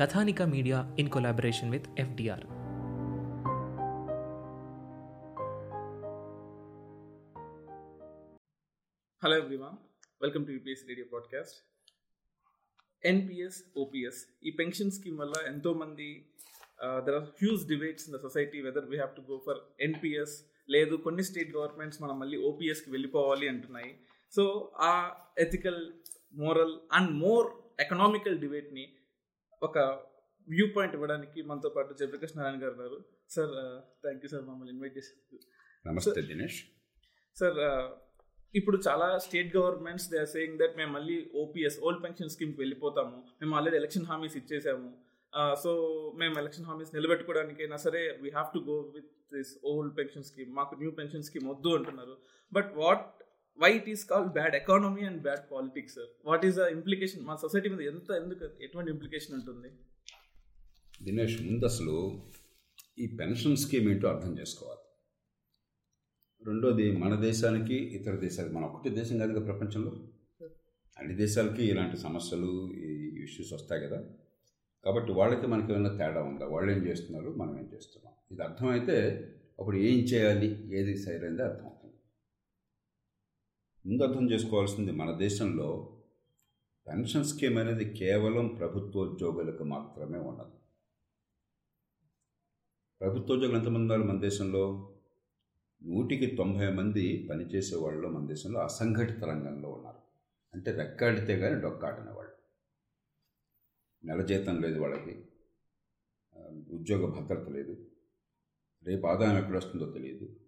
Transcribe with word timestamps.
Kathanika 0.00 0.42
media 0.42 0.96
in 0.98 1.08
collaboration 1.08 1.70
with 1.70 1.86
FDR. 1.98 2.44
Hello 9.24 9.36
everyone 9.36 9.76
welcome 10.22 10.46
to 10.46 10.50
UPS 10.52 10.88
radio 10.88 11.06
podcast 11.12 11.64
NPS 13.04 13.64
OPS 13.76 14.26
ఈ 14.44 14.50
pension 14.50 14.90
scheme 14.90 15.18
వల్ల 15.18 15.32
ఎంతో 15.46 15.74
మంది 15.74 16.26
there 16.82 17.14
are 17.14 17.24
huge 17.24 17.68
debates 17.68 18.08
in 18.08 18.16
the 18.16 18.20
society 18.20 18.60
whether 18.60 18.84
we 18.84 18.96
have 18.96 19.16
to 19.16 19.20
go 19.20 19.42
for 19.46 19.58
NPS 19.80 20.44
లేదు 20.70 20.96
కొన్ని 20.96 21.24
state 21.24 21.56
governments 21.56 22.02
మనం 22.02 22.18
మళ్ళీ 22.18 22.38
ఓపీఎస్కి 22.38 22.90
వెళ్ళిపోవాలి 22.90 23.48
అంటున్నాయి. 23.48 23.94
సో 24.32 24.72
ఆ 24.76 25.10
ethical 25.38 25.92
moral 26.34 26.78
and 26.92 27.10
more 27.10 27.52
economical 27.80 28.38
డిబేట్ని 28.38 28.92
ఒక 29.66 29.78
వ్యూ 30.48 30.66
పాయింట్ 30.74 30.94
ఇవ్వడానికి 30.96 31.38
మనతో 31.48 31.70
పాటు 31.76 31.92
జయప్రకాష్ 32.00 32.34
నారాయణ 32.36 32.58
గారు 32.62 32.72
ఉన్నారు. 32.76 32.98
సార్ 33.34 33.54
థ్యాంక్ 34.04 34.22
యూ 34.24 34.28
సార్ 34.34 34.44
మమ్మల్ని 34.50 34.72
ఇన్వైట్ 34.74 34.94
చేసి 34.98 35.12
నమస్తే 35.88 36.22
దినేష్. 36.30 36.60
సార్ 37.40 37.58
ఇప్పుడు 38.54 38.76
చాలా 38.86 39.06
state 39.24 39.50
governments 39.56 40.06
they 40.12 40.18
are 40.24 40.30
saying 40.36 40.56
that 40.62 40.74
మేము 40.80 40.92
మళ్ళీ 40.96 41.16
ఓపీఎస్ 41.42 41.76
ఓల్డ్ 41.86 42.00
పెన్షన్ 42.04 42.30
స్కీమ్కి 42.34 42.60
వెళ్ళిపోతాము. 42.62 43.18
మేము 43.40 43.52
ఆల్రెడీ 43.58 43.76
ఎలక్షన్ 43.82 44.06
హామీస్ 44.10 44.36
ఇచ్చేసాము. 44.40 44.88
సో 45.62 45.70
మేము 46.20 46.34
ఎలక్షన్ 46.42 46.66
హామీస్ 46.70 46.92
నిలబెట్టుకోవడానికైనా 46.96 47.78
సరే 47.86 48.00
we 48.22 48.28
have 48.36 48.48
to 48.56 48.60
go 48.70 48.76
with 48.94 49.10
this 49.34 49.52
old 49.70 49.92
pension 49.98 50.26
scheme 50.30 50.52
మాకు 50.60 50.74
న్యూ 50.82 50.90
పెన్షన్ 51.00 51.26
స్కీమ్ 51.28 51.46
వద్దు 51.52 51.72
అంటున్నారు. 51.78 52.14
But 52.52 52.70
what 52.82 53.06
why 53.62 53.72
it 53.72 53.88
is 53.88 54.06
called 54.06 54.32
bad 54.32 54.54
economy 54.54 55.02
and 55.02 55.22
bad 55.22 55.52
politics 55.52 55.94
sir 55.94 56.28
what 56.28 56.46
is 56.46 56.56
the 56.56 56.58
implication 56.58 57.22
మా 57.22 57.36
సొసైటీ 57.36 57.68
మీద 57.68 57.80
ఎంత 57.80 58.10
ఎందుకు 58.10 58.64
ఎటువంటి 58.64 58.90
ఇంప్లికేషన్ 58.90 59.34
ఉంటుంది? 59.34 59.68
దినేష్ 61.02 61.42
ముందు 61.42 61.64
అసలు 61.64 62.22
ఈ 62.98 63.06
పెన్షన్ 63.06 63.56
స్కీమ్ 63.56 63.90
ఏంటో 63.90 64.08
అర్థం 64.08 64.38
చేసుకోవాలి. 64.38 64.84
రెండోది 66.46 66.96
మన 66.96 67.20
దేశానికి 67.20 67.74
ఇతర 67.74 68.16
దేశాలకి 68.16 68.54
మన 68.54 68.64
ఒకటి 68.64 68.88
దేశం 68.88 69.18
కాదు 69.18 69.40
ప్రపంచంలో. 69.40 69.92
అన్ని 70.98 71.14
దేశాలకి 71.14 71.64
ఇలాంటి 71.64 71.96
సమస్యలు 71.96 72.72
ఈ 72.72 73.22
ఇష్యూస్ 73.24 73.52
వస్తాయి 73.52 73.82
కదా. 73.82 74.04
కాబట్టి 74.84 75.12
వాళ్ళకి 75.12 75.46
మనకి 75.46 75.72
ఏమైనా 75.72 75.96
తేడా 75.96 76.22
ఉందా? 76.22 76.46
వాళ్ళు 76.46 76.72
ఏం 76.72 76.86
చేస్తున్నారు? 76.86 77.34
మనం 77.34 77.58
ఏం 77.58 77.70
చేస్తున్నాం? 77.74 78.14
ఇది 78.32 78.42
అర్థమైతే 78.42 79.28
అప్పుడు 79.58 79.76
ఏం 79.76 79.98
చేయాలి? 80.04 80.78
ఏది 80.78 80.96
సరైనది 80.96 81.42
అర్థం 81.42 81.70
ముందు 83.88 84.02
అర్థం 84.02 84.30
చేసుకోవాల్సింది 84.30 84.92
మన 84.92 85.16
దేశంలో 85.16 85.96
పెన్షన్ 86.88 87.24
స్కీమ్ 87.24 87.58
అనేది 87.58 87.94
కేవలం 87.94 88.48
ప్రభుత్వోద్యోగులకు 88.48 89.64
మాత్రమే 89.64 90.18
ఉన్నది. 90.18 90.56
ప్రభుత్వోద్యోగులు 93.00 93.58
ఎంతమంది 93.58 93.78
ఉన్నారు 93.78 94.02
మన 94.02 94.20
దేశంలో? 94.20 94.94
నూటికి 95.82 96.26
తొంభై 96.26 96.72
మంది 96.72 97.28
పనిచేసే 97.30 97.76
వాళ్ళు 97.76 98.08
మన 98.08 98.26
దేశంలో 98.26 98.60
అసంఘటిత 98.60 99.24
రంగంలో 99.24 99.70
ఉన్నారు. 99.70 99.98
అంటే 100.54 100.70
రెక్కాడితే 100.70 101.38
కానీ 101.38 101.60
డొక్కాడిన 101.60 102.10
వాళ్ళు. 102.10 102.34
నెల 104.06 104.22
జీతం 104.22 104.62
లేదు 104.62 104.80
వాళ్ళకి. 104.80 105.24
ఉద్యోగ 106.70 107.20
భద్రత 107.20 107.48
లేదు. 107.48 107.86
రేపు 108.82 109.06
ఆదాయం 109.06 109.38
ఎక్కడ 109.38 109.56
వస్తుందో 109.56 109.92
తెలియదు. 109.92 110.47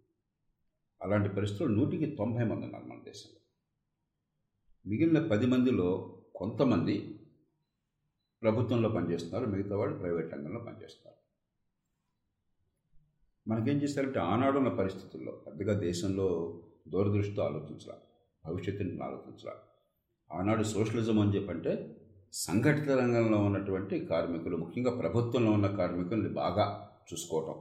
అలాంటి 1.01 1.29
పరిస్థితులు 1.29 1.75
నూటికి 1.75 2.07
తొంభై 2.17 2.45
మంది 2.45 2.65
ఉన్నారు 2.67 2.85
మన 2.85 3.03
దేశంలో. 3.03 3.41
మిగిలిన 4.85 5.29
పది 5.29 5.47
మందిలో 5.47 5.89
కొంతమంది 6.35 6.97
ప్రభుత్వంలో 8.43 8.89
పనిచేస్తున్నారు 8.89 9.47
మిగతా 9.47 9.77
వాళ్ళు 9.77 9.97
ప్రైవేట్ 9.99 10.35
రంగంలో 10.35 10.61
పనిచేస్తున్నారు. 10.61 11.17
మనకేం 13.47 13.77
చేశారంటే 13.77 14.19
ఆనాడున్న 14.19 14.69
పరిస్థితుల్లో 14.69 15.33
పెద్దగా 15.47 15.73
దేశంలో 15.81 16.27
దూరదృష్టితో 16.89 17.43
ఆలోచించరా 17.43 17.97
భవిష్యత్తుని 18.45 19.03
ఆలోచించరా 19.03 19.55
ఆనాడు 20.31 20.63
సోషలిజం 20.63 21.21
అని 21.21 21.35
చెప్పంటే 21.37 21.73
సంఘటిత 22.35 22.91
రంగంలో 22.91 23.39
ఉన్నటువంటి 23.39 24.07
కార్మికులు 24.07 24.57
ముఖ్యంగా 24.57 24.91
ప్రభుత్వంలో 25.01 25.53
ఉన్న 25.53 25.77
కార్మికుల్ని 25.77 26.29
బాగా 26.29 26.67
చూసుకోవటం 27.13 27.57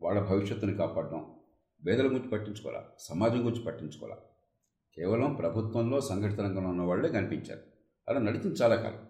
వాళ్ళ 0.00 0.20
భవిష్యత్తుని 0.20 0.74
కాపాడటం 0.76 1.20
పేదల 1.86 2.06
గురించి 2.06 2.28
పట్టించుకోవాలా? 2.28 2.88
సమాజం 2.98 3.46
గురించి 3.46 3.64
పట్టించుకోవాలా? 3.64 4.20
కేవలం 4.96 5.34
ప్రభుత్వంలో 5.34 6.00
సంఘటిత 6.00 6.40
రంగంలో 6.40 6.70
ఉన్న 6.70 6.82
వాళ్ళే 6.82 7.08
కనిపించారు. 7.08 7.60
అలా 8.08 8.20
నడిచింది 8.20 8.54
చాలా 8.62 8.76
కాలం. 8.76 9.06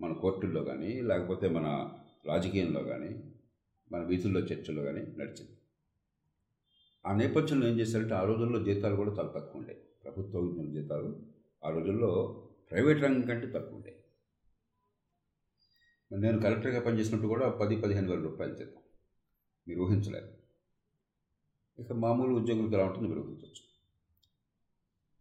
మన 0.00 0.12
కోర్టుల్లో 0.12 0.64
కానీ 0.64 1.00
లేకపోతే 1.00 1.48
మన 1.48 1.90
రాజకీయంలో 2.26 2.82
కానీ 2.82 3.34
మన 3.92 4.02
వీధుల్లో 4.02 4.40
చర్చల్లో 4.40 4.82
కానీ 4.82 5.00
నడిచింది. 5.00 5.58
ఆ 7.06 7.14
నేపథ్యంలో 7.14 7.68
ఏం 7.68 7.80
చేశారంటే 7.80 8.14
ఆ 8.14 8.24
రోజుల్లో 8.24 8.64
జీతాలు 8.64 8.96
కూడా 8.96 9.10
చాలా 9.10 9.28
తక్కువ 9.28 9.60
ఉండే. 9.60 9.82
ప్రభుత్వ 10.04 10.38
ఉద్యోగుల 10.38 10.82
జీతాలు 10.82 11.22
ఆ 11.64 11.70
రోజుల్లో 11.70 12.42
ప్రైవేట్ 12.70 13.02
రంగం 13.02 13.20
కంటే 13.20 13.46
తక్కువ 13.46 13.76
ఉండే. 13.76 14.04
నేను 16.12 16.40
కలెక్టర్గా 16.40 16.80
పనిచేసినప్పుడు 16.80 17.28
కూడా 17.28 17.48
పది 17.48 17.76
పదిహేను 17.76 18.10
వేల 18.10 18.22
రూపాయలు 18.22 18.54
జీతం. 18.54 18.82
మీరు 19.68 19.80
ఊహించలేరు. 19.80 20.39
ఇక 21.78 21.92
మామూలు 21.92 22.34
ఉద్యోగులకు 22.34 22.74
ఎలా 22.74 22.84
ఉంటుంది 22.84 23.08
మీరు 23.08 23.20
ఊహించవచ్చు 23.20 23.62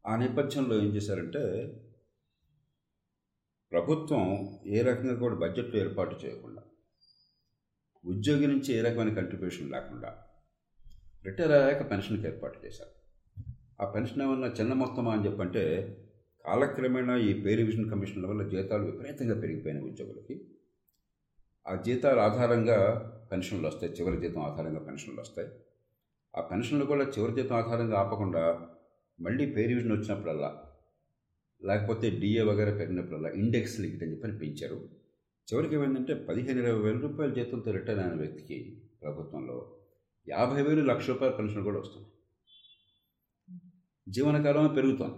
ఆ 0.06 0.16
నేపథ్యంలో 0.16 0.76
ఏం 0.76 0.96
చేశారంటే 0.96 1.42
ప్రభుత్వం 3.72 4.24
ఏ 4.66 4.82
రకంగా 4.82 5.16
కూడా 5.16 5.36
బడ్జెట్లో 5.36 5.80
ఏర్పాటు 5.80 6.16
చేయకుండా 6.26 6.62
ఉద్యోగి 8.06 8.48
నుంచి 8.48 8.74
ఏ 8.74 8.82
రకమైన 8.82 9.14
కంట్రిబ్యూషన్ 9.14 9.72
లేకుండా 9.72 10.10
రిటైర్ 11.26 11.52
అయ్యాక 11.52 11.92
పెన్షన్కి 11.92 12.28
ఏర్పాటు 12.28 12.66
చేశారు. 12.66 12.94
ఆ 13.82 13.92
పెన్షన్ 13.92 14.22
ఏమన్నా 14.22 14.48
చిన్న 14.48 14.74
మొత్తమా 14.74 15.14
అని 15.14 15.26
చెప్పంటే 15.26 15.64
కాలక్రమేణా 16.46 17.18
ఈ 17.18 17.42
పే 17.42 17.56
రివిజన్ 17.56 17.90
కమిషన్ల 17.92 18.26
వల్ల 18.26 18.44
జీతాలు 18.50 18.86
విపరీతంగా 18.86 19.42
పెరిగిపోయినాయి 19.42 19.92
ఉద్యోగులకి. 19.92 20.36
ఆ 21.68 21.76
జీతాల 21.82 22.20
ఆధారంగా 22.20 22.78
పెన్షన్లు 23.32 23.68
వస్తాయి 23.68 23.94
చివరి 23.94 24.18
జీతం 24.22 24.42
ఆధారంగా 24.42 24.80
పెన్షన్లు 24.80 25.22
వస్తాయి. 25.22 25.50
ఆ 26.38 26.42
పెన్షన్లు 26.42 26.86
కూడా 26.86 27.06
చివరి 27.06 27.42
జీతం 27.42 27.56
ఆధారంగా 27.56 28.00
ఆపకుండా 28.00 28.70
మళ్ళీ 29.22 29.46
పే 29.46 29.66
రివిజన్ 29.66 29.92
వచ్చినప్పుడల్లా 29.92 30.66
లేకపోతే 31.64 32.10
డిఏ 32.10 32.42
వగేరా 32.42 32.72
పెరిగినప్పుడల్లా 32.72 33.30
ఇండెక్స్ 33.30 33.80
లింక్డ్ 33.80 34.04
అని 34.04 34.12
చెప్పని 34.12 34.38
పెంచారు. 34.38 34.90
చివరికి 35.54 35.76
ఏమైందంటే 35.76 36.14
పదిహేను 36.14 36.60
ఇరవై 36.60 36.82
వేల 36.82 37.00
రూపాయల 37.00 37.34
జీతంతో 37.34 37.72
రిటైర్ 37.72 38.00
అయిన 38.00 38.14
వ్యక్తికి 38.14 38.84
ప్రభుత్వంలో 39.02 39.78
యాభై 40.30 40.62
వేలు 40.62 40.82
లక్ష 40.82 41.10
రూపాయల 41.10 41.32
పెన్షన్ 41.32 41.64
కూడా 41.64 41.80
వస్తుంది. 41.80 42.08
జీవనకాలం 44.10 44.74
పెరుగుతోంది. 44.74 45.16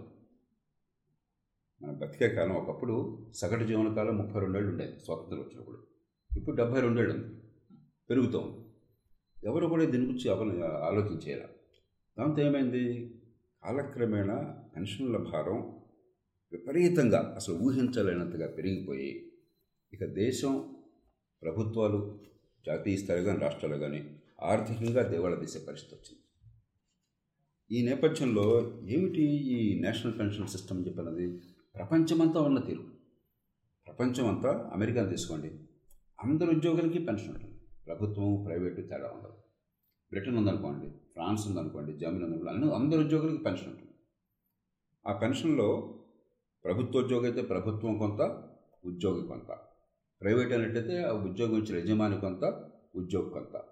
మన 1.82 1.92
బతికే 1.92 2.28
కాలం 2.28 2.52
ఒకప్పుడు 2.52 3.26
సగటు 3.34 3.64
జీవనకాలం 3.64 4.18
ముప్పై 4.18 4.40
రెండేళ్ళు 4.40 4.70
ఉండేది 4.70 5.00
స్వాతంత్రం 5.00 5.40
వచ్చినప్పుడు. 5.40 5.86
ఇప్పుడు 6.38 6.56
డెబ్బై 6.56 6.80
రెండేళ్ళు 6.80 7.14
ఉంది. 7.14 7.36
పెరుగుతోంది. 8.10 8.71
ఎవరు 9.44 9.66
కూడా 9.66 9.84
దీని 9.84 10.04
గురించి 10.04 10.30
అవన 10.30 10.64
ఆలోచించేలా. 10.64 11.48
దాంతో 12.18 12.42
ఏమైంది? 12.42 13.14
కాలక్రమేణా 13.64 14.58
పెన్షన్ల 14.76 15.16
భారం 15.16 15.56
విపరీతంగా 16.52 17.32
అసలు 17.36 17.54
ఊహించలేనంతగా 17.54 18.46
పెరిగిపోయి 18.46 19.32
ఇక 19.92 20.04
దేశం 20.04 20.74
ప్రభుత్వాలు 21.42 22.18
జాతీయ 22.66 22.96
స్థాయిలో 22.96 23.26
కానీ 23.26 23.38
రాష్ట్రాలు 23.38 23.76
కానీ 23.76 24.16
ఆర్థికంగా 24.42 25.08
దేవాళ 25.08 25.34
తీసే 25.34 25.58
పరిస్థితి 25.58 25.94
వచ్చింది. 25.94 26.22
ఈ 27.78 27.86
నేపథ్యంలో 27.86 28.72
ఏమిటి 28.88 29.22
ఈ 29.22 29.80
నేషనల్ 29.80 30.18
పెన్షన్ 30.18 30.48
సిస్టమ్ 30.48 30.78
అని 30.78 30.86
చెప్పినది? 30.86 31.40
ప్రపంచమంతా 31.74 32.40
ఉన్న 32.40 32.58
తీరు. 32.58 32.84
ప్రపంచం 33.86 34.36
అంతా 34.36 34.70
అమెరికాను 34.72 35.10
తీసుకోండి. 35.10 35.48
అందరు 36.24 36.50
ఉద్యోగులకి 36.50 36.98
పెన్షన్ 36.98 37.28
ఉంటుంది. 37.28 37.51
ప్రభుత్వం 37.86 38.44
ప్రైవేటు 38.46 38.80
తేడా 38.80 39.06
ఉండదు. 39.06 39.32
బ్రిటన్ 40.10 40.36
ఉందనుకోండి 40.36 40.88
ఫ్రాన్స్ 40.88 41.46
ఉందనుకోండి 41.46 41.92
జర్మనీ 41.92 42.24
ఉందనుకోండి 42.24 42.50
అన్ని 42.50 42.74
అందరు 42.74 43.00
ఉద్యోగులకి 43.00 43.42
పెన్షన్ 43.42 43.68
ఉంటుంది. 43.68 43.90
ఆ 45.06 45.12
పెన్షన్లో 45.12 45.98
ప్రభుత్వ 46.64 47.00
ఉద్యోగం 47.00 47.24
అయితే 47.24 47.42
ప్రభుత్వం 47.42 47.98
కొంత 47.98 48.50
ఉద్యోగి 48.84 49.26
కొంత. 49.26 49.58
ప్రైవేట్ 50.20 50.52
అనేటైతే 50.52 51.02
ఆ 51.02 51.12
ఉద్యోగం 51.12 51.58
ఇచ్చిన 51.58 51.76
యజమాని 51.78 52.20
కొంత 52.20 52.70
ఉద్యోగి 52.96 53.30
కొంత. 53.30 53.62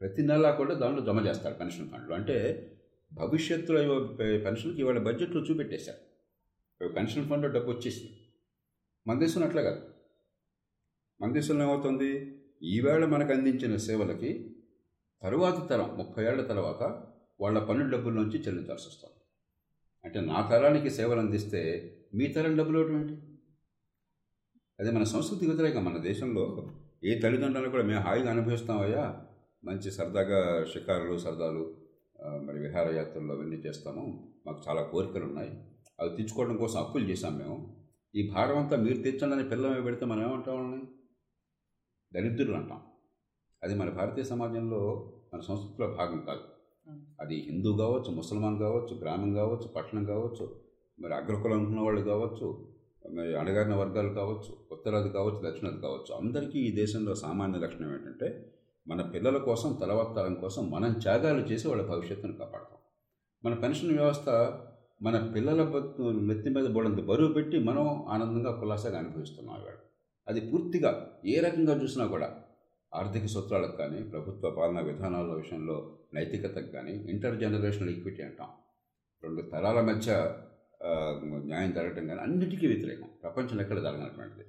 ప్రతి 0.00 0.22
నెలా 0.22 0.50
కూడా 0.50 0.74
దాంట్లో 0.74 1.04
జమ 1.04 1.26
చేస్తారు 1.26 1.54
పెన్షన్ 1.54 1.90
ఫండ్లు. 1.90 2.14
అంటే 2.14 2.68
భవిష్యత్తులో 3.14 4.06
పెన్షన్కి 4.38 4.80
ఇవాళ 4.80 4.98
బడ్జెట్లో 4.98 5.42
చూపెట్టేశారు. 5.42 6.12
పెన్షన్ 6.88 7.28
ఫండ్లో 7.28 7.52
డబ్బు 7.52 7.70
వచ్చేసింది. 7.70 8.18
మన 9.06 9.18
దేశంలో 9.18 9.46
అట్లా 9.46 9.62
కాదు. 9.62 9.86
మన 11.22 11.32
దేశంలో 11.32 11.64
ఏమవుతుంది? 11.64 12.41
ఈవేళ 12.62 13.04
మనకు 13.04 13.32
అందించిన 13.32 13.76
సేవలకి 13.76 14.56
తరువాత 15.22 15.70
తరం 15.70 15.98
ముప్పై 15.98 16.24
ఏళ్ళ 16.24 16.42
తర్వాత 16.42 16.82
వాళ్ళ 17.40 17.58
పన్ను 17.58 17.90
డబ్బుల్లోంచి 17.90 18.38
చెల్లించాల్సి 18.38 18.88
వస్తుంది 18.88 19.14
అంటే 20.04 20.20
నా 20.20 20.48
తరానికి 20.50 20.90
సేవలు 20.90 21.20
అందిస్తే 21.20 21.60
మీ 22.14 22.26
తరం 22.26 22.56
డబ్బులు 22.56 22.94
ఏంటి 22.94 23.14
అదే 24.80 24.90
మన 24.90 25.04
సంస్కృతి 25.04 25.46
వ్యతిరేకం. 25.46 25.84
మన 25.84 25.98
దేశంలో 25.98 26.44
ఏ 27.04 27.18
తల్లిదండ్రులు 27.18 27.68
కూడా 27.68 27.82
మేము 27.82 28.00
హాయిగా 28.00 28.30
అనుభవిస్తామయ్యా? 28.30 29.26
మంచి 29.64 29.90
సరదాగా 29.90 30.64
షికారులు 30.64 31.18
సరదాలు 31.18 31.76
మరి 32.24 32.58
విహారయాత్రలు 32.58 33.32
అవన్నీ 33.32 33.56
చేస్తాము. 33.56 34.32
మాకు 34.46 34.62
చాలా 34.68 34.82
కోరికలు 34.82 35.24
ఉన్నాయి. 35.24 35.50
అవి 36.00 36.16
తెచ్చుకోవడం 36.16 36.56
కోసం 36.56 36.78
అప్పులు 36.78 37.04
చేశాం 37.04 37.38
మేము. 37.38 37.76
ఈ 38.16 38.30
భారం 38.30 38.58
అంతా 38.58 38.76
మీరు 38.76 39.02
తీర్చండి 39.02 39.34
అని 39.34 39.70
మీద 39.70 39.84
పెడితే 39.84 40.06
మనం 40.06 40.22
ఏమంటాం 40.28 40.88
దరిద్రులు 42.14 42.56
అంటాం. 42.56 42.80
అది 43.62 43.74
మన 43.74 43.90
భారతీయ 43.90 44.24
సమాజంలో 44.24 45.12
మన 45.34 45.40
సంస్కృతిలో 45.40 45.96
భాగం 45.98 46.24
కాదు. 46.26 46.40
అది 47.20 47.36
హిందూ 47.36 47.76
కావచ్చు 47.76 48.10
ముసల్మాన్ 48.14 48.58
కావచ్చు 48.58 49.00
గ్రామం 49.00 49.34
కావచ్చు 49.34 49.68
పట్టణం 49.68 50.04
కావచ్చు 50.04 50.60
మరి 51.00 51.14
అగ్రకులం 51.14 51.64
ఉన్న 51.64 51.80
వాళ్ళు 51.80 52.00
కావచ్చు 52.00 52.68
మరి 53.12 53.38
అణగారిన 53.38 53.74
వర్గాలు 53.74 54.08
కావచ్చు 54.08 54.56
ఉత్తరాది 54.72 55.08
కావచ్చు 55.08 55.50
దక్షిణాది 55.50 55.80
కావచ్చు. 55.80 56.14
అందరికీ 56.14 56.58
ఈ 56.58 56.76
దేశంలో 56.76 57.14
సామాన్య 57.14 57.58
లక్షణం 57.58 57.92
ఏంటంటే 57.92 58.52
మన 58.88 59.02
పిల్లల 59.02 59.36
కోసం 59.38 59.78
తర్వాత 59.80 60.16
తరం 60.16 60.34
కోసం 60.34 60.70
మనం 60.70 60.92
త్యాగాలు 60.92 61.40
చేసి 61.40 61.68
వాళ్ళ 61.68 61.82
భవిష్యత్తును 61.86 62.32
కాపాడతాం. 62.32 62.78
మన 63.44 63.54
పెన్షన్ 63.54 63.92
వ్యవస్థ 63.92 64.28
మన 65.02 65.32
పిల్లల 65.34 65.62
నెత్తి 66.10 66.50
మీద 66.50 66.66
బోడంత 66.70 67.04
బరువు 67.04 67.32
పెట్టి 67.32 67.58
మనం 67.58 68.04
ఆనందంగా 68.08 68.60
కులాసాగా 68.60 68.98
అనుభవిస్తున్నాం 68.98 69.56
ఇవాళ. 69.56 69.74
అది 70.28 70.40
పూర్తిగా 70.50 71.20
ఏ 71.24 71.40
రకంగా 71.40 71.82
చూసినా 71.82 72.06
కూడా 72.06 72.44
ఆర్థిక 72.94 73.26
సూత్రాలకు 73.26 73.76
కానీ 73.76 74.02
ప్రభుత్వ 74.02 74.50
పాలనా 74.50 74.80
విధానాల 74.80 75.32
విషయంలో 75.32 75.98
నైతికతకు 76.14 76.66
కానీ 76.66 76.92
ఇంటర్ 76.92 77.40
జనరేషనల్ 77.40 77.90
ఈక్విటీ 77.90 78.22
అంటాం. 78.22 78.48
రెండు 79.24 79.42
తరాల 79.42 79.80
మధ్య 79.80 80.34
న్యాయం 81.44 81.72
జరగటం 81.72 82.06
కానీ 82.06 82.20
అన్నిటికీ 82.20 82.66
వ్యతిరేకం. 82.66 83.08
ప్రపంచంలో 83.22 83.62
ఎక్కడ 83.62 83.78
జరగనటువంటిది. 83.82 84.44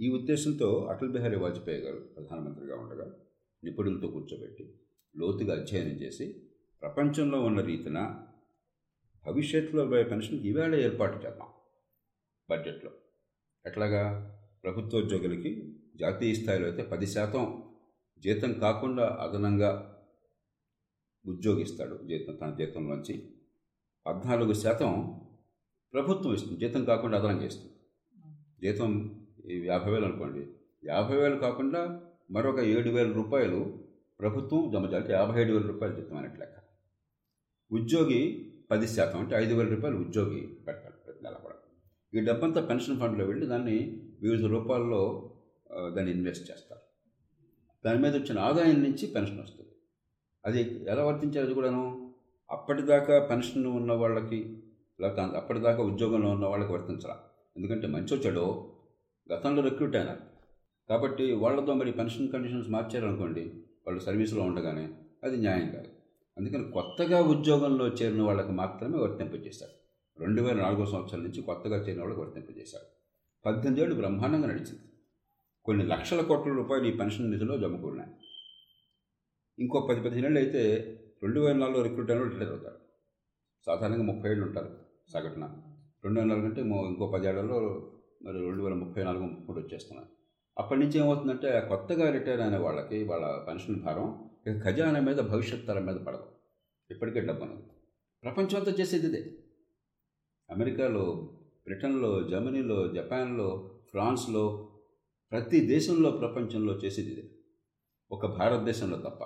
ఈ 0.00 0.10
ఉద్దేశంతో 0.10 0.84
అటల్ 0.84 1.12
బిహారీ 1.12 1.36
వాజ్పేయి 1.36 1.80
గారు 1.80 1.96
ప్రధానమంత్రిగా 1.96 2.76
ఉండగా 2.76 3.06
నిపుణులతో 3.64 4.08
కూర్చోబెట్టి 4.08 4.74
లోతుగా 5.16 5.60
అధ్యయనం 5.60 5.94
చేసి 6.02 6.42
ప్రపంచంలో 6.82 7.40
ఉన్న 7.40 7.60
రీతిన 7.60 7.98
భవిష్యత్తులో 9.26 9.86
పెన్షన్ 9.86 10.40
ఈవేళ 10.40 10.74
ఏర్పాటు 10.74 11.16
చేద్దాం. 11.16 11.48
బడ్జెట్లో. 12.50 12.90
ఎట్లాగా? 13.66 14.32
ప్రభుత్వోద్యోగులకి 14.66 15.50
జాతీయ 15.96 16.34
స్థాయిలో 16.34 16.66
అయితే 16.66 16.82
పది 16.82 17.06
శాతం 17.06 17.62
జీతం 18.22 18.52
కాకుండా 18.52 19.04
అదనంగా 19.20 19.70
ఉద్యోగిస్తాడు 21.26 21.96
జీతం 22.06 22.34
తన 22.36 22.54
జీతంలోంచి. 22.54 23.28
పద్నాలుగు 24.06 24.52
శాతం 24.52 25.20
ప్రభుత్వం 25.92 26.34
ఇస్తుంది. 26.34 26.56
జీతం 26.60 26.84
కాకుండా 26.84 27.18
అదనంగా 27.18 27.44
ఇస్తుంది 27.44 27.74
జీతం 28.62 29.20
యాభై 29.64 29.92
వేలు 29.92 30.04
అనుకోండి. 30.04 30.42
యాభై 30.84 31.16
వేలు 31.16 31.36
కాకుండా 31.36 32.00
మరొక 32.30 32.58
ఏడు 32.58 32.90
వేల 32.90 33.12
రూపాయలు 33.12 33.78
ప్రభుత్వం 34.20 34.70
జమ 34.70 34.84
చేయాలి 34.84 35.12
యాభై 35.12 35.40
ఏడు 35.42 35.52
వేల 35.52 35.66
రూపాయలు 35.66 35.96
జీతం 35.96 36.16
అన్నట్టు 36.16 36.40
లెక్క. 36.40 36.56
ఉద్యోగి 37.72 38.52
పది 38.70 38.86
శాతం 38.86 39.18
అంటే 39.18 39.36
ఐదు 39.36 39.54
వేల 39.54 39.68
రూపాయలు 39.68 39.96
ఉద్యోగి 39.96 40.46
పెట్టాలి 40.66 40.96
ప్రతి 41.06 41.24
నెల 41.24 41.34
కూడా. 41.34 41.56
ఈ 42.14 42.24
డబ్బంతా 42.24 42.60
పెన్షన్ 42.66 43.00
ఫండ్లో 43.00 43.26
వెళ్ళి 43.26 43.46
దాన్ని 43.46 44.02
వివిధ 44.22 44.44
రూపాల్లో 44.44 45.30
దాన్ని 45.94 46.12
ఇన్వెస్ట్ 46.12 46.50
చేస్తారు. 46.50 46.80
దాని 47.86 47.98
మీద 48.02 48.16
వచ్చిన 48.16 48.38
ఆదాయం 48.38 48.82
నుంచి 48.82 49.06
పెన్షన్ 49.06 49.40
వస్తుంది. 49.40 49.72
అది 50.44 50.60
ఎలా 50.88 51.04
వర్తించారు 51.04 51.46
అది 51.46 51.54
కూడాను? 51.54 52.14
అప్పటిదాకా 52.50 53.14
పెన్షన్ 53.26 53.66
ఉన్న 53.66 53.92
వాళ్ళకి 53.92 54.62
లేకపోతే 55.00 55.36
అప్పటిదాకా 55.36 55.82
ఉద్యోగంలో 55.82 56.30
ఉన్న 56.30 56.46
వాళ్ళకి 56.46 56.72
వర్తించరా? 56.72 57.16
ఎందుకంటే 57.56 57.86
మంచో 57.86 58.16
చెడో 58.16 58.46
గతంలో 59.32 59.62
రిక్రూట్ 59.62 59.96
అయినారు. 59.96 60.20
కాబట్టి 60.88 61.32
వాళ్ళతో 61.32 61.74
మరి 61.74 61.92
పెన్షన్ 61.92 62.28
కండిషన్స్ 62.32 62.70
మార్చారనుకోండి 62.70 63.44
వాళ్ళు 63.86 64.00
సర్వీస్లో 64.02 64.42
ఉండగానే 64.42 64.88
అది 65.24 65.36
న్యాయం 65.36 65.70
కాదు. 65.70 65.90
అందుకని 66.38 66.70
కొత్తగా 66.70 67.18
ఉద్యోగంలో 67.22 67.88
చేరిన 67.88 68.22
వాళ్ళకి 68.22 68.52
మాత్రమే 68.52 68.98
వర్తింపజేశారు. 68.98 69.72
రెండు 70.20 70.42
వేల 70.42 70.58
నాలుగో 70.62 70.86
సంవత్సరం 70.86 71.22
నుంచి 71.22 71.42
కొత్తగా 71.42 71.76
చేరిన 71.76 72.00
వాళ్ళకి 72.00 72.20
వర్తింపజేశారు. 72.20 72.95
పద్దెనిమిది 73.46 73.82
ఏళ్ళు 73.82 73.94
బ్రహ్మాండంగా 73.94 74.46
నడిచింది. 74.46 74.82
కొన్ని 75.64 75.84
లక్షల 75.86 76.20
కోట్ల 76.20 76.52
రూపాయలు 76.52 76.84
ఈ 76.84 76.90
పెన్షన్ 76.90 77.30
నిధిలో 77.30 77.58
జమకూడినాయి 77.58 78.10
ఇంకో 79.58 79.86
పది 79.90 80.00
పదిహేను 80.00 80.26
ఏళ్ళు 80.26 80.40
అయితే 80.40 80.62
రెండు 81.22 81.40
వేల 81.40 81.56
నాలుగులో 81.56 81.82
రిక్రూట్ 81.82 82.10
అయిన 82.10 82.22
రిటైర్ 82.22 82.50
అవుతారు. 82.50 82.78
సాధారణంగా 83.66 84.02
ముప్పై 84.02 84.30
ఏళ్ళు 84.30 84.46
ఉంటారు 84.46 84.70
సగటున. 85.08 85.44
రెండు 86.04 86.20
వేల 86.20 86.28
నాలుగు 86.28 86.46
అంటే 86.46 86.60
ఇంకో 86.60 87.06
పదేళ్ళలో 87.14 87.60
మరి 88.22 88.38
రెండు 88.38 88.62
వేల 88.62 88.74
ముప్పై 88.74 89.04
నాలుగు 89.04 89.22
ముప్పై 89.22 89.46
మూడు 89.46 89.60
వచ్చేస్తున్నాయి 89.60 90.08
అప్పటి 90.58 90.80
నుంచి 90.80 90.98
ఏమవుతుందంటే 90.98 91.56
ఆ 91.56 91.60
కొత్తగా 91.60 92.10
రిటైర్ 92.10 92.40
అయిన 92.40 92.56
వాళ్ళకి 92.56 93.04
వాళ్ళ 93.04 93.44
పెన్షన్ 93.48 93.80
భారం 93.82 94.30
ఇక 94.46 94.64
ఖజానా 94.64 95.00
మీద 95.00 95.16
భవిష్యత్ 95.16 95.66
తరం 95.66 95.86
మీద 95.86 95.96
పడదు. 95.96 96.26
ఇప్పటికే 96.90 97.20
డబ్బు 97.20 97.46
ప్రపంచం 98.22 98.58
అంతా 98.58 98.72
చేసేది 98.80 99.06
ఇదే. 99.06 99.22
అమెరికాలో 100.50 101.04
బ్రిటన్లో 101.66 102.28
జర్మనీలో 102.28 102.88
జపాన్లో 102.88 103.80
ఫ్రాన్స్లో 103.90 104.72
ప్రతి 105.30 105.60
దేశంలో 105.60 106.10
ప్రపంచంలో 106.10 106.74
చేసేది 106.74 107.10
ఇదే. 107.10 107.30
ఒక 108.10 108.26
భారతదేశంలో 108.26 108.96
తప్ప. 108.96 109.24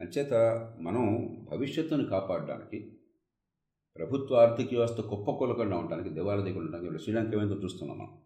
అంచేత 0.00 0.34
మనం 0.80 1.36
భవిష్యత్తును 1.50 2.04
కాపాడడానికి 2.04 2.98
ప్రభుత్వ 3.96 4.36
ఆర్థిక 4.36 4.68
వ్యవస్థ 4.72 5.00
కుప్పకూలకుండా 5.00 5.76
ఉండడానికి 5.76 6.08
దివాలా 6.08 6.44
దిగులు 6.44 6.60
ఉండడానికి 6.60 6.86
ఇప్పుడు 6.86 7.02
శ్రీలంక 7.02 7.34
ఏమైందో 7.34 7.54
చూస్తున్నాం 7.54 7.98
మనం. 7.98 8.18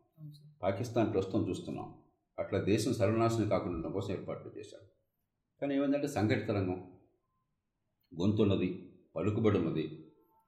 పాకిస్తాన్ 0.62 1.12
ప్రస్తుతం 1.12 1.49
చూస్తున్నాం. 1.49 1.95
అట్లా 2.38 2.61
దేశం 2.61 2.95
సర్వనాశనం 2.95 3.49
కాకుండా 3.49 3.76
ఉండడం 3.76 3.93
కోసం 3.93 4.14
ఏర్పాట్లు 4.14 4.59
చేశారు. 4.59 4.87
కానీ 5.61 5.75
ఏమైందంటే 5.75 6.07
సంఘటిత 6.07 6.50
రంగం. 6.50 6.93
గొంతున్నది 8.21 8.93
పలుకుబడి 9.17 9.59
ఉన్నది. 9.59 10.03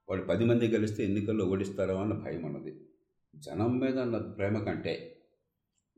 వాడు 0.08 0.22
పది 0.22 0.44
మంది 0.44 0.66
కలిస్తే 0.68 1.00
ఎన్నికల్లో 1.04 1.44
ఓడిస్తారో 1.44 1.94
అన్న 1.96 2.14
భయం 2.14 2.42
అన్నది 2.46 2.72
జనం 3.34 3.72
మీద 3.78 3.96
ఉన్న 3.98 4.18
ప్రేమ 4.36 4.56
కంటే 4.58 4.94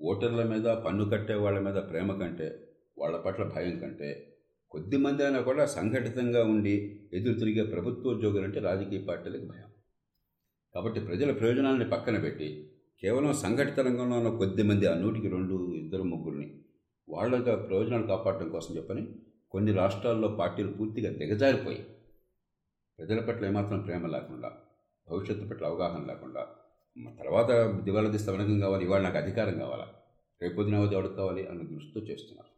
ఓటర్ల 0.00 0.42
మీద 0.44 0.68
పన్ను 0.84 1.04
కట్టే 1.04 1.34
వాళ్ళ 1.34 1.58
మీద 1.58 1.78
ప్రేమ 1.90 2.12
కంటే 2.12 2.48
వాళ్ళ 2.98 3.16
పట్ల 3.16 3.44
భయం 3.44 3.74
కంటే 3.78 4.08
కొద్ది 4.72 4.96
మంది 4.96 5.22
అయినా 5.24 5.40
కూడా 5.40 5.64
సంఘటితంగా 5.66 6.40
ఉండి 6.44 6.74
ఎదురు 7.12 7.36
తిరిగే 7.38 7.62
ప్రభుత్వ 7.64 8.10
ఉద్యోగులు 8.10 8.44
అంటే 8.44 8.60
రాజకీయ 8.60 9.00
పార్టీలకు 9.00 9.46
భయం. 9.46 9.68
కాబట్టి 10.74 11.00
ప్రజల 11.00 11.30
ప్రయోజనాలని 11.32 11.86
పక్కన 11.90 12.16
పెట్టి 12.18 12.48
కేవలం 13.02 13.32
సంఘటిత 13.34 13.80
రంగంలో 13.80 14.16
ఉన్న 14.16 14.30
కొద్ది 14.36 14.62
మంది 14.62 14.86
ఆ 14.86 14.94
నూటికి 14.94 15.28
రెండు 15.28 15.56
ఇద్దరు 15.74 16.04
ముగ్గురిని 16.04 16.48
వాళ్ళ 17.08 17.32
యొక్క 17.34 17.52
ప్రయోజనాలు 17.68 18.06
కాపాడటం 18.06 18.48
కోసం 18.48 18.72
చెప్పని 18.76 19.02
కొన్ని 19.54 19.72
రాష్ట్రాల్లో 19.72 20.28
పార్టీలు 20.36 20.72
పూర్తిగా 20.72 21.10
దిగజారిపోయి 21.16 21.80
ప్రజల 22.98 23.20
పట్ల 23.20 23.46
ఏమాత్రం 23.46 23.80
ప్రేమ 23.80 24.06
లేకుండా 24.06 24.52
భవిష్యత్తు 25.10 25.44
పట్ల 25.44 25.66
అవగాహన 25.66 26.06
లేకుండా 26.06 26.46
మ- 26.98 27.10
తర్వాత 27.10 27.80
దివాళా 27.84 28.10
తీస్తే 28.10 28.32
వెనకం 28.32 28.60
కావాలి 28.60 28.84
ఇవాళ 28.84 29.02
నాకు 29.02 29.16
అధికారం 29.16 29.58
కావాలా 29.58 29.94
రేపు 30.42 30.54
పొద్దున 30.54 30.76
అవధి 30.76 30.94
ఎవరికి 30.94 31.14
కావాలి 31.14 31.46
అన్న 31.46 31.62
దృష్టితో 31.62 32.00
చేస్తున్నారు. 32.00 32.48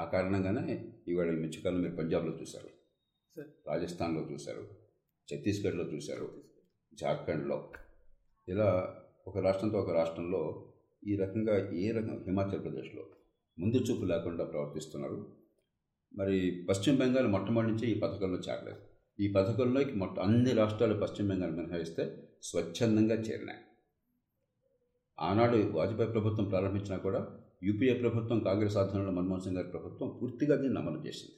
ఆ 0.00 0.04
కారణంగానే 0.04 0.92
ఇవాళ 1.08 1.26
ఈ 1.26 1.46
మధ్యకాలం 1.46 1.80
మీరు 1.82 1.96
పంజాబ్లో 1.96 2.32
చూశారు. 2.40 2.68
రాజస్థాన్లో 3.68 4.20
చూశారు 4.20 4.68
ఛత్తీస్గఢ్లో 5.34 5.84
చూశారు 5.84 6.42
జార్ఖండ్లో. 6.94 7.72
ఇలా 8.48 8.96
ఒక 9.26 9.38
రాష్ట్రంతో 9.38 9.78
ఒక 9.78 9.90
రాష్ట్రంలో 9.90 10.72
ఈ 11.06 11.16
రకంగా 11.16 11.72
ఏ 11.72 11.90
రకం 11.90 12.22
హిమాచల్ 12.26 12.62
ప్రదేశ్లో 12.62 13.06
ముందు 13.58 13.76
చూపు 13.76 14.04
లేకుండా 14.04 14.44
ప్రవర్తిస్తున్నారు. 14.44 15.32
మరి 16.14 16.66
పశ్చిమ 16.68 16.98
బెంగాల్ 16.98 17.26
మొట్టమొదటి 17.28 17.70
నుంచి 17.70 17.90
ఈ 17.90 18.00
పథకంలో 18.00 18.38
చేరలేదు. 18.38 18.95
ఈ 19.20 19.32
పథకంలోకి 19.32 19.92
మొట్ట 19.92 20.18
అన్ని 20.18 20.52
రాష్ట్రాలు 20.52 21.00
పశ్చిమ 21.00 21.28
బెంగాల్ 21.28 21.52
మినహాయిస్తే 21.52 22.28
స్వచ్ఛందంగా 22.42 23.14
చేరినాయి. 23.14 23.58
ఆనాడు 25.20 25.56
వాజ్పేయి 25.56 26.10
ప్రభుత్వం 26.10 26.44
ప్రారంభించినా 26.44 26.96
కూడా 26.96 27.26
యూపీఏ 27.62 27.94
ప్రభుత్వం 27.94 28.40
కాంగ్రెస్ 28.40 28.76
ఆధ్వర్యంలో 28.76 29.12
మన్మోహన్ 29.12 29.42
సింగ్ 29.42 29.56
గారి 29.56 29.68
ప్రభుత్వం 29.68 30.18
పూర్తిగా 30.22 30.56
దీన్ని 30.56 30.80
అమలు 30.80 31.06
చేసింది. 31.06 31.32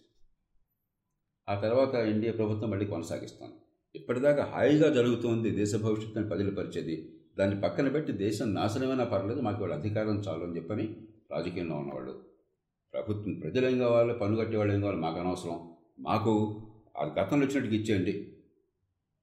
ఆ 1.48 1.60
తర్వాత 1.60 1.94
ఎన్డీఏ 1.94 2.30
ప్రభుత్వం 2.30 2.70
మళ్ళీ 2.70 2.86
కొనసాగిస్తాను 2.86 3.52
ఇప్పటిదాకా 3.94 4.44
హాయిగా 4.44 4.88
జరుగుతుంది 4.88 5.50
దేశ 5.50 5.74
భవిష్యత్తుని 5.76 6.28
పదిలిపరిచేది 6.28 7.22
దాన్ని 7.38 7.60
పక్కన 7.60 7.88
పెట్టి 7.88 8.12
దేశం 8.12 8.54
నాశనమైనా 8.54 9.04
పర్లేదు 9.04 9.40
మాకు 9.40 9.60
వాళ్ళ 9.60 9.74
అధికారం 9.74 10.18
చాలు 10.20 10.44
అని 10.44 10.56
చెప్పని 10.56 10.96
రాజకీయంలో 11.30 11.76
ఉన్నవాళ్ళు. 11.76 12.24
ప్రభుత్వం 12.92 13.34
ప్రజలు 13.34 13.66
ఏం 13.66 13.78
కావాలి 13.78 14.14
పన్ను 14.14 14.36
కట్టేవాళ్ళు 14.36 14.74
ఏం 14.74 14.80
కావాలి 14.80 15.00
మాకు 15.00 15.18
అనవసరం. 15.18 15.70
మాకు 15.98 16.62
ఆ 16.98 17.04
గతంలో 17.04 17.46
వచ్చినట్టుగా 17.46 17.76
ఇచ్చేయండి. 17.76 18.32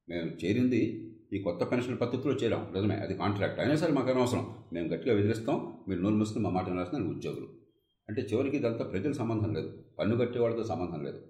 మేము 0.09 0.45
చేరింది 0.45 1.11
ఈ 1.33 1.41
కొత్త 1.41 1.71
పెన్షన్ 1.71 1.99
పద్ధతిలో 2.01 2.33
చేరాం. 2.33 2.73
నిజమే 2.73 2.95
అది 2.95 3.13
కాంట్రాక్ట్. 3.13 3.59
అయినా 3.59 3.75
సరే 3.75 3.91
మాకు 3.91 4.09
అనవసరం. 4.09 4.55
మేము 4.73 4.87
గట్టిగా 4.87 5.15
విధిస్తాం 5.15 5.83
మీరు 5.87 6.01
నోరు 6.01 6.15
మూసుకుని 6.15 6.43
మా 6.43 6.49
మాట 6.49 6.69
వినాల్సిన 6.69 7.03
ఉద్యోగులు. 7.03 7.47
అంటే 8.09 8.21
చివరికి 8.21 8.57
ఇదంతా 8.57 8.83
ప్రజల 8.83 9.11
సంబంధం 9.11 9.53
లేదు. 9.53 9.83
పన్ను 9.99 10.17
కట్టే 10.17 10.39
వాళ్ళతో 10.39 10.63
సంబంధం 10.63 11.03
లేదు. 11.03 11.21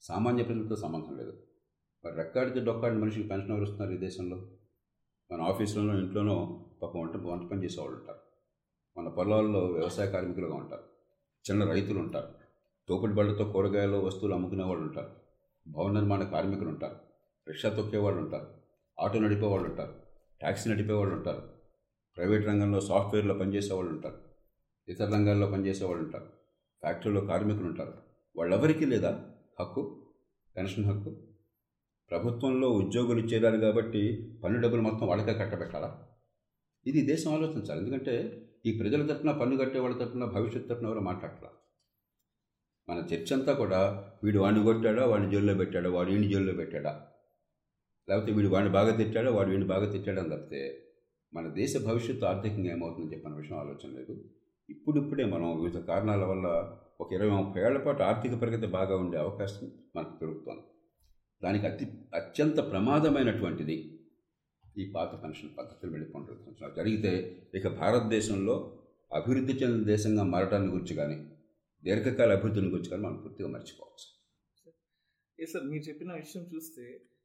సామాన్య 0.00 0.42
ప్రజలతో 0.42 0.76
సంబంధం 0.76 1.18
లేదు. 1.18 1.42
మరి 2.04 2.16
రెక్కాడితే 2.16 2.60
డొక్కాడిన 2.60 2.98
మనిషికి 2.98 3.28
పెన్షన్ 3.28 3.52
ఎవరుస్తున్నారు 3.52 3.92
ఈ 3.92 3.96
దేశంలో? 3.96 4.50
మన 5.32 5.40
ఆఫీసులోనో 5.40 5.98
ఇంట్లోనో 5.98 6.66
పాప 6.82 6.96
వంట 6.96 7.16
వంట 7.16 7.50
పని 7.50 7.64
చేసేవాళ్ళు 7.64 7.98
ఉంటారు. 7.98 8.18
మన 8.98 9.08
పొలాల్లో 9.08 9.60
వ్యవసాయ 9.60 10.10
కార్మికులుగా 10.10 10.54
ఉంటారు. 10.54 10.82
చిన్న 11.50 11.64
రైతులు 11.64 11.98
ఉంటారు. 11.98 12.28
తోపుడు 12.88 13.14
బళ్ళతో 13.14 13.44
కూరగాయలు 13.44 13.96
వస్తువులు 13.96 14.34
అమ్ముకునే 14.34 14.64
వాళ్ళు 14.64 14.84
ఉంటారు. 14.84 15.25
భవన 15.68 15.92
నిర్మాణ 15.92 16.22
కార్మికులు 16.24 16.68
ఉంటారు. 16.68 16.96
రిక్షా 17.48 17.68
తొక్కేవాళ్ళు 17.68 18.20
ఉంటారు. 18.20 18.46
ఆటో 19.00 19.18
నడిపే 19.18 19.46
వాళ్ళు 19.46 19.68
ఉంటారు. 19.68 19.94
ట్యాక్సీ 20.40 20.70
నడిపే 20.70 20.92
వాళ్ళు 20.92 21.14
ఉంటారు. 21.14 21.42
ప్రైవేట్ 22.16 22.46
రంగంలో 22.46 22.80
సాఫ్ట్వేర్లో 22.80 23.34
పనిచేసే 23.34 23.74
వాళ్ళు 23.74 23.92
ఉంటారు. 23.92 24.18
ఇతర 24.88 25.04
రంగాల్లో 25.04 25.46
పనిచేసే 25.46 25.84
వాళ్ళు 25.84 26.04
ఉంటారు. 26.04 26.24
ఫ్యాక్టరీలో 26.80 27.20
కార్మికులు 27.20 27.64
ఉంటారు. 27.64 27.94
వాళ్ళెవరికీ 28.36 28.84
లేదా? 28.84 29.30
హక్కు? 29.60 30.06
పెన్షన్ 30.56 30.84
హక్కు? 30.84 31.16
ప్రభుత్వంలో 32.10 32.70
ఉద్యోగులు 32.70 33.26
చేరారు 33.26 33.56
కాబట్టి 33.56 34.34
పన్ను 34.44 34.60
డబ్బులు 34.60 34.82
మొత్తం 34.82 35.06
వాళ్ళకే 35.06 35.34
కట్టబెట్టాలా? 35.34 36.08
ఇది 36.86 37.00
దేశం 37.00 37.34
ఆలోచించాలి. 37.34 37.80
ఎందుకంటే 37.80 38.42
ఈ 38.66 38.78
ప్రజల 38.78 39.06
తరఫున 39.06 39.30
పన్ను 39.30 39.56
కట్టే 39.56 39.80
వాళ్ళ 39.80 39.96
తరఫున 39.96 40.24
భవిష్యత్ 40.24 40.68
తరఫున 40.68 40.86
ఎవరు 40.86 41.00
మాట్లాడాలి 41.00 41.48
మన 42.88 42.98
చర్చ 43.10 43.28
అంతా 43.32 43.52
కూడా 43.52 43.78
వీడు 44.24 44.38
వాడిని 44.38 44.60
కొట్టాడా 44.64 45.04
వాడిని 45.06 45.30
జైల్లో 45.32 45.54
పెట్టాడా 45.54 45.88
వాడు 45.90 46.08
వీడిని 46.10 46.28
జైల్లో 46.32 46.52
పెట్టాడా? 46.52 46.92
లేకపోతే 48.08 48.32
వీడు 48.32 48.48
వాడిని 48.48 48.70
బాగా 48.70 48.92
తిట్టాడా 48.96 49.30
వాడు 49.30 49.48
వీడిని 49.48 49.68
బాగా 49.68 49.86
తిట్టాడా 49.92 50.22
తప్పితే 50.22 50.60
మన 51.32 51.46
దేశ 51.48 51.72
భవిష్యత్తు 51.86 52.26
ఆర్థికంగా 52.26 52.70
ఏమవుతుందని 52.72 53.12
చెప్పిన 53.14 53.34
విషయం 53.34 53.58
ఆలోచన 53.58 53.90
లేదు. 53.90 54.14
ఇప్పుడిప్పుడే 54.68 55.24
మనం 55.24 55.48
వివిధ 55.60 55.78
కారణాల 55.78 56.24
వల్ల 56.24 56.46
ఒక 57.00 57.08
ఇరవై 57.12 57.30
ముప్పై 57.30 57.60
ఏళ్ళ 57.60 57.78
పాటు 57.78 58.02
ఆర్థిక 58.02 58.40
ప్రగతి 58.40 58.66
బాగా 58.66 58.96
ఉండే 58.96 59.16
అవకాశం 59.18 59.66
మనకు 59.96 60.14
దొరుకుతుంది. 60.20 60.64
దానికి 61.42 61.66
అతి 61.66 61.86
అత్యంత 62.14 62.58
ప్రమాదమైనటువంటిది 62.70 63.76
ఈ 64.76 64.84
పాత 64.94 65.10
పెన్షన్ 65.22 65.50
పద్ధతులు 65.58 65.92
వెళ్ళిపోతున్నారు 65.92 66.74
జరిగితే 66.76 67.12
ఇక 67.54 67.68
భారతదేశంలో 67.80 68.54
అభివృద్ధి 69.10 69.52
చెందిన 69.52 69.82
దేశంగా 69.84 70.22
మారటాన్ని 70.24 70.70
గురించి 70.70 70.94
కానీ 70.94 71.16
దీర్ఘకాల 71.84 72.30
అభివృద్ధిని 72.36 72.70
గురించి 72.72 72.90
కానీ 72.92 73.02
మనం 73.06 73.18
పూర్తిగా 73.24 73.48
మర్చిపోవచ్చు. 73.56 74.08
ఏ 75.38 75.46
సార్ 75.52 75.66
మీరు 75.72 75.84
చెప్పిన 75.88 76.10
విషయం 76.22 76.44
చూస్తే 76.52 76.84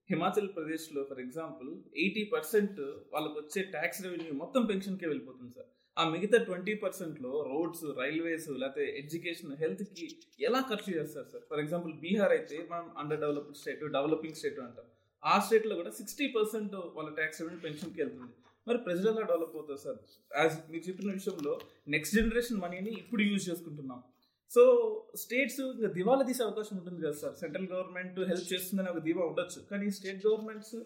హిమాచల్ 0.10 0.50
ప్రదేశ్లో 0.56 1.02
ఫర్ 1.10 1.22
ఎగ్జాంపుల్ 1.26 1.70
ఎయిటీ 2.04 2.24
పర్సెంట్ 2.34 2.80
వాళ్ళకి 3.14 3.36
వచ్చే 3.42 3.62
ట్యాక్స్ 3.76 4.02
రెవెన్యూ 4.06 4.34
మొత్తం 4.42 4.64
పెన్షన్కే 4.72 5.08
వెళ్ళిపోతుంది 5.12 5.54
సార్ 5.58 5.70
ఆ 5.98 6.04
మిగతా 6.14 6.38
ట్వంటీ 6.48 6.74
పర్సెంట్లో 6.84 7.32
రోడ్స్ 7.52 7.86
రైల్వేస్ 8.02 8.48
లేకపోతే 8.62 8.84
ఎడ్యుకేషన్ 9.02 9.54
హెల్త్కి 9.62 10.08
ఎలా 10.48 10.60
ఖర్చు 10.70 10.90
చేస్తారు 10.98 11.30
సార్ 11.34 11.44
ఫర్ 11.50 11.62
ఎగ్జాంపుల్ 11.64 11.94
బీహార్ 12.04 12.34
అయితే 12.38 12.58
మనం 12.72 12.88
under 13.02 13.22
developed 13.24 13.58
state 13.62 13.84
developing 13.98 14.38
state 14.42 14.60
అంటాం. 14.68 14.88
ఆ 15.24 15.36
స్టేట్లో 15.46 15.76
కూడా 15.82 15.92
సిక్స్టీ 16.00 16.28
పర్సెంట్ 16.38 16.76
వాళ్ళ 16.98 17.10
ట్యాక్స్ 17.20 17.42
రెవెన్యూ 17.42 17.62
పెన్షన్కి 17.66 18.00
వెళ్తుంది. 18.04 18.34
మరి 18.68 18.80
ప్రజలు 18.88 19.08
ఎలా 19.12 19.24
డెవలప్ 19.32 19.56
అవుతారు 19.60 19.82
సార్ 19.86 20.00
యాజ్ 20.42 20.56
మీరు 20.72 20.84
చెప్పిన 20.88 21.12
విషయంలో 21.20 21.54
నెక్స్ట్ 21.96 22.16
జనరేషన్ 22.20 22.60
మనీని 22.64 22.92
ఇప్పుడు 23.04 23.22
యూజ్ 23.30 23.46
చేసుకుంటున్నాం. 23.50 24.02
సో 24.56 24.62
స్టేట్స్ 25.16 25.60
ఇంకా 25.60 25.88
దివాలా 25.88 26.24
తీసే 26.24 26.44
అవకాశం 26.44 26.78
ఉంటుంది 26.78 27.02
కదా 27.02 27.12
సార్. 27.12 27.34
సెంట్రల్ 27.34 27.68
గవర్నమెంట్ 27.74 28.20
హెల్ప్ 28.20 28.54
చేస్తుందని 28.54 28.90
ఒక 28.90 28.98
దివా 28.98 29.26
ఉండొచ్చు. 29.26 29.66
కానీ 29.72 29.92
స్టేట్ 29.92 30.28
గవర్నమెంట్స్ 30.28 30.84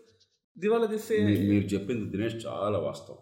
దివాలా 0.58 0.86
తీసే 0.86 1.26
మీరు 1.26 1.66
చెప్పింది 1.66 2.10
దినేష్ 2.10 2.46
చాలా 2.46 2.80
వాస్తవం. 2.80 3.18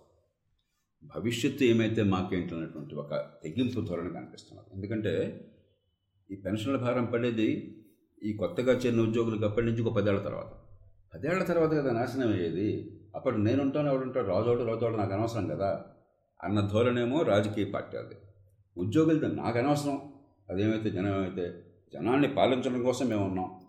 భవిష్యత్తు 1.04 1.64
ఏమైతే 1.64 2.04
మాకేంటి 2.04 2.56
అన్నటువంటి 2.56 2.96
ఒక 2.96 3.16
తెగింపు 3.44 3.82
ధోరణి 3.82 4.14
కనిపిస్తున్నారు 4.14 4.76
ఎందుకంటే 4.76 5.46
ఈ 6.32 6.36
పెన్షన్ల 6.36 6.78
భారం 6.78 7.06
పడేది 7.06 7.80
ఈ 8.24 8.34
కొత్తగా 8.34 8.74
చేరిన 8.74 9.02
ఉద్యోగులకు 9.02 9.46
అప్పటి 9.46 9.66
నుంచి 9.66 9.82
ఒక 9.82 9.96
పదేళ్ళ 9.96 10.22
తర్వాత. 10.22 10.52
పదేళ్ళ 11.14 11.44
తర్వాత 11.44 11.72
కదా 11.72 11.92
నాశనం 11.92 12.32
అయ్యేది. 12.32 13.02
అప్పుడు 13.16 13.38
నేనుంటాను 13.38 13.90
ఎవడుంటాడు 13.90 14.28
రాజోడు 14.28 14.64
రాజోడు 14.64 14.96
నాకు 14.96 15.14
అనవసరం 15.14 15.48
కదా 15.48 15.86
అన్న 16.44 16.70
ధోరణేమో 16.72 17.22
రాజకీయ 17.22 17.66
పార్టీ 17.66 17.98
అది. 17.98 18.16
ఉద్యోగులతో 18.78 19.28
నాకు 19.28 19.58
అనవసరం. 19.58 20.12
అదేమైతే 20.50 20.90
జనం 20.90 21.16
ఏమైతే 21.16 21.64
జనాన్ని 21.94 22.36
పాలించడం 22.36 22.84
కోసం 22.84 23.08
మేము 23.08 23.26
ఉన్నాం. 23.26 23.60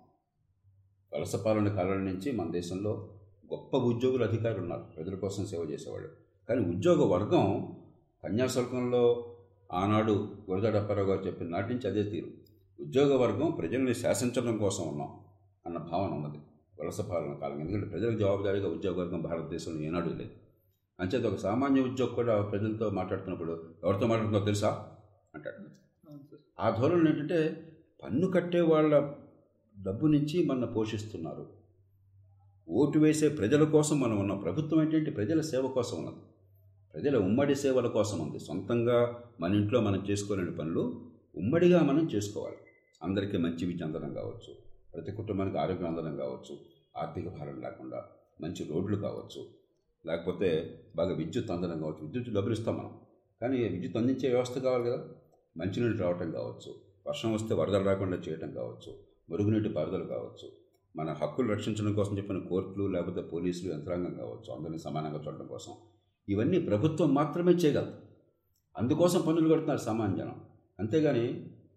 వలస 1.14 1.36
పాలన 1.36 1.68
కాలం 1.68 2.04
నుంచి 2.04 2.32
మన 2.32 2.50
దేశంలో 2.50 3.10
గొప్ప 3.52 3.76
ఉద్యోగులు 3.76 4.24
అధికారులు 4.24 4.60
ఉన్నారు. 4.60 4.82
ప్రజల 4.96 5.14
కోసం 5.14 5.46
సేవ 5.46 5.60
చేసేవాళ్ళు. 5.60 6.08
కానీ 6.48 6.76
ఉద్యోగ 6.76 7.04
వర్గం 7.04 7.76
కన్యాశుల్కంలో 8.24 9.34
ఆనాడు 9.72 10.12
గురజడప్పారావు 10.50 11.06
గారు 11.08 11.26
చెప్పిన 11.26 11.48
నాటి 11.48 11.74
నుంచి 11.74 11.88
అదే 11.88 12.02
తీరు. 12.10 12.26
ఉద్యోగ 12.80 13.16
వర్గం 13.16 13.50
ప్రజల్ని 13.50 13.94
శాసించడం 13.94 14.58
కోసం 14.58 14.88
ఉన్నాం 14.88 15.20
అన్న 15.66 15.78
భావన 15.78 16.10
ఉన్నది. 16.10 16.38
వలస 16.80 17.00
పాలన 17.00 17.32
కాలం 17.32 17.60
ఎందుకంటే 17.60 17.86
ప్రజలకు 17.86 18.18
జవాబుదారీగా 18.18 18.68
ఉద్యోగ 18.68 18.98
వర్గం 18.98 19.22
భారతదేశంలో 19.22 19.80
ఏనాడు 19.80 20.08
లేదు. 20.08 20.30
అంచేత 21.00 21.26
ఒక 21.26 21.38
సామాన్య 21.38 21.80
ఉద్యోగి 21.80 22.14
కూడా 22.14 22.42
ప్రజలతో 22.42 22.90
మాట్లాడుతున్నప్పుడు 22.90 23.64
ఎవరితో 23.84 24.06
మాట్లాడుతుందో 24.06 24.44
తెలుసా? 24.44 24.88
అంటాడు. 25.34 25.83
ఆ 26.60 26.76
ధోరణి 26.80 27.10
ఏంటంటే 27.10 27.68
పన్ను 28.04 28.30
కట్టే 28.30 28.60
వాళ్ళ 28.60 29.12
డబ్బు 29.82 30.06
నుంచి 30.06 30.44
మన 30.44 30.64
పోషిస్తున్నారు. 30.64 31.46
ఓటు 32.68 32.98
వేసే 32.98 33.28
ప్రజల 33.28 33.64
కోసం 33.64 34.00
మనం 34.00 34.20
ఉన్న. 34.20 34.34
ప్రభుత్వం 34.34 34.82
ఏంటంటే 34.82 35.10
ప్రజల 35.10 35.40
సేవ 35.40 35.66
కోసం 35.66 35.98
ఉన్నది. 35.98 36.16
ప్రజల 36.94 37.16
ఉమ్మడి 37.16 37.54
సేవల 37.54 37.86
కోసం 37.86 38.18
ఉంది. 38.18 38.38
సొంతంగా 38.38 39.24
మన 39.40 39.54
ఇంట్లో 39.54 39.80
మనం 39.80 40.06
చేసుకోలేని 40.10 40.56
పనులు 40.56 41.10
ఉమ్మడిగా 41.36 41.82
మనం 41.82 42.10
చేసుకోవాలి. 42.14 42.56
అందరికీ 43.02 43.36
మంచి 43.36 43.66
విద్య 43.66 43.84
అందడం 43.84 44.14
కావచ్చు 44.14 44.54
ప్రతి 44.94 45.12
కుటుంబానికి 45.12 45.58
ఆరోగ్యం 45.58 45.86
అందడం 45.86 46.16
కావచ్చు 46.16 46.58
ఆర్థిక 46.96 47.28
భారం 47.28 47.60
లేకుండా 47.60 48.04
మంచి 48.40 48.64
రోడ్లు 48.64 48.96
కావచ్చు 48.96 49.46
లేకపోతే 50.06 50.78
బాగా 50.96 51.14
విద్యుత్ 51.14 51.50
అందడం 51.50 51.80
కావచ్చు. 51.80 52.06
విద్యుత్ 52.06 52.28
డబ్బులు 52.28 52.52
ఇస్తాం 52.52 52.76
మనం. 52.76 52.98
కానీ 53.40 53.68
విద్యుత్ 53.68 53.96
అందించే 53.96 54.28
వ్యవస్థ 54.28 54.58
కావాలి 54.58 54.84
కదా. 54.84 55.08
మంచినీళ్ళు 55.56 55.98
రావటం 56.02 56.30
కావచ్చు 56.30 56.70
వర్షం 57.06 57.32
వస్తే 57.32 57.54
వరదలు 57.54 57.84
రాకుండా 57.84 58.16
చేయటం 58.16 58.50
కావచ్చు 58.50 58.90
మురుగునీటి 59.30 59.68
పారుదల 59.68 60.04
కావచ్చు 60.04 60.46
మన 60.96 61.16
హక్కులు 61.22 61.48
రక్షించడం 61.52 61.92
కోసం 61.94 62.18
చెప్పిన 62.18 62.38
కోర్టులు 62.38 62.84
లేకపోతే 62.86 63.22
పోలీసులు 63.22 63.72
యంత్రాంగం 63.72 64.14
కావచ్చు 64.14 64.54
అందరినీ 64.56 64.78
సమానంగా 64.78 65.20
చూడడం 65.26 65.46
కోసం 65.46 65.72
ఇవన్నీ 66.28 66.58
ప్రభుత్వం 66.58 67.14
మాత్రమే 67.14 67.52
చేయగలదు. 67.52 67.94
అందుకోసం 68.76 69.22
పన్నులు 69.26 69.48
కడుతున్నారు 69.48 69.78
సామాన్య 69.78 70.16
జనం. 70.16 70.38
అంతేగాని 70.80 71.26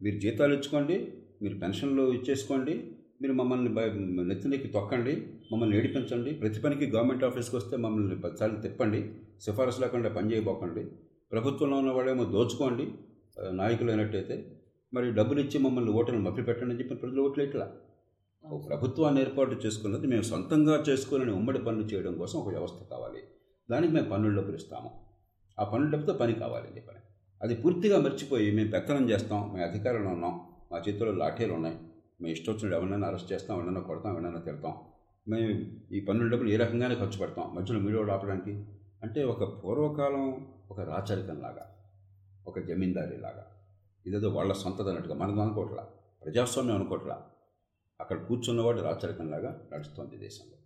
మీరు 0.01 0.19
జీతాలు 0.19 0.53
ఇచ్చుకోండి 0.53 0.95
మీరు 1.41 1.59
పెన్షన్లు 1.59 2.11
ఇచ్చేసుకోండి 2.11 2.75
మీరు 3.21 3.33
మమ్మల్ని 3.33 3.69
నెత్తినెక్కి 4.23 4.67
తొక్కండి 4.67 5.13
మమ్మల్ని 5.51 5.77
ఏడిపించండి 5.77 6.31
ప్రతి 6.33 6.59
పనికి 6.61 6.85
గవర్నమెంట్ 6.85 7.23
ఆఫీస్కి 7.23 7.55
వస్తే 7.55 7.77
మమ్మల్ని 7.77 8.21
పదిసార్లు 8.21 8.57
తిప్పండి 8.57 8.99
సిఫారసు 9.41 9.81
లేకుండా 9.81 10.09
పని 10.09 10.33
చేయబోకండి 10.33 10.83
ప్రభుత్వంలో 11.31 11.77
ఉన్న 11.77 11.91
వాళ్ళేమో 11.91 12.25
దోచుకోండి 12.25 12.85
నాయకులు 13.51 13.89
అయినట్టయితే 13.89 14.57
మరి 14.93 15.11
డబ్బులు 15.11 15.39
ఇచ్చి 15.39 15.59
మమ్మల్ని 15.59 15.91
ఓటర్లు 15.91 16.21
మభ్య 16.21 16.43
పెట్టండి 16.43 16.73
అని 16.73 16.83
చెప్పి 16.83 16.95
ప్రజలు 16.95 17.21
ఓట్లు 17.21 17.43
ఇట్లా 17.43 17.71
ఒక 18.45 18.67
ప్రభుత్వాన్ని 18.69 19.21
ఏర్పాటు 19.21 19.51
చేసుకున్నది 19.51 20.07
మేము 20.07 20.21
సొంతంగా 20.21 20.83
చేసుకోవాలని 20.89 21.31
ఉమ్మడి 21.31 21.59
పనులు 21.59 21.83
చేయడం 21.83 22.17
కోసం 22.17 22.39
ఒక 22.39 22.49
వ్యవస్థ 22.49 22.83
కావాలి. 22.91 23.23
దానికి 23.71 23.93
మేము 23.93 24.09
పన్నుల 24.09 24.35
డబ్బులు 24.35 24.55
ఇస్తాము. 24.55 24.91
ఆ 25.59 25.63
పన్నుల 25.63 25.91
డబ్బుతో 25.91 26.13
పని 26.13 26.33
కావాలి 26.33 26.67
చెప్పని. 26.75 26.99
అది 27.41 27.55
పూర్తిగా 27.55 27.99
మర్చిపోయి 27.99 28.51
మేము 28.51 28.71
పెత్తనం 28.71 29.09
చేస్తాం 29.09 29.53
మేము 29.53 29.69
అధికారంలో 29.69 30.09
ఉన్నాం 30.09 30.41
మా 30.71 30.77
చేతిలో 30.77 31.11
లాఠీలు 31.11 31.53
ఉన్నాయి 31.53 31.75
మేము 32.21 32.31
ఇష్టం 32.31 32.53
వచ్చినట్టు 32.53 32.77
ఎవరినైనా 32.77 33.07
అరెస్ట్ 33.07 33.33
చేస్తాం 33.33 33.59
ఎవరైనా 33.59 33.79
కొడతాం 33.79 34.17
ఎవరైనా 34.17 34.39
తిడతాం. 34.39 34.73
మేము 35.27 35.49
ఈ 35.93 35.99
పన్నుల 35.99 36.29
డబ్బులు 36.29 36.49
ఏ 36.49 36.55
రకంగానే 36.55 36.95
ఖర్చు 36.95 37.17
పెడతాం? 37.19 37.55
మధ్యలో 37.55 37.79
మీడియా 37.79 38.13
ఆపడానికి? 38.13 38.65
అంటే 39.03 39.23
ఒక 39.23 39.63
పూర్వకాలం 39.63 40.47
ఒక 40.71 40.79
రాచరికంలాగా. 40.79 41.65
ఒక 42.47 42.59
జమీందారీలాగా. 42.59 43.45
ఇదేదో 44.05 44.29
వాళ్ళ 44.29 44.53
సొంతది 44.53 44.89
అన్నట్టుగా 44.89 45.15
మనం 45.15 45.39
అనుకోవట్లా 45.39 45.83
ప్రజాస్వామ్యం 46.23 46.75
అనుకోవట్లా 46.75 47.29
అక్కడ 48.01 48.25
కూర్చున్నవాడు 48.25 48.81
రాచరికంలాగా 48.81 49.67
నడుస్తోంది 49.73 50.17
దేశంలో. 50.17 50.57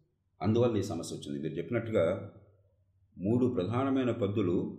అందువల్ల 0.42 0.78
ఈ 0.78 0.84
సమస్య 0.84 1.16
వచ్చింది. 1.16 1.42
మీరు 1.42 1.54
చెప్పినట్టుగా 1.54 2.34
మూడు 3.18 3.48
ప్రధానమైన 3.48 4.12
పద్దులు 4.12 4.78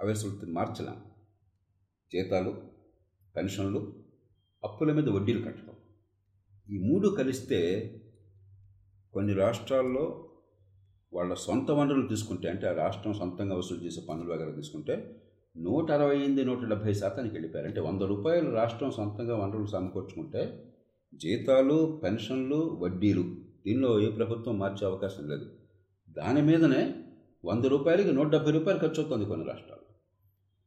అవి 0.00 0.10
అసలు 0.10 0.46
మార్చలేం. 0.46 0.96
జీతాలు 2.12 2.62
పెన్షన్లు 3.36 3.92
అప్పుల 4.64 4.92
మీద 4.92 5.08
వడ్డీలు 5.08 5.44
కట్టడం. 5.44 5.74
ఈ 6.70 6.78
మూడు 6.78 7.08
కలిస్తే 7.08 7.60
కొన్ని 9.12 9.32
రాష్ట్రాల్లో 9.32 10.30
వాళ్ళ 11.12 11.34
సొంత 11.34 11.70
వనరులు 11.70 12.06
తీసుకుంటే 12.06 12.48
అంటే 12.48 12.68
ఆ 12.68 12.72
రాష్ట్రం 12.72 13.12
సొంతంగా 13.14 13.56
వసూలు 13.56 13.80
చేసే 13.80 14.00
పన్నులు 14.00 14.32
వగేరా 14.32 14.52
తీసుకుంటే 14.52 15.22
నూట 15.66 15.90
అరవై 15.90 16.16
ఎనిమిది 16.16 16.44
నూట 16.44 16.64
డెబ్భై 16.64 16.92
శాతానికి 16.92 17.34
వెళ్ళిపోయారు. 17.34 17.68
అంటే 17.68 17.80
వంద 17.80 18.02
రూపాయలు 18.02 18.50
రాష్ట్రం 18.50 18.90
సొంతంగా 18.90 19.36
వనరులు 19.36 19.66
సమకూర్చుకుంటే 19.66 20.64
జీతాలు 21.14 22.00
పెన్షన్లు 22.04 22.78
వడ్డీలు 22.80 23.24
దీనిలో 23.66 24.00
ఏ 24.00 24.10
ప్రభుత్వం 24.10 24.58
మార్చే 24.58 24.86
అవకాశం 24.86 25.28
లేదు. 25.28 25.46
దాని 26.10 26.42
మీదనే 26.42 26.94
వంద 27.44 27.64
రూపాయలకి 27.64 28.12
నూట 28.12 28.28
డెబ్బై 28.28 28.52
రూపాయలు 28.52 28.80
ఖర్చు 28.80 29.02
అవుతుంది 29.02 29.24
కొన్ని 29.24 29.46
రాష్ట్రాలు 29.46 29.84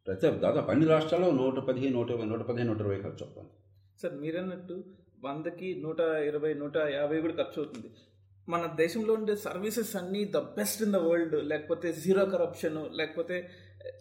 ప్రతి 0.08 0.32
దాదాపు 0.32 0.72
అన్ని 0.72 0.86
రాష్ట్రాల్లో 0.88 1.32
నూట 1.32 1.60
పదిహేను 1.60 1.96
నూట 1.96 2.10
ఇరవై 2.10 2.26
నూట 2.26 2.42
పదిహేను 2.42 2.74
నూట 2.74 2.82
ఇరవై 2.82 2.98
ఖర్చు 2.98 3.24
అవుతుంది. 3.26 3.50
సార్ 4.02 4.16
మీరన్నట్టు 4.22 4.84
వందకి 5.26 5.82
నూట 5.84 6.00
ఇరవై 6.00 6.54
నూట 6.54 6.78
యాభై 6.78 7.22
కూడా 7.22 7.34
ఖర్చు 7.34 7.64
అవుతుంది. 7.64 7.90
మన 8.50 8.74
దేశంలో 8.76 9.14
ఉండే 9.14 9.36
సర్వీసెస్ 9.36 9.96
అన్నీ 9.96 10.26
the 10.26 10.38
best 10.38 10.84
in 10.84 10.94
the 10.94 10.96
world. 10.96 11.36
లేకపోతే 11.44 11.94
జీరో 11.94 12.26
కరప్షన్ 12.26 12.80
లేకపోతే 12.98 13.50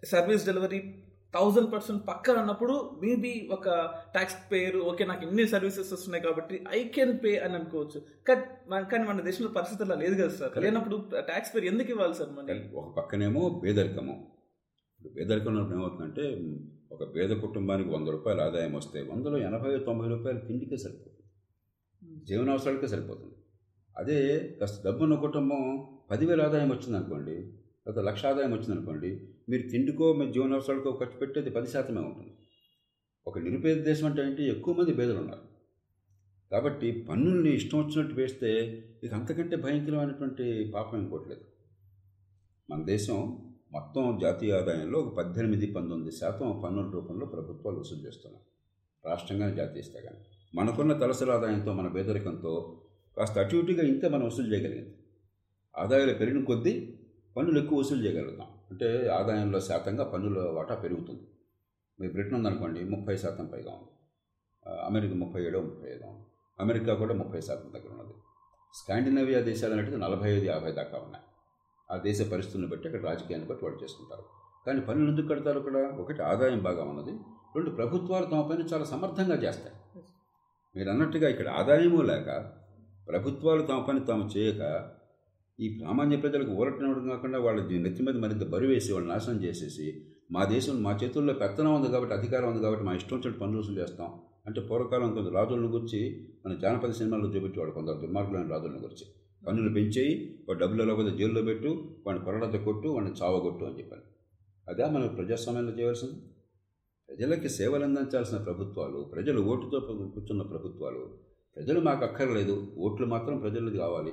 సర్వీస్ 0.04 0.46
డెలివరీ 0.46 0.94
థౌజండ్ 1.34 1.72
పర్సెంట్ 1.72 2.08
పక్క 2.08 2.30
అన్నప్పుడు 2.30 2.90
మేబీ 3.02 3.48
ఒక 3.52 3.64
ట్యాక్స్ 4.12 4.52
పేయర్ 4.52 4.76
ఓకే 4.76 5.04
నాకు 5.04 5.26
ఇన్ని 5.26 5.48
సర్వీసెస్ 5.48 5.92
వస్తున్నాయి 5.92 6.24
కాబట్టి 6.24 6.64
ఐ 6.74 6.84
కెన్ 6.84 7.18
పే 7.24 7.38
అని 7.38 7.54
అనుకోవచ్చు. 7.54 8.02
కానీ 8.28 8.40
మన- 8.68 8.84
కానీ 8.84 9.04
మన 9.04 9.20
దేశంలో 9.20 9.50
పరిస్థితి 9.50 9.82
అలా 9.82 9.94
లేదు 9.94 10.14
కదా 10.14 10.28
సార్. 10.28 10.58
లేనప్పుడు 10.58 11.08
ట్యాక్స్ 11.18 11.54
పేర్ 11.54 11.64
ఎందుకు 11.64 11.90
ఇవ్వాలి 11.90 12.14
సార్ 12.14 12.28
మనీ? 12.30 12.70
ఒక 12.74 12.96
పక్కనేమో 12.96 13.62
పేదరికము 13.64 14.26
ఇప్పుడు 14.98 15.14
పేదరికం 15.14 15.46
ఉన్నప్పుడు 15.46 15.78
ఏమవుతుందంటే 15.78 16.54
ఒక 16.92 17.16
పేద 17.16 17.36
కుటుంబానికి 17.36 17.88
వంద 17.90 18.08
రూపాయలు 18.08 18.40
ఆదాయం 18.40 18.74
వస్తే 18.74 19.00
వందలో 19.00 19.38
ఎనభై 19.38 19.78
తొంభై 19.78 20.08
రూపాయలు 20.08 20.38
తిండికే 20.38 20.76
సరిపోతుంది. 20.76 21.20
జీవనావసరాలకే 22.24 22.86
సరిపోతుంది. 22.86 23.34
అదే 23.98 24.48
కాస్త 24.60 24.86
డబ్బున్న 24.86 25.14
కుటుంబం 25.14 25.88
పదివేల 26.10 26.42
ఆదాయం 26.42 26.68
వచ్చింది 26.68 26.96
అనుకోండి 26.98 27.34
లేదా 27.86 28.02
లక్ష 28.02 28.26
ఆదాయం 28.26 28.52
వచ్చింది 28.52 28.72
అనుకోండి 28.72 29.28
మీరు 29.50 29.68
తిండికో 29.68 30.12
మీ 30.12 30.32
జీవనవసరాలకో 30.32 30.92
ఖర్చు 30.92 31.18
పెట్టేది 31.18 31.50
పది 31.50 31.66
శాతమే 31.66 32.00
ఉంటుంది. 32.00 32.32
ఒక 33.26 33.38
నిరుపేద 33.38 33.84
దేశం 33.84 34.06
అంటే 34.06 34.22
ఏంటి? 34.22 34.42
ఎక్కువ 34.44 34.74
మంది 34.74 34.94
పేదలు 34.94 35.18
ఉన్నారు 35.18 35.50
కాబట్టి 36.52 37.06
పన్నుల్ని 37.10 37.54
ఇష్టం 37.54 37.78
వచ్చినట్టు 37.78 38.14
వేస్తే 38.14 38.50
ఇక 39.04 39.14
అంతకంటే 39.14 39.56
భయంకరమైనటువంటి 39.56 40.70
పాపం 40.74 40.98
ఇంకోట్లేదు 40.98 41.40
మన 42.70 42.84
దేశం 42.84 43.38
మొత్తం 43.72 44.18
జాతీయ 44.22 44.52
ఆదాయంలో 44.52 44.98
ఒక 44.98 45.16
పద్దెనిమిది 45.16 45.72
పంతొమ్మిది 45.72 46.16
శాతం 46.16 46.60
పన్నుల 46.64 46.90
రూపంలో 46.90 47.26
ప్రభుత్వాలు 47.26 47.78
వసూలు 47.78 48.00
చేస్తున్నాయి 48.00 48.44
రాష్ట్రంగానే 49.06 49.56
జాతీయ 49.56 49.80
ఇస్తే 49.80 50.00
కానీ. 50.00 50.16
మనకున్న 50.54 50.92
తలసరి 50.92 51.32
ఆదాయంతో 51.32 51.72
మన 51.72 51.88
పేదరికంతో 51.88 52.82
కాస్త 53.16 53.38
అటు 53.38 53.56
ఇటుగా 53.56 53.82
ఇంత 53.82 54.06
మనం 54.06 54.26
వసూలు 54.26 54.54
చేయగలిగింది. 54.54 54.94
ఆదాయాలు 55.78 56.14
పెరిగిన 56.14 56.44
కొద్దీ 56.44 56.98
పన్నులు 57.36 57.58
ఎక్కువ 57.58 57.78
వసూలు 57.78 58.04
చేయగలుగుతాం. 58.04 58.49
అంటే 58.70 59.08
ఆదాయంలో 59.08 59.60
శాతంగా 59.60 60.04
పన్నుల 60.04 60.48
వాటా 60.48 60.74
పెరుగుతుంది. 60.74 61.22
మీ 62.00 62.08
బ్రిటన్ 62.08 62.34
ఉందనుకోండి 62.34 62.84
ముప్పై 62.84 63.16
శాతం 63.16 63.46
పైగా 63.46 63.72
ఉంది. 63.72 63.92
అమెరికా 64.86 65.14
ముప్పై 65.14 65.46
ఏడో 65.46 65.60
ముప్పై 65.60 65.88
ఐదో 65.88 66.06
ఉంది. 66.06 66.26
అమెరికా 66.60 66.94
కూడా 66.94 67.14
ముప్పై 67.14 67.40
శాతం 67.40 67.72
దగ్గర 67.74 67.92
ఉన్నది. 67.92 68.14
స్కాండినేవియా 68.74 69.40
దేశాలు 69.40 69.72
అనేటివి 69.72 69.96
నలభై 69.96 70.30
ఐదు 70.30 70.44
యాభై 70.44 70.72
దాకా 70.72 70.98
ఉన్నాయి. 70.98 71.24
ఆ 71.90 71.96
దేశ 71.96 72.32
పరిస్థితులను 72.32 72.68
బట్టి 72.68 72.88
అక్కడ 72.88 73.04
రాజకీయాన్ని 73.04 73.48
బట్టి 73.48 73.64
వాళ్ళు 73.64 73.82
చేసుకుంటారు. 73.82 74.24
కానీ 74.66 74.80
పనులు 74.80 75.10
ఎందుకు 75.10 75.26
కడతారు 75.26 75.58
అక్కడ? 75.58 75.76
ఒకటి 75.76 76.22
ఆదాయం 76.22 76.62
బాగా 76.62 76.84
ఉన్నది. 76.84 77.10
రెండు 77.56 77.70
ప్రభుత్వాలు 77.70 78.26
తమ 78.26 78.40
పని 78.40 78.64
చాలా 78.64 78.84
సమర్థంగా 78.84 79.34
చేస్తాయి. 79.34 80.02
మీరు 80.76 80.90
అన్నట్టుగా 80.90 81.28
ఇక్కడ 81.28 81.48
ఆదాయము 81.48 82.02
లేక 82.02 82.52
ప్రభుత్వాలు 83.08 83.62
తమ 83.62 83.82
పని 83.82 84.00
తాము 84.00 84.30
చేయక 84.30 84.90
ఈ 85.60 85.78
సామాన్య 85.78 86.16
ప్రజలకు 86.16 86.50
ఊరటనవడం 86.50 87.08
కాకుండా 87.08 87.38
వాళ్ళ 87.38 87.60
నెత్తి 87.78 88.02
మీద 88.02 88.16
మరింత 88.16 88.44
బరువు 88.48 88.70
వేసి 88.70 88.92
వాళ్ళు 88.92 89.08
నాశనం 89.08 89.44
చేసేసి 89.44 89.86
మా 90.32 90.44
దేశం 90.44 90.82
మా 90.82 90.98
చేతుల్లో 91.04 91.32
పెత్తనం 91.34 91.74
ఉంది 91.74 91.88
కాబట్టి 91.88 92.14
అధికారం 92.14 92.48
ఉంది 92.50 92.62
కాబట్టి 92.62 92.84
మా 92.84 92.94
ఇష్టం 92.94 93.16
వచ్చినట్టు 93.16 93.40
పనులు 93.40 93.58
వసూలు 93.58 93.80
చేస్తాం. 93.80 94.08
అంటే 94.46 94.60
పూర్వకాలం 94.60 95.14
కొంత 95.14 95.28
రాజులను 95.28 95.68
గురించి 95.68 96.28
మన 96.46 96.54
జానపద 96.54 96.90
సినిమాల్లో 96.90 97.28
చూపించేవాడు 97.28 97.70
కొందరు 97.70 97.94
దుర్మార్గులైన 97.94 98.48
రాజులను 98.48 98.78
గురించి 98.78 99.06
పన్నులు 99.46 99.74
పెంచేయి 99.74 100.14
వాడు 100.48 100.58
డబ్బులు 100.58 100.84
లేకపోతే 100.84 101.10
జైల్లో 101.16 101.42
పెట్టు 101.42 101.68
వాడిని 102.06 102.24
కొరడత 102.24 102.56
కొట్టు 102.64 102.88
వాడిని 102.88 103.12
చావగొట్టు 103.12 103.64
అని 103.64 103.78
చెప్పాను 103.78 104.02
అదే 104.68 104.84
మనం 104.84 105.08
ప్రజాస్వామ్యంలో 105.08 105.72
చేయవలసింది. 105.78 106.18
ప్రజలకి 107.08 107.48
సేవలు 107.48 107.84
అందించాల్సిన 107.84 108.38
ప్రభుత్వాలు 108.38 109.10
ప్రజలు 109.14 109.40
ఓటుతో 109.40 109.80
కూర్చున్న 110.14 110.42
ప్రభుత్వాలు 110.42 111.04
ప్రజలు 111.56 111.80
మాకు 111.80 112.04
అక్కర్లేదు. 112.04 112.72
ఓట్లు 112.78 113.06
మాత్రం 113.06 113.38
ప్రజలది 113.38 113.78
కావాలి. 113.78 114.12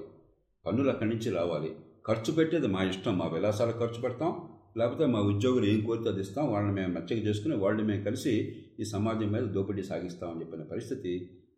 పన్నులు 0.68 0.90
అక్కడి 0.90 1.10
నుంచి 1.10 1.30
రావాలి. 1.32 1.70
ఖర్చు 2.08 2.32
పెట్టేది 2.34 2.68
మా 2.68 2.84
ఇష్టం 2.84 3.18
మా 3.18 3.28
విలాసాలు 3.28 3.72
ఖర్చు 3.72 4.00
పెడతాం. 4.02 4.32
లేకపోతే 4.78 5.06
మా 5.06 5.20
ఉద్యోగులు 5.32 5.66
ఏం 5.66 5.80
కోరితే 5.86 6.10
అది 6.10 6.22
ఇస్తాం. 6.22 6.46
వాళ్ళని 6.54 6.74
మేము 6.74 6.92
మెచ్చగా 6.94 7.22
చేసుకుని 7.28 7.56
వాళ్ళని 7.56 7.86
మేము 7.88 8.04
కలిసి 8.04 8.34
ఈ 8.80 8.84
సమాజం 8.84 9.30
మీద 9.32 9.46
దోపిడీ 9.56 9.84
సాగిస్తామని 9.84 10.42
చెప్పిన 10.42 10.64
పరిస్థితి 10.64 11.14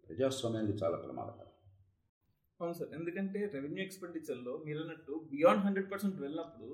ప్రజాస్వామ్యానికి 0.08 0.78
చాలా 0.84 0.98
ప్రమాదకరం. 0.98 1.46
అవును 2.60 2.74
సార్. 2.74 2.90
ఎందుకంటే 3.00 3.40
రెవెన్యూ 3.54 3.82
ఎక్స్పెండిచర్లో 3.84 4.64
మీరు 4.66 4.80
అన్నట్టు 4.80 5.14
బియాండ్ 5.32 5.64
హండ్రెడ్ 5.66 5.92
పర్సెంట్ 5.92 6.18
వెళ్ళినప్పుడు 6.22 6.70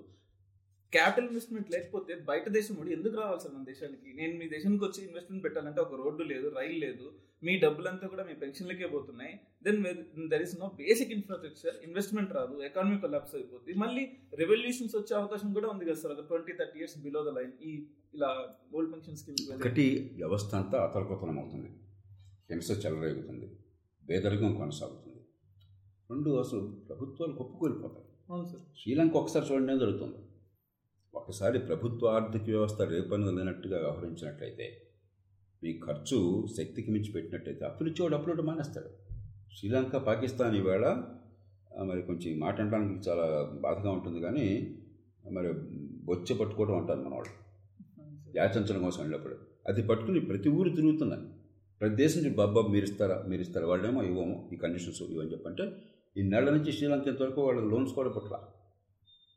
క్యాపిటల్ 0.93 1.27
ఇన్వెస్ట్మెంట్ 1.29 1.69
లేకపోతే 1.73 2.13
బయట 2.29 2.45
దేశం 2.57 2.73
వాడు 2.79 2.91
ఎందుకు 2.97 3.15
రావాలి 3.21 3.41
సార్ 3.43 3.53
మన 3.55 3.63
దేశానికి? 3.71 4.09
నేను 4.19 4.33
మీ 4.39 4.45
దేశానికి 4.53 4.83
వచ్చి 4.87 4.99
ఇన్వెస్ట్మెంట్ 5.07 5.43
పెట్టాలంటే 5.45 5.79
ఒక 5.85 5.95
రోడ్డు 6.01 6.23
లేదు 6.31 6.47
రైలు 6.57 6.77
లేదు 6.85 7.05
మీ 7.45 7.53
డబ్బులంతా 7.63 8.05
కూడా 8.11 8.23
మీ 8.27 8.33
పెన్షన్లకే 8.43 8.87
పోతున్నాయి. 8.93 9.33
Then 9.65 9.79
there 10.31 10.43
is 10.45 10.55
no 10.61 10.67
basic 10.81 11.11
infrastructure 11.17 11.75
investment 11.87 12.31
రాదు 12.37 12.55
ఎకానమీ 12.67 12.97
కొలాప్స్ 13.05 13.35
అయిపోతుంది 13.39 13.73
మళ్ళీ 13.83 14.03
రెవల్యూషన్స్ 14.41 14.95
వచ్చే 14.99 15.13
అవకాశం 15.21 15.49
కూడా 15.57 15.69
ఉంది 15.73 15.85
కదా 15.89 15.99
సార్ 16.03 16.13
ఒక 16.15 16.23
twenty 16.29 16.53
thirty 16.59 16.79
years 16.81 16.97
below 17.05 17.21
the 17.27 17.33
line 17.37 17.53
ఈ 17.69 17.73
ఇలా 18.17 18.29
ఓల్డ్ 18.75 18.91
పెన్షన్ 18.93 19.17
స్కీమ్ 19.21 19.41
ఒకటి 19.57 19.87
వ్యవస్థ 20.21 20.51
అంతా 20.61 20.77
అతలకుతలం 20.87 21.39
అవుతుంది. 21.43 21.71
హింస 22.51 22.69
చెలరేగుతుంది 22.85 23.47
పేదరికం 24.09 24.53
కొనసాగుతుంది. 24.61 25.21
రెండు 26.11 26.31
అసలు 26.43 26.63
ప్రభుత్వాలు 26.89 27.33
కొప్పుకోలిపోతాయి. 27.33 28.07
అవును 28.29 28.45
సార్. 28.51 28.63
శ్రీలంక 28.81 29.15
ఒకసారి 29.21 29.45
చూడండి 29.49 29.79
జరుగుతుంది. 29.83 30.19
ఒకసారి 31.15 31.59
ప్రభుత్వ 31.59 32.07
ఆర్థిక 32.07 32.43
వ్యవస్థ 32.43 32.81
రేపను 32.81 33.31
లేనట్టుగా 33.31 33.77
వ్యవహరించినట్లయితే 33.77 34.81
మీ 35.63 35.79
ఖర్చు 35.85 36.47
శక్తికి 36.57 36.91
మించి 36.91 37.11
పెట్టినట్టయితే 37.11 37.65
అప్పులు 37.65 37.89
ఇచ్చేవాడు 37.89 38.15
అప్పులు 38.15 38.41
మానేస్తాడు 38.41 38.89
శ్రీలంక 39.57 39.95
పాకిస్తాన్ 39.95 40.55
ఈవేళ 40.55 40.85
మరి 41.85 42.01
కొంచెం 42.01 42.39
మాట 42.39 42.61
అనడానికి 42.61 43.09
చాలా 43.09 43.25
బాధగా 43.61 43.91
ఉంటుంది 43.91 44.19
కానీ 44.21 44.75
మరి 45.31 45.53
బొచ్చ 46.03 46.37
పట్టుకోవడం 46.37 46.77
అంటారు 46.77 47.01
మనవాళ్ళు. 47.03 47.31
యాచించడం 48.35 48.81
కోసం 48.83 48.99
వెళ్ళినప్పుడు. 49.01 49.35
అది 49.67 49.87
పట్టుకుని 49.87 50.19
ప్రతి 50.19 50.49
ఊరు 50.49 50.69
తిరుగుతున్నాను 50.69 51.27
ప్రతి 51.81 51.95
దేశం 51.95 52.23
నుంచి 52.23 52.35
బాబా 52.35 52.61
మీరు 52.67 52.83
ఇస్తారా 52.83 53.23
మీరు 53.27 53.41
ఇస్తారా 53.41 53.67
వాళ్ళేమో 53.67 54.03
ఇవ్వము 54.03 54.49
ఈ 54.53 54.57
కండిషన్స్ 54.57 55.01
ఇవ్వని 55.01 55.31
చెప్పంటే 55.31 55.63
ఈ 56.17 56.23
నెల 56.23 56.49
నుంచి 56.49 56.71
శ్రీలంక 56.71 57.07
ఇంతవరకు 57.07 57.41
వాళ్ళకి 57.41 57.67
లోన్స్ 57.67 57.93
కూడా 57.93 58.09
పట్ల 58.09 58.35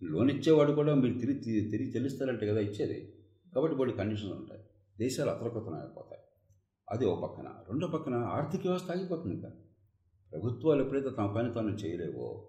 లోన్ 0.02 0.30
ఇచ్చేవాడు 0.30 0.72
కూడా 0.72 0.94
మీరు 0.94 1.18
తిరిగి 1.18 1.40
తిరిగి 1.70 1.90
చెల్లిస్తారంటే 1.90 2.46
కదా 2.46 2.60
ఇచ్చేది. 2.60 3.12
కాబట్టి 3.54 3.76
కొన్ని 3.76 3.96
కండిషన్స్ 3.96 4.34
ఉంటాయి. 4.34 4.60
దేశాలు 4.98 5.30
అతలకొతనం 5.30 5.74
అయిపోతాయి 5.74 6.22
అది 6.90 7.06
ఒక 7.06 7.22
పక్కన. 7.22 7.46
రెండో 7.68 7.86
పక్కన 7.86 8.14
ఆర్థిక 8.14 8.60
వ్యవస్థ 8.60 8.90
ఆగిపోతుంది 8.90 9.34
ఇంకా. 9.34 9.50
ప్రభుత్వాలు 10.32 10.82
ఎప్పుడైతే 10.82 11.10
తమ 11.10 11.34
పని 11.36 11.54
తాను 11.54 11.68
చేయలేవో 11.68 12.48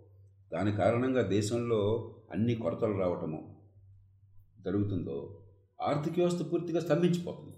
దాని 0.54 0.72
కారణంగా 0.72 1.22
దేశంలో 1.22 2.14
అన్ని 2.32 2.56
కొరతలు 2.56 2.98
రావటము 2.98 3.56
జరుగుతుందో 4.62 5.40
ఆర్థిక 5.82 6.14
వ్యవస్థ 6.18 6.52
పూర్తిగా 6.54 6.80
స్తంభించిపోతుంది. 6.80 7.56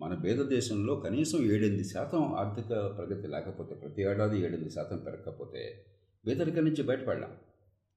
మన 0.00 0.14
పేద 0.14 0.44
దేశంలో 0.44 0.96
కనీసం 0.96 1.38
ఏడెనిమిది 1.38 1.88
శాతం 1.88 2.34
ఆర్థిక 2.34 2.68
ప్రగతి 2.68 3.26
లేకపోతే 3.26 3.74
ప్రతి 3.74 4.02
ఏడాది 4.02 4.38
ఏడెనిమిది 4.38 4.70
శాతం 4.70 4.98
పెరగకపోతే 4.98 5.84
పేదరికం 6.26 6.64
నుంచి 6.64 6.82
బయటపడలేం. 6.82 7.30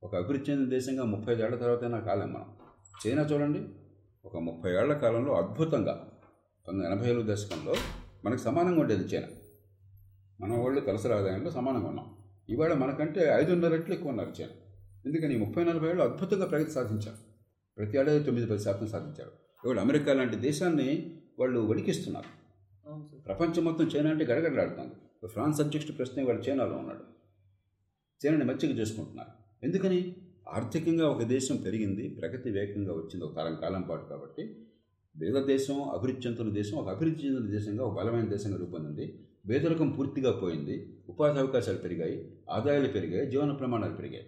ఒక 0.04 0.16
అభివృద్ధి 0.16 0.52
చెందిన 0.52 0.70
దేశంగా 0.70 1.04
ముప్పై 1.04 1.34
ఏళ్ళ 1.34 1.56
తర్వాతైనా 1.56 2.00
కాలేం 2.00 2.34
మనం. 2.34 2.46
చైనా 3.08 3.22
చూడండి 3.22 3.64
ఒక 4.26 4.38
ముప్పై 4.38 4.72
ఏళ్ళ 4.72 4.94
కాలంలో 4.94 5.34
అద్భుతంగా 5.34 5.94
పంతొమ్మిది 6.68 6.92
ఎనభై 6.92 7.10
ఏళ్ళ 7.10 7.34
దశకంలో 7.34 7.76
మనకు 8.26 8.40
సమానంగా 8.40 8.82
ఉండేది 8.82 9.04
చైనా. 9.04 9.28
మన 10.42 10.58
వాళ్ళు 10.58 10.82
తలసరి 10.82 11.14
ఆదాయంలో 11.14 11.52
సమానంగా 11.52 11.88
ఉన్నాం. 11.88 12.18
ఇవాళ 12.50 12.74
మనకంటే 12.74 13.22
ఐదున్నర 13.22 13.70
రెట్లు 13.70 13.94
ఎక్కువ 13.94 14.10
ఉన్నారు 14.10 14.30
చైనా. 14.42 14.52
ఎందుకని? 15.06 15.38
ముప్పై 15.38 15.64
నలభై 15.64 15.90
ఏళ్ళు 15.90 16.04
అద్భుతంగా 16.04 16.46
ప్రగతి 16.46 16.72
సాధించారు. 16.72 17.18
ప్రతి 17.78 17.98
ఏడాది 17.98 18.24
తొమ్మిది 18.24 18.48
పది 18.48 18.60
శాతం 18.60 18.88
సాధించారు. 18.88 19.32
ఇవాళ 19.66 19.80
అమెరికా 19.80 20.14
లాంటి 20.14 20.36
దేశాన్ని 20.36 21.20
వాళ్ళు 21.40 21.60
వణికిస్తున్నారు. 21.60 22.48
ప్రపంచం 23.26 23.66
మొత్తం 23.66 23.86
చైనా 23.86 24.10
అంటే 24.10 24.26
గడగడలాడుతుంది. 24.26 25.28
ఫ్రాన్స్ 25.28 25.62
అధ్యక్షుడు 25.62 25.96
ప్రస్తుతం 25.96 26.26
వాడు 26.26 26.42
చైనాలో 26.42 26.76
ఉన్నాడు. 26.76 27.04
చైనాని 28.26 28.44
మచ్చిక 28.44 28.78
చేసుకుంటున్నారు. 28.78 29.47
ఎందుకని? 29.64 30.16
ఆర్థికంగా 30.50 31.10
ఒక 31.10 31.24
దేశం 31.24 31.56
పెరిగింది 31.58 32.10
ప్రగతి 32.10 32.50
వేగంగా 32.50 32.94
వచ్చింది 32.94 33.26
ఒక 33.26 33.36
తరం 33.36 33.56
కాలం 33.62 33.82
పాటు 33.82 34.10
కాబట్టి 34.10 34.44
పేద 35.16 35.46
దేశం 35.46 35.82
అభివృద్ధి 35.82 36.28
చెందుతున్న 36.28 36.54
దేశం 36.54 36.78
ఒక 36.78 36.90
అభివృద్ధి 36.90 37.28
చెందిన 37.28 37.50
దేశంగా 37.58 37.84
ఒక 37.84 37.94
బలమైన 38.00 38.26
దేశంగా 38.26 38.58
రూపొందింది. 38.58 39.20
పేదరికం 39.50 39.90
పూర్తిగా 39.90 40.32
పోయింది 40.32 40.76
ఉపాధి 41.10 41.40
అవకాశాలు 41.40 41.78
పెరిగాయి 41.78 42.32
ఆదాయాలు 42.50 42.88
పెరిగాయి 42.88 43.32
జీవన 43.32 43.52
ప్రమాణాలు 43.52 43.94
పెరిగాయి. 43.94 44.26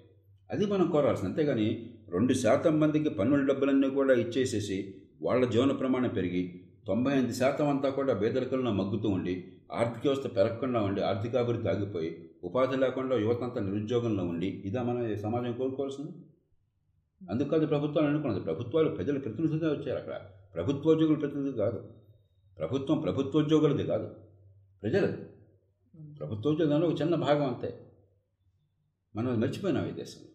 అది 0.51 0.65
మనం 0.65 0.91
కోరాల్సింది. 0.91 1.29
అంతేగాని 1.29 1.89
రెండు 2.09 2.33
శాతం 2.33 2.79
మందికి 2.79 3.09
పన్నుల 3.09 3.45
డబ్బులన్నీ 3.45 3.89
కూడా 3.89 4.13
ఇచ్చేసేసి 4.13 4.95
వాళ్ళ 5.21 5.45
జీవన 5.49 5.71
ప్రమాణం 5.71 6.09
పెరిగి 6.09 6.61
తొంభై 6.87 7.11
ఎనిమిది 7.11 7.33
శాతం 7.33 7.69
అంతా 7.69 7.89
కూడా 7.89 8.13
పేదరికంలో 8.13 8.71
మగ్గుతూ 8.71 9.09
ఉండి 9.09 9.35
ఆర్థిక 9.71 10.01
వ్యవస్థ 10.03 10.37
పెరగకుండా 10.37 10.81
ఉండి 10.81 11.01
ఆర్థికాభివృద్ధి 11.01 11.69
ఆగిపోయి 11.69 12.29
ఉపాధి 12.43 12.77
లేకుండా 12.77 13.15
యువతంతా 13.15 13.61
నిరుద్యోగంలో 13.61 14.23
ఉండి 14.23 14.47
ఇదా 14.47 14.83
మన 14.83 15.15
సమాజం 15.15 15.53
కోరుకోవాల్సింది? 15.53 16.11
అందుకు 17.31 17.49
కాదు 17.49 17.65
ప్రభుత్వాలు 17.65 18.07
అనుకున్నది. 18.07 18.39
ప్రభుత్వాలు 18.39 18.89
ప్రజల 18.89 19.17
ప్రతినిధులుగా 19.17 19.71
వచ్చారు 19.71 19.99
అక్కడ. 19.99 20.21
ప్రభుత్వోద్యోగుల 20.55 21.15
ప్రతినిధి 21.15 21.57
కాదు. 21.57 21.89
ప్రభుత్వం 22.57 22.99
ప్రభుత్వోద్యోగులది 22.99 23.83
కాదు. 23.83 24.15
ప్రజలది. 24.83 25.17
ప్రభుత్వోద్యోగంలో 26.19 26.87
ఒక 26.87 27.01
చిన్న 27.01 27.15
భాగం 27.15 27.43
అంతే. 27.43 27.91
మనం 29.15 29.27
అది 29.27 29.37
మర్చిపోయినాం 29.37 29.87
ఈ 29.87 29.91
దేశంలో 29.91 30.27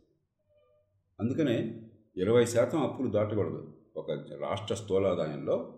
అందుకనే 1.21 1.83
ఇరవై 2.17 2.45
శాతం 2.45 2.83
అప్పులు 2.83 3.11
దాటకూడదు. 3.11 3.73
ఒక 3.97 4.11
రాష్ట్ర 4.11 4.75
స్థూలాదాయంలో 4.75 5.74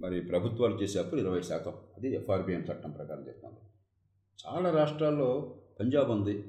మరి 0.00 0.20
ప్రభుత్వాలు 0.20 0.74
చేసే 0.74 0.98
అప్పులు 0.98 1.20
ఇరవై 1.20 1.42
శాతం. 1.42 1.72
అది 1.96 2.14
ఎఫ్ఆర్బిఎం 2.14 2.60
చట్టం 2.60 2.90
ప్రకారం 2.90 3.26
చెప్తుంది 3.26 3.60
చాలా 4.46 4.70
రాష్ట్రాల్లో 4.70 5.60
పంజాబ్ 5.80 6.10
ఉంది. 6.10 6.44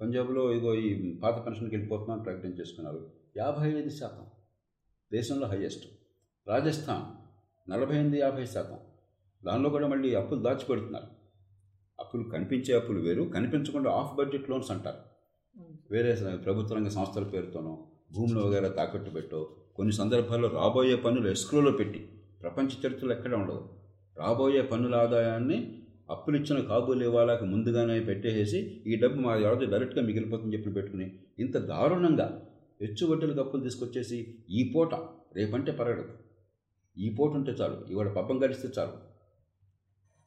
పంజాబ్లో 0.00 0.52
ఇగో 0.52 0.74
ఈ 0.74 1.16
పాత 1.16 1.46
పెన్షన్కి 1.46 1.74
వెళ్ళిపోతున్నాను 1.74 2.22
ప్రకటన 2.22 2.48
చేసుకున్నారు. 2.48 3.10
యాభై 3.36 3.68
ఐదు 3.68 3.88
శాతం. 3.88 4.26
దేశంలో 5.12 5.46
హయ్యెస్ట్ 5.46 5.86
రాజస్థాన్ 6.48 7.06
నలభై 7.70 7.94
ఎనిమిది 7.94 8.18
యాభై 8.18 8.46
శాతం. 8.46 8.78
దానిలో 9.46 9.70
కూడా 9.70 9.88
మళ్ళీ 9.88 10.14
అప్పులు 10.14 10.40
దాచిపెడుతున్నారు. 10.40 11.06
అప్పులు 12.00 12.24
కనిపించే 12.24 12.76
అప్పులు 12.76 13.00
వేరు. 13.00 13.22
కనిపించకుండా 13.22 13.90
ఆఫ్ 13.90 14.14
బడ్జెట్ 14.14 14.50
లోన్స్ 14.50 14.70
అంటారు. 14.70 14.98
వేరే 15.90 16.36
ప్రభుత్వ 16.36 16.76
రంగ 16.76 16.88
సంస్థల 16.88 17.24
పేరుతోనో 17.24 17.86
భూములు 18.12 18.40
వగేరా 18.40 18.68
తాకట్టు 18.68 19.10
పెట్టో 19.10 19.56
కొన్ని 19.76 19.92
సందర్భాల్లో 19.92 20.48
రాబోయే 20.48 20.96
పనులు 20.96 21.28
ఎస్క్రోలో 21.28 21.72
పెట్టి 21.72 22.17
ప్రపంచ 22.42 22.66
చరిత్రలు 22.66 23.12
ఎక్కడ 23.12 23.34
ఉండదు 23.34 23.68
రాబోయే 24.16 24.62
పన్నుల 24.62 24.94
ఆదాయాన్ని 24.94 25.84
అప్పులిచ్చిన 26.10 26.60
కాబూలు 26.60 27.04
ఇవ్వాలకు 27.04 27.44
ముందుగానే 27.44 28.00
పెట్టేసి 28.00 28.82
ఈ 28.86 28.96
డబ్బు 28.96 29.18
మా 29.20 29.36
ఎవరితో 29.36 29.72
డైరెక్ట్గా 29.72 30.04
మిగిలిపోతుందని 30.04 30.54
చెప్పి 30.58 30.70
పెట్టుకుని 30.70 31.18
ఇంత 31.38 31.56
దారుణంగా 31.56 32.48
హెచ్చుబట్టలకు 32.82 33.40
అప్పులు 33.40 33.62
తీసుకొచ్చేసి 33.62 34.38
ఈ 34.50 34.72
పూట 34.74 34.94
రేపంటే 35.36 35.72
పరగడదు 35.72 36.14
ఈ 36.98 37.08
పూట 37.14 37.32
ఉంటే 37.32 37.52
చాలు 37.52 37.86
ఇవాళ 37.90 38.08
పబ్బం 38.08 38.44
గడిస్తే 38.44 38.68
చాలు. 38.78 38.96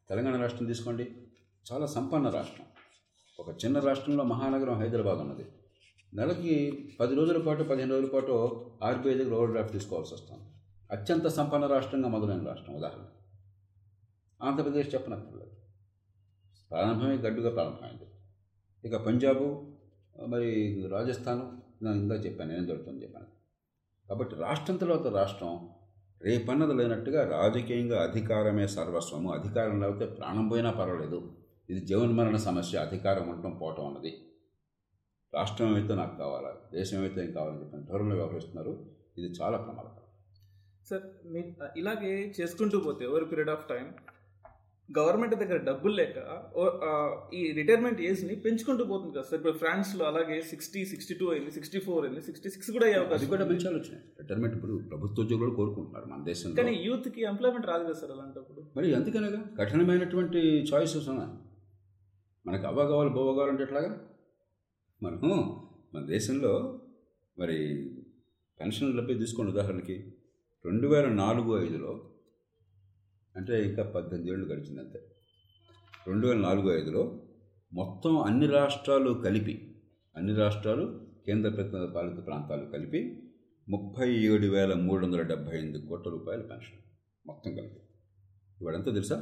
తెలంగాణ 0.10 0.42
రాష్ట్రం 0.42 0.68
తీసుకోండి. 0.68 1.06
చాలా 1.74 1.86
సంపన్న 1.86 2.30
రాష్ట్రం. 2.30 2.66
ఒక 3.40 3.66
చిన్న 3.66 3.80
రాష్ట్రంలో 3.80 4.24
మహానగరం 4.24 4.74
హైదరాబాద్ 4.74 5.20
ఉన్నది. 5.20 5.46
నెలకి 6.14 6.54
పది 7.00 7.16
రోజుల 7.16 7.38
పాటు 7.38 7.64
పదిహేను 7.64 7.92
రోజుల 7.92 8.10
పాటు 8.14 8.34
ఆర్బీఐ 8.84 9.14
దగ్గర 9.14 9.34
ఓవర్ 9.34 9.52
డ్రాఫ్ట్ 9.52 9.74
తీసుకోవాల్సి 9.74 10.14
వస్తుంది. 10.14 10.46
అత్యంత 10.92 11.28
సంపన్న 11.28 11.68
రాష్ట్రంగా 11.68 12.10
మొదలైన 12.10 12.44
రాష్ట్రం 12.48 12.76
ఉదాహరణ. 12.76 13.06
ఆంధ్రప్రదేశ్ 14.42 14.96
చెప్పనక్కర్లేదు. 14.96 15.52
ప్రారంభమే 16.72 17.16
గడ్డుగా 17.16 17.50
ప్రారంభమైంది. 17.50 18.08
ఇక 18.84 18.96
పంజాబు 18.96 19.46
మరి 20.28 20.50
రాజస్థాను 20.88 21.46
నేను 21.84 21.96
ఇందా 21.96 22.16
చెప్పాను 22.16 22.52
నేను 22.52 22.66
జరుగుతుంది 22.66 23.04
చెప్పాను. 23.04 23.28
కాబట్టి 24.10 24.36
రాష్ట్రం 24.36 24.78
తర్వాత 24.78 25.08
రాష్ట్రం 25.08 25.70
రేపన్నది 26.22 26.74
లేనట్టుగా 26.74 27.22
రాజకీయంగా 27.30 28.04
అధికారమే 28.04 28.68
సర్వస్వము. 28.68 29.30
అధికారం 29.32 29.82
లేకపోతే 29.82 30.06
ప్రాణం 30.06 30.48
పోయినా 30.48 30.72
పర్వాలేదు. 30.72 31.36
ఇది 31.70 31.86
జీవన్మరణ 31.86 32.36
సమస్య 32.36 32.78
అధికారం 32.80 33.30
ఉండటం 33.30 33.58
పోవటం 33.58 33.88
అన్నది. 33.88 34.12
రాష్ట్రం 35.34 35.68
ఏమైతే 35.68 35.96
నాకు 35.96 36.18
కావాలా 36.18 36.52
దేశం 36.74 36.98
ఏమైతే 36.98 37.22
ఏం 37.26 37.32
కావాలని 37.32 37.62
చెప్పిన 37.62 37.82
ధోరణిలో 37.82 38.16
వ్యవహరిస్తున్నారు 38.16 38.74
ఇది 39.18 39.28
చాలా 39.28 39.58
ప్రమాదకరం. 39.58 40.01
సార్ 40.90 41.04
మీ 41.34 41.42
ఇలాగే 41.78 42.14
చేసుకుంటూ 42.40 42.80
పోతే 42.80 43.06
over 43.12 43.28
period 43.32 43.52
of 43.56 43.68
time 43.70 43.86
government 44.90 45.36
దగ్గర 45.42 45.58
డబ్బులు 45.68 45.94
లేక 46.00 46.16
ఈ 47.34 47.42
రిటైర్మెంట్ 47.58 48.00
ఏజ్ని 48.08 48.36
పెంచుకుంటూ 48.46 48.84
పోతుంది 48.84 49.14
కదా 49.14 49.22
సార్. 49.22 49.38
ఇప్పుడు 49.40 49.54
ఫ్రాన్స్లో 49.62 50.04
అలాగే 50.06 50.38
సిక్స్టీ 50.42 50.82
సిక్స్టీ 50.86 51.14
టూ 51.20 51.28
అయింది 51.34 51.52
సిక్స్టీ 51.58 51.80
ఫోర్ 51.80 52.06
అయింది 52.06 52.22
సిక్స్టీ 52.22 52.50
సిక్స్ 52.50 52.72
కూడా 52.76 52.86
అయ్యే 52.86 52.98
అది 52.98 53.06
అవకాశం 53.06 53.30
కూడా. 53.34 53.46
పెంచాలి 53.52 53.78
వచ్చినాయి. 53.80 54.04
రిటైర్మెంట్ 54.22 54.56
ఇప్పుడు 54.56 54.74
ప్రభుత్వ 54.90 55.24
ఉద్యోగులు 55.24 55.56
కోరుకుంటున్నారు 55.60 56.08
మన 56.14 56.24
దేశంలో. 56.24 56.56
కానీ 56.62 56.74
యూత్కి 56.88 57.22
ఎంప్లాయ్మెంట్ 57.32 57.68
రాదు 57.72 57.84
కదా 57.84 57.98
సార్ 58.02 58.12
అలాంటప్పుడు. 58.12 58.64
మరి 58.78 58.90
అందుకనగా 59.00 59.42
కఠినమైనటువంటి 59.60 60.42
చాయిసెస్ 60.72 61.10
ఉన్నాయి. 61.14 61.34
మనకు 62.48 62.66
అవ్వ 62.68 62.88
కావాలి 62.92 63.10
బొవ్వ 63.18 63.34
కావాలంటే 63.40 63.64
ఎట్లాగా? 63.64 63.92
మనం 65.02 65.22
మన 65.96 66.04
దేశంలో 66.16 66.54
మరి 67.38 67.60
పెన్షన్ 68.60 68.98
లభ్యత 68.98 69.20
తీసుకోండి 69.20 69.52
ఉదాహరణకి. 69.52 69.98
రెండు 70.66 70.88
వేల 70.88 71.08
నాలుగు 71.14 71.66
ఐదులో 71.66 71.92
అంటే 73.36 73.64
ఇంకా 73.66 73.84
పద్దెనిమిది 73.84 74.32
ఏళ్ళు 74.34 74.46
గడిచింది 74.46 74.80
అంతే 74.80 75.00
రెండు 76.08 76.28
వేల 76.28 76.38
నాలుగు 76.38 76.80
ఐదులో 76.80 77.04
మొత్తం 77.72 78.22
అన్ని 78.22 78.48
రాష్ట్రాలు 78.48 79.14
కలిపి 79.14 79.56
అన్ని 80.16 80.36
రాష్ట్రాలు 80.36 80.86
కేంద్ర 81.26 81.50
ప్రభుత్వ 81.50 81.94
పాలిత 81.96 82.26
ప్రాంతాలు 82.26 82.66
కలిపి 82.66 83.02
ముప్పై 83.70 84.10
ఏడు 84.14 84.48
వేల 84.48 84.74
మూడు 84.74 85.06
వందల 85.06 85.22
డెబ్భై 85.22 85.58
ఎనిమిది 85.58 85.88
కోట్ల 85.88 86.10
రూపాయల 86.12 86.42
పెన్షన్ 86.42 86.80
మొత్తం 87.26 87.56
కలిపి. 87.56 87.80
ఇవాడంతా 88.62 88.92
తెలుసా? 88.92 89.18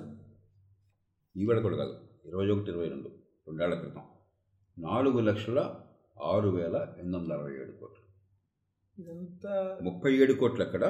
ఈవేళ 1.35 1.61
కూడా 1.61 1.77
కాదు 1.77 1.93
ఇరవై 2.25 2.49
ఒకటి 2.49 2.71
ఇరవై 2.71 2.89
రెండు 2.89 3.09
రెండేళ్ళ 3.47 3.75
క్రితం. 3.75 4.05
నాలుగు 4.77 5.19
లక్షల 5.19 5.59
ఆరు 6.23 6.49
వేల 6.49 6.75
ఎనిమిది 6.97 7.17
వందల 7.17 7.33
అరవై 7.33 7.53
ఏడు 7.55 7.71
కోట్లు 7.71 8.03
ఇదంతా 8.97 9.79
ముప్పై 9.83 10.11
ఏడు 10.15 10.33
కోట్లు 10.33 10.63
అక్కడ 10.63 10.85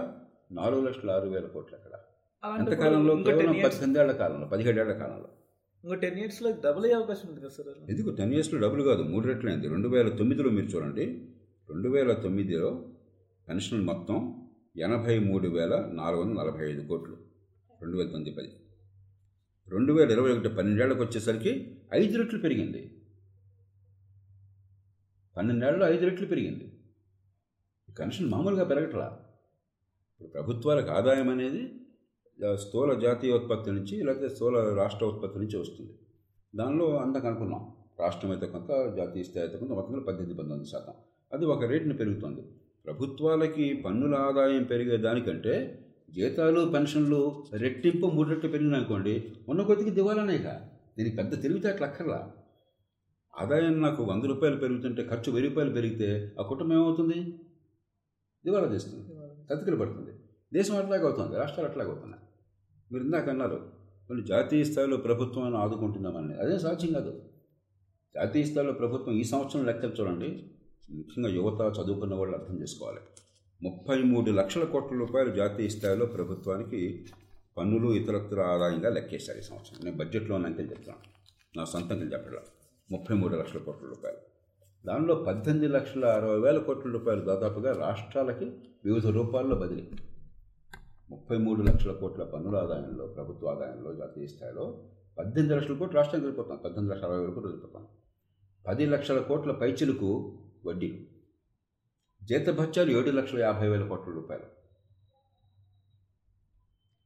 నాలుగు 0.52 0.82
లక్షల 0.82 1.12
ఆరు 1.12 1.28
వేల 1.28 1.46
కోట్లు 1.46 1.78
ఎక్కడ 1.78 1.94
ఎంత 1.94 2.44
అలాంటప్పుడు 2.44 2.82
కాలంలో 2.82 3.14
ఇంకో 3.14 3.32
కేవలం 3.32 3.56
పద్దెనిమిదేళ్ళ 3.64 4.12
కాలంలో 4.12 4.48
పదిహేడేళ్ళ 4.48 4.92
కాలంలో. 4.92 5.30
ఇంకో 5.84 5.96
టెన్ 5.96 6.20
ఇయర్స్లో 6.20 6.52
డబుల్ 6.52 6.86
అయ్యే 6.86 6.98
అవకాశం 6.98 7.30
ఉంది 7.30 7.42
కదా 7.42 7.50
సార్? 7.50 7.68
ఎందుకు? 7.90 8.10
టెన్ 8.10 8.34
ఇయర్స్లో 8.34 8.60
డబ్బులు 8.60 8.84
కాదు 8.84 9.04
మూడు 9.04 9.28
రెట్లు 9.28 9.50
అయింది. 9.50 9.68
రెండు 9.68 9.88
వేల 9.88 10.10
తొమ్మిదిలో 10.10 10.50
మీరు 10.50 10.66
చూడండి. 10.66 11.06
రెండు 11.70 11.90
వేల 11.90 12.14
తొమ్మిదిలో 12.14 12.86
పెన్షన్ 13.48 13.86
మొత్తం 13.86 14.48
ఎనభై 14.78 15.20
మూడు 15.20 15.48
వేల 15.48 15.90
నాలుగు 15.94 16.22
వందల 16.22 16.44
నలభై 16.44 16.72
ఐదు 16.72 16.88
కోట్లు. 16.88 17.18
రెండు 17.82 17.98
వేల 17.98 18.08
తొమ్మిది 18.08 18.36
పది. 18.36 18.52
రెండు 19.70 19.94
వేల 19.94 20.12
ఇరవై 20.12 20.32
ఒకటి 20.32 20.50
పన్నెండేళ్ళకు 20.50 21.02
వచ్చేసరికి 21.02 21.78
ఐదు 21.94 22.18
రెట్లు 22.18 22.40
పెరిగింది. 22.40 22.96
పన్నెండేళ్ళలో 25.38 25.88
ఐదు 25.90 26.06
రెట్లు 26.06 26.28
పెరిగింది. 26.28 26.72
పెన్షన్ 28.00 28.30
మామూలుగా 28.30 28.64
పెరగట్లా. 28.64 29.20
ఇప్పుడు 30.20 30.32
ప్రభుత్వాలకు 30.38 30.90
ఆదాయం 31.00 31.28
అనేది 31.34 31.62
స్థూల 32.64 32.92
జాతీయ 33.04 33.36
ఉత్పత్తి 33.38 33.70
నుంచి 33.76 33.96
లేకపోతే 34.08 34.30
స్థూల 34.34 34.56
రాష్ట్ర 34.80 35.04
ఉత్పత్తి 35.12 35.38
నుంచి 35.42 35.56
వస్తుంది. 35.62 35.94
దానిలో 36.54 36.88
అందాక 37.04 37.26
అనుకున్నాం 37.30 37.62
రాష్ట్రం 38.02 38.32
అయితే 38.34 38.48
కొంత 38.56 38.70
జాతీయ 38.98 39.24
స్థాయి 39.28 39.44
అయితే 39.46 39.58
కొంత 39.62 39.72
మొత్తం 39.80 40.02
పద్దెనిమిది 40.08 40.36
పంతొమ్మిది 40.40 40.70
శాతం. 40.72 40.96
అది 41.32 41.46
ఒక 41.54 41.64
రేటును 41.72 41.96
పెరుగుతుంది. 42.02 42.44
ప్రభుత్వాలకి 42.86 43.68
పన్నుల 43.86 44.16
ఆదాయం 44.30 44.64
పెరిగే 44.72 44.98
దానికంటే 45.06 45.54
జీతాలు 46.18 46.62
పెన్షన్లు 46.76 47.22
రెట్టింపు 47.64 48.08
మూడు 48.18 48.28
రెట్లు 48.34 48.52
పెరిగినాయనుకోండి 48.56 49.16
ఉన్న 49.52 49.62
కొద్దికి 49.70 49.94
దివాలనేక 50.00 50.48
దీనికి 50.98 51.16
పెద్ద 51.22 51.32
తెలివితేటలు 51.44 51.88
అక్కర్లా. 51.90 52.20
ఆదాయం 53.34 53.78
నాకు 53.86 54.02
వంద 54.12 54.24
రూపాయలు 54.34 54.60
పెరుగుతుంటే 54.66 55.04
ఖర్చు 55.12 55.30
వెయ్యి 55.36 55.48
రూపాయలు 55.50 55.74
పెరిగితే 55.80 56.10
ఆ 56.40 56.46
కుటుంబం 56.52 56.76
ఏమవుతుంది? 56.80 57.20
దివాలా 58.46 58.68
తీస్తుంది. 58.76 59.06
తతికిలు 59.50 59.76
పడుతుంది 59.76 60.12
దేశం 60.54 60.78
అట్లాగే 60.78 61.04
అవుతుంది 61.04 61.38
రాష్ట్రాలు 61.38 61.70
అట్లాగే 61.70 61.90
అవుతున్నాయి 61.90 62.24
మీరు 62.94 63.04
ఇందాక 63.04 63.30
అన్నారు 63.30 63.56
కొన్ని 64.08 64.26
జాతీయ 64.26 64.64
స్థాయిలో 64.64 64.98
ప్రభుత్వం 64.98 65.56
ఆదుకుంటున్నామని. 65.56 66.38
అదే 66.38 66.60
సాధ్యం 66.60 66.94
కాదు. 66.94 67.22
జాతీయ 68.16 68.44
స్థాయిలో 68.44 68.74
ప్రభుత్వం 68.74 69.16
ఈ 69.16 69.24
సంవత్సరం 69.24 69.66
లెక్కలు 69.66 69.92
చూడండి. 69.92 70.50
ముఖ్యంగా 70.92 71.30
యువత 71.30 71.74
చదువుకున్న 71.78 72.16
వాళ్ళు 72.16 72.36
అర్థం 72.36 72.62
చేసుకోవాలి. 72.62 73.00
ముప్పై 73.62 74.02
మూడు 74.02 74.32
లక్షల 74.32 74.64
కోట్ల 74.64 74.98
రూపాయలు 74.98 75.30
జాతీయ 75.30 75.70
స్థాయిలో 75.70 76.06
ప్రభుత్వానికి 76.06 77.06
పన్నులు 77.58 77.94
ఇతరత్ర 77.94 78.42
ఆదాయంగా 78.42 78.90
లెక్కేశారు 78.90 79.38
ఈ 79.38 79.42
సంవత్సరం. 79.42 79.80
నేను 79.84 79.98
బడ్జెట్లో 79.98 80.36
అంకెలు 80.36 80.68
చెప్తాను 80.68 80.98
నా 81.58 81.64
సొంతంగా 81.66 82.06
చెప్పడం 82.06 82.42
ముప్పై 82.92 83.16
మూడు 83.16 83.36
లక్షల 83.36 83.60
కోట్ల 83.60 83.88
రూపాయలు. 83.88 84.29
దానిలో 84.86 85.16
పద్దెనిమిది 85.16 85.68
లక్షల 85.68 86.06
అరవై 86.06 86.40
వేల 86.40 86.58
కోట్ల 86.58 86.92
రూపాయలు 86.92 87.22
దాదాపుగా 87.22 87.74
రాష్ట్రాలకి 87.74 88.46
వివిధ 88.86 89.08
రూపాల్లో 89.08 89.56
బదిలీ. 89.56 89.92
ముప్పై 91.10 91.38
మూడు 91.38 91.62
లక్షల 91.62 91.92
కోట్ల 91.92 92.24
పన్నుల 92.24 92.56
ఆదాయంలో 92.56 93.08
ప్రభుత్వ 93.08 93.50
ఆదాయంలో 93.50 93.94
జాతీయ 93.94 94.28
స్థాయిలో 94.28 94.90
పద్దెనిమిది 95.18 95.56
లక్షల 95.56 95.78
కోట్లు 95.78 95.98
రాష్ట్రానికి 95.98 96.28
వెళ్ళిపోతాం 96.28 96.58
పద్దెనిమిది 96.58 96.94
లక్షల 96.94 97.08
అరవై 97.08 97.22
వేల 97.22 97.34
కోట్లు 97.34 97.52
వెళ్ళిపోతాం 97.52 97.88
పది 98.68 98.86
లక్షల 98.86 99.20
కోట్ల 99.20 99.52
పైచిలకు 99.52 100.40
వడ్డీలు. 100.66 100.98
జీతభత్యాలు 102.26 102.92
ఏడు 102.92 103.10
లక్షల 103.10 103.40
యాభై 103.40 103.70
వేల 103.70 103.88
కోట్ల 103.88 104.12
రూపాయలు. 104.12 104.44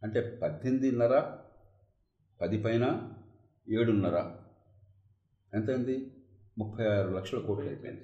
అంటే 0.03 0.39
పద్దెనిమిదిన్నర 0.43 1.37
పది 2.41 2.61
పైన 2.61 3.13
ఏడున్నర. 3.69 4.31
ఎంతైంది? 5.53 6.22
ముప్పై 6.57 6.85
ఆరు 6.85 7.09
లక్షల 7.09 7.39
కోట్లు 7.39 7.65
అయిపోయింది. 7.65 8.01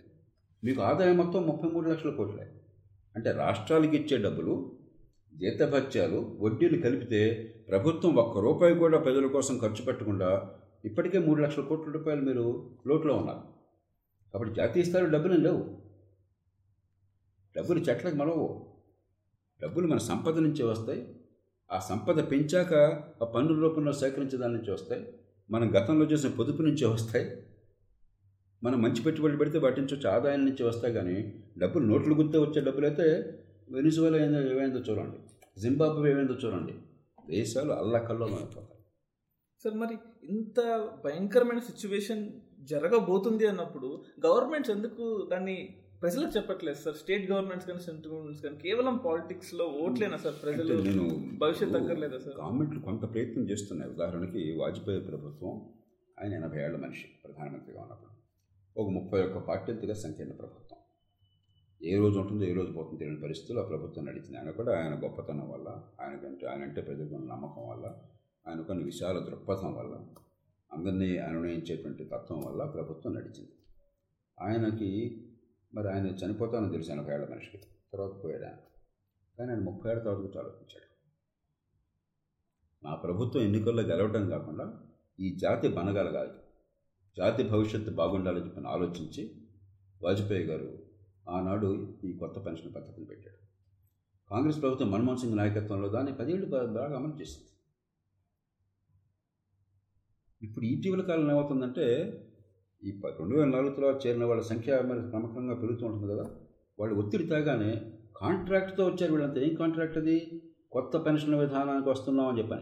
మీకు 0.64 0.82
ఆదాయం 0.82 1.18
మొత్తం 1.18 1.48
ముప్పై 1.48 1.70
మూడు 1.70 1.90
లక్షల 1.90 2.10
కోట్లే. 2.10 2.52
అంటే 3.16 3.32
రాష్ట్రాలకి 3.32 3.98
ఇచ్చే 3.98 4.18
డబ్బులు 4.18 4.72
జీతభత్యాలు 5.38 6.38
వడ్డీలు 6.40 6.82
కలిపితే 6.82 7.54
ప్రభుత్వం 7.70 8.16
ఒక్క 8.16 8.38
రూపాయి 8.38 8.76
కూడా 8.76 9.00
ప్రజల 9.00 9.28
కోసం 9.28 9.58
ఖర్చు 9.58 9.86
పెట్టకుండా 9.86 10.56
ఇప్పటికే 10.86 11.20
మూడు 11.20 11.42
లక్షల 11.42 11.62
కోట్ల 11.62 11.92
రూపాయలు 11.92 12.22
మీరు 12.22 12.70
లోట్లో 12.88 13.16
ఉన్నారు. 13.16 13.42
కాబట్టి 14.34 14.56
జాతీయ 14.56 14.84
స్థాయిలో 14.84 15.12
డబ్బులు 15.12 15.34
లేవు. 15.34 15.78
డబ్బులు 17.58 17.80
చెట్లకు 17.80 18.16
మలవు. 18.16 18.66
డబ్బులు 19.62 19.88
మన 19.88 19.98
సంపద 19.98 20.38
నుంచే 20.38 20.66
వస్తాయి. 20.66 21.16
ఆ 21.72 21.80
సంపద 21.80 22.32
పెంచాక 22.32 22.74
ఆ 23.22 23.26
పన్నుల 23.26 23.60
రూపంలో 23.60 23.94
సేకరించే 23.94 24.38
దాని 24.38 24.54
నుంచి 24.54 24.72
వస్తాయి. 24.72 25.14
మనం 25.52 25.72
గతంలో 25.78 26.06
చేసిన 26.06 26.30
పొదుపు 26.30 26.62
నుంచే 26.62 26.88
వస్తాయి. 26.88 27.44
మనం 28.64 28.82
మంచి 28.82 29.02
పెట్టుబడి 29.04 29.38
పెడితే 29.38 29.58
వాటి 29.58 29.82
నుంచి 29.82 29.96
వచ్చే 29.96 30.10
ఆదాయం 30.10 30.46
నుంచి 30.46 30.64
వస్తాయి 30.64 30.94
కానీ 30.94 31.18
డబ్బులు 31.58 31.86
నోట్లు 31.86 32.14
గుర్తే 32.16 32.38
వచ్చే 32.38 32.62
డబ్బులు 32.62 32.86
అయితే 32.86 33.06
వెనిజువలా 33.72 34.18
ఏందో 34.26 34.40
ఏమైందో 34.54 34.80
చూడండి. 34.80 35.18
జింబాబ్వే 35.62 36.12
ఏమైందో 36.12 36.34
చూడండి. 36.34 36.74
దేశాలు 37.30 37.72
అల్లకల్లోలం 37.72 38.36
అయిపోతాయి 38.36 38.80
సార్ 39.64 39.76
మరి 39.76 39.96
ఇంత 40.30 40.60
భయంకరమైన 41.06 41.60
సిచ్యువేషన్ 41.60 42.24
జరగబోతుంది 42.70 43.48
అన్నప్పుడు 43.48 44.04
గవర్నమెంట్స్ 44.26 44.72
ఎందుకు 44.72 45.28
దాన్ని 45.32 45.56
ప్రజలకు 46.02 46.32
చెప్పట్లేదు 46.38 46.78
సార్? 46.78 46.96
స్టేట్ 46.96 47.32
గవర్నమెంట్స్ 47.32 47.68
కానీ 47.68 47.80
సెంట్రల్ 47.80 48.14
గవర్నమెంట్స్ 48.14 48.44
కానీ 48.44 48.58
కేవలం 48.58 48.98
పాలిటిక్స్లో 48.98 49.66
ఓట్లేనా 49.66 50.18
సార్ 50.18 50.38
ప్రజలు? 50.44 50.74
నేను 50.82 51.06
భవిష్యత్ 51.38 51.74
తగ్గలేదా 51.74 52.20
సార్? 52.20 52.38
గవర్నమెంట్లు 52.42 52.80
కొంత 52.80 53.02
ప్రయత్నం 53.14 53.50
చేస్తున్నాయి. 53.50 53.92
ఉదాహరణకి 53.92 54.44
వాజ్పేయి 54.62 55.02
ప్రభుత్వం 55.02 55.52
ఆయన 56.22 56.34
ఎనభై 56.34 56.62
ఏళ్ళ 56.64 56.78
మనిషి 56.78 57.08
ప్రధానమంత్రిగా 57.24 57.82
ఉన్నప్పుడు. 57.82 58.09
ఒక 58.80 58.90
ముప్పై 58.90 59.28
ఒక్క 59.28 59.38
పార్టీలతో 59.38 59.94
సంకీర్ణ 59.94 60.32
ప్రభుత్వం. 60.32 60.80
ఏ 61.84 61.98
రోజు 61.98 62.20
ఉంటుందో 62.20 62.46
ఏ 62.46 62.54
రోజు 62.54 62.72
పోతుందో 62.72 62.98
తెలియని 62.98 63.22
పరిస్థితుల్లో 63.22 63.64
ఆ 63.64 63.68
ప్రభుత్వం 63.68 64.06
నడిచింది. 64.06 64.38
ఆయన 64.38 64.52
కూడా 64.52 64.84
ఆయన 64.84 65.04
గొప్పతనం 65.04 65.50
వల్ల 65.50 65.84
ఆయనకంటే 66.02 66.46
ఆయన 66.46 66.62
అంటే 66.62 66.82
ప్రజలకు 66.82 67.14
నమ్మకం 67.14 67.70
వల్ల 67.70 67.98
ఆయన 68.48 68.62
కొన్ని 68.62 68.84
విశాల 68.84 69.20
దృక్పథం 69.20 69.74
వల్ల 69.74 70.06
అందరినీ 70.74 71.18
అనునయించేటువంటి 71.18 72.04
తత్వం 72.04 72.42
వల్ల 72.42 72.66
ప్రభుత్వం 72.66 73.14
నడిచింది. 73.14 73.52
ఆయనకి 74.42 75.24
మరి 75.74 75.90
ఆయన 75.90 76.08
చనిపోతానని 76.08 76.72
తెలిసి 76.72 76.92
ఎనభై 76.92 77.14
ఏళ్ళ 77.14 77.30
మనిషికి 77.30 77.64
తర్వాత 77.94 78.24
పోయాడు 78.24 78.44
ఆయన. 78.44 78.58
కానీ 79.40 79.52
ఆయన 79.52 79.60
ముప్పై 79.60 79.92
ఏళ్ళ 79.92 80.02
తర్వాత 80.02 80.20
గురించి 80.20 80.40
ఆలోచించాడు. 80.40 80.90
నా 82.86 82.96
ప్రభుత్వం 82.96 83.44
ఎన్నికల్లో 83.44 83.84
గెలవడం 83.84 84.30
కాకుండా 84.30 84.82
ఈ 85.20 85.36
జాతి 85.36 85.68
బనగలగాలి 85.68 86.30
జాతి 87.18 87.44
భవిష్యత్తు 87.44 87.92
బాగుండాలని 87.92 88.46
చెప్పని 88.46 88.68
ఆలోచించి 88.68 89.36
వాజ్పేయి 90.04 90.46
గారు 90.46 90.80
ఆనాడు 91.30 91.98
ఈ 92.04 92.14
కొత్త 92.14 92.46
పెన్షన్ 92.46 92.76
పథకం 92.76 93.04
పెట్టాడు. 93.04 93.50
కాంగ్రెస్ 94.30 94.62
ప్రభుత్వం 94.62 94.92
మన్మోహన్ 94.92 95.20
సింగ్ 95.20 95.38
నాయకత్వంలో 95.38 95.88
దాన్ని 95.88 96.14
పదేళ్ళు 96.14 96.46
బాగా 96.46 96.96
అమలు 96.96 97.22
చేసింది. 97.22 97.46
ఇప్పుడు 100.42 100.66
ఇటీవల 100.66 101.02
కాలంలో 101.02 101.34
ఏమవుతుందంటే 101.34 102.14
ఈ 102.84 102.92
ప- 102.92 103.08
రెండు 103.08 103.36
వేల 103.36 103.48
నాలుగు 103.48 103.76
తర్వాత 103.76 104.08
చేరిన 104.08 104.26
వాళ్ళ 104.26 104.42
సంఖ్య 104.42 104.82
మరి 104.82 105.10
క్రమక్రమంగా 105.10 105.54
పెరుగుతూ 105.54 105.86
ఉంటుంది 105.86 106.14
కదా 106.14 106.24
వాళ్ళు 106.80 106.96
ఒత్తిడి 106.96 107.28
తాగానే 107.28 107.92
కాంట్రాక్ట్తో 108.18 108.86
వచ్చారు 108.86 109.12
వీళ్ళంతా. 109.12 109.42
ఏం 109.42 109.56
కాంట్రాక్ట్ 109.56 109.98
అది? 109.98 110.42
కొత్త 110.72 110.98
పెన్షన్ 110.98 111.36
విధానానికి 111.36 111.90
వస్తున్నామని 111.90 112.40
చెప్పని. 112.40 112.62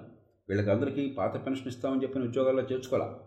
వీళ్ళకి 0.49 0.69
అందరికీ 0.69 1.10
పాత 1.10 1.45
పెన్షన్ 1.45 1.67
ఇస్తామని 1.67 2.03
చెప్పని 2.03 2.27
ఉద్యోగాల్లో 2.27 2.63
చేర్చుకోవాలా? 2.63 3.19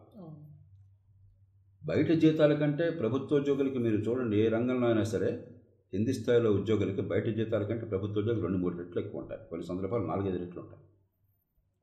బయట 1.87 2.13
జీతాల 2.13 2.55
కంటే 2.55 2.91
ప్రభుత్వ 2.91 3.37
ఉద్యోగులకి 3.37 3.79
మీరు 3.79 3.97
చూడండి 3.97 4.37
ఏ 4.37 4.49
రంగంలో 4.49 4.87
అయినా 4.87 5.05
సరే 5.05 5.47
కింది 5.93 6.13
స్థాయిలో 6.13 6.53
ఉద్యోగులకి 6.53 7.01
బయట 7.03 7.27
జీతాల 7.29 7.63
కంటే 7.63 7.87
ప్రభుత్వ 7.87 8.21
ఉద్యోగులు 8.21 8.43
రెండు 8.43 8.59
మూడు 8.59 8.77
రెట్లు 8.79 9.01
ఎక్కువ 9.03 9.21
ఉంటాయి. 9.21 9.41
కొన్ని 9.51 9.67
సందర్భాలు 9.67 10.07
నాలుగైదు 10.07 10.39
రెట్లు 10.39 10.61
ఉంటాయి. 10.61 10.83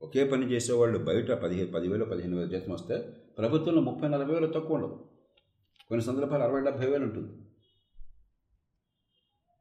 ఒకే 0.02 0.24
పని 0.24 0.52
చేసేవాళ్ళు 0.52 1.00
బయట 1.00 1.32
పదిహేను 1.32 1.72
పదివేలు 1.72 2.06
పదిహేను 2.06 2.38
వేల 2.38 2.48
జీతం 2.48 2.72
వస్తే 2.72 2.98
ప్రభుత్వంలో 3.38 3.82
ముప్పై 3.82 4.08
నలభై 4.10 4.34
వేలు 4.34 4.48
తక్కువ 4.48 4.76
ఉండదు 4.76 4.98
కొన్ని 5.90 6.06
సందర్భాలు 6.06 6.44
అరవై 6.44 6.62
డెబ్భై 6.62 6.88
వేలు 6.88 7.04
ఉంటుంది. 7.04 7.34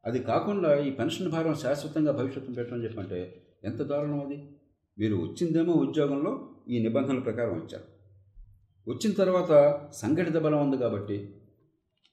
అది 0.05 0.19
కాకుండా 0.19 0.79
ఈ 0.79 0.91
పెన్షన్ 0.91 1.31
భారం 1.31 1.55
శాశ్వతంగా 1.55 2.13
భవిష్యత్తును 2.13 2.55
పెట్టడం 2.55 2.85
చెప్పంటే 2.85 3.43
ఎంత 3.65 3.83
దారుణం 3.83 4.21
అది? 4.21 4.49
మీరు 4.99 5.17
వచ్చిందేమో 5.17 5.73
ఉద్యోగంలో 5.73 6.49
ఈ 6.69 6.83
నిబంధనల 6.83 7.19
ప్రకారం 7.19 7.55
వచ్చారు 7.55 7.96
వచ్చిన 8.87 9.13
తర్వాత 9.13 9.53
సంఘటిత 9.93 10.37
బలం 10.37 10.61
ఉంది 10.61 10.77
కాబట్టి 10.79 11.17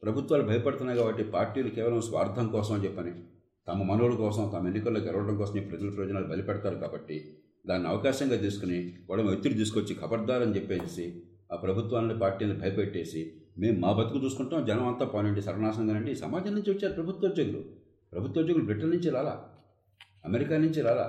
ప్రభుత్వాలు 0.04 0.44
భయపడుతున్నాయి 0.44 0.98
కాబట్టి 1.00 1.24
పార్టీలు 1.24 1.70
కేవలం 1.70 2.00
స్వార్థం 2.02 2.48
కోసం 2.48 2.78
చెప్పని 2.84 3.12
తమ 3.68 3.84
మనవుల 3.84 4.16
కోసం 4.16 4.50
తమ 4.50 4.68
ఎన్నికల్లో 4.68 5.00
గెలవడం 5.00 5.36
కోసం 5.38 5.68
ప్రజల 5.70 5.90
ప్రయోజనాలు 5.90 6.28
బలిపెడతారు 6.28 6.76
కాబట్టి 6.76 7.18
దాన్ని 7.68 7.88
అవకాశంగా 7.88 8.36
తీసుకుని 8.36 8.80
వాళ్ళ 9.10 9.26
ఒత్తిడి 9.32 9.56
తీసుకొచ్చి 9.56 9.94
ఖబర్దారని 9.96 10.56
చెప్పేసి 10.56 11.06
ఆ 11.52 11.56
ప్రభుత్వాన్ని 11.56 12.16
పార్టీని 12.20 12.54
భయపెట్టేసి 12.54 13.22
మేము 13.58 13.78
మా 13.80 13.92
బతుకు 13.92 14.20
చూసుకుంటాం 14.26 14.66
జనం 14.66 14.88
అంతా 14.88 15.06
పోనండి 15.06 15.42
సర్వనాశనంగానండి 15.42 16.16
సమాజం 16.16 16.54
నుంచి 16.54 16.72
వచ్చారు 16.72 16.94
ప్రభుత్వ 16.94 17.28
ఉద్యోగులు 17.28 17.62
ప్రభుత్వ 18.14 18.42
ఉద్యోగులు 18.42 18.66
బ్రిటన్ 18.66 18.92
నుంచి 18.92 19.10
రాలా 19.10 19.36
అమెరికా 20.26 20.58
నుంచి 20.58 20.82
రాలా. 20.82 21.06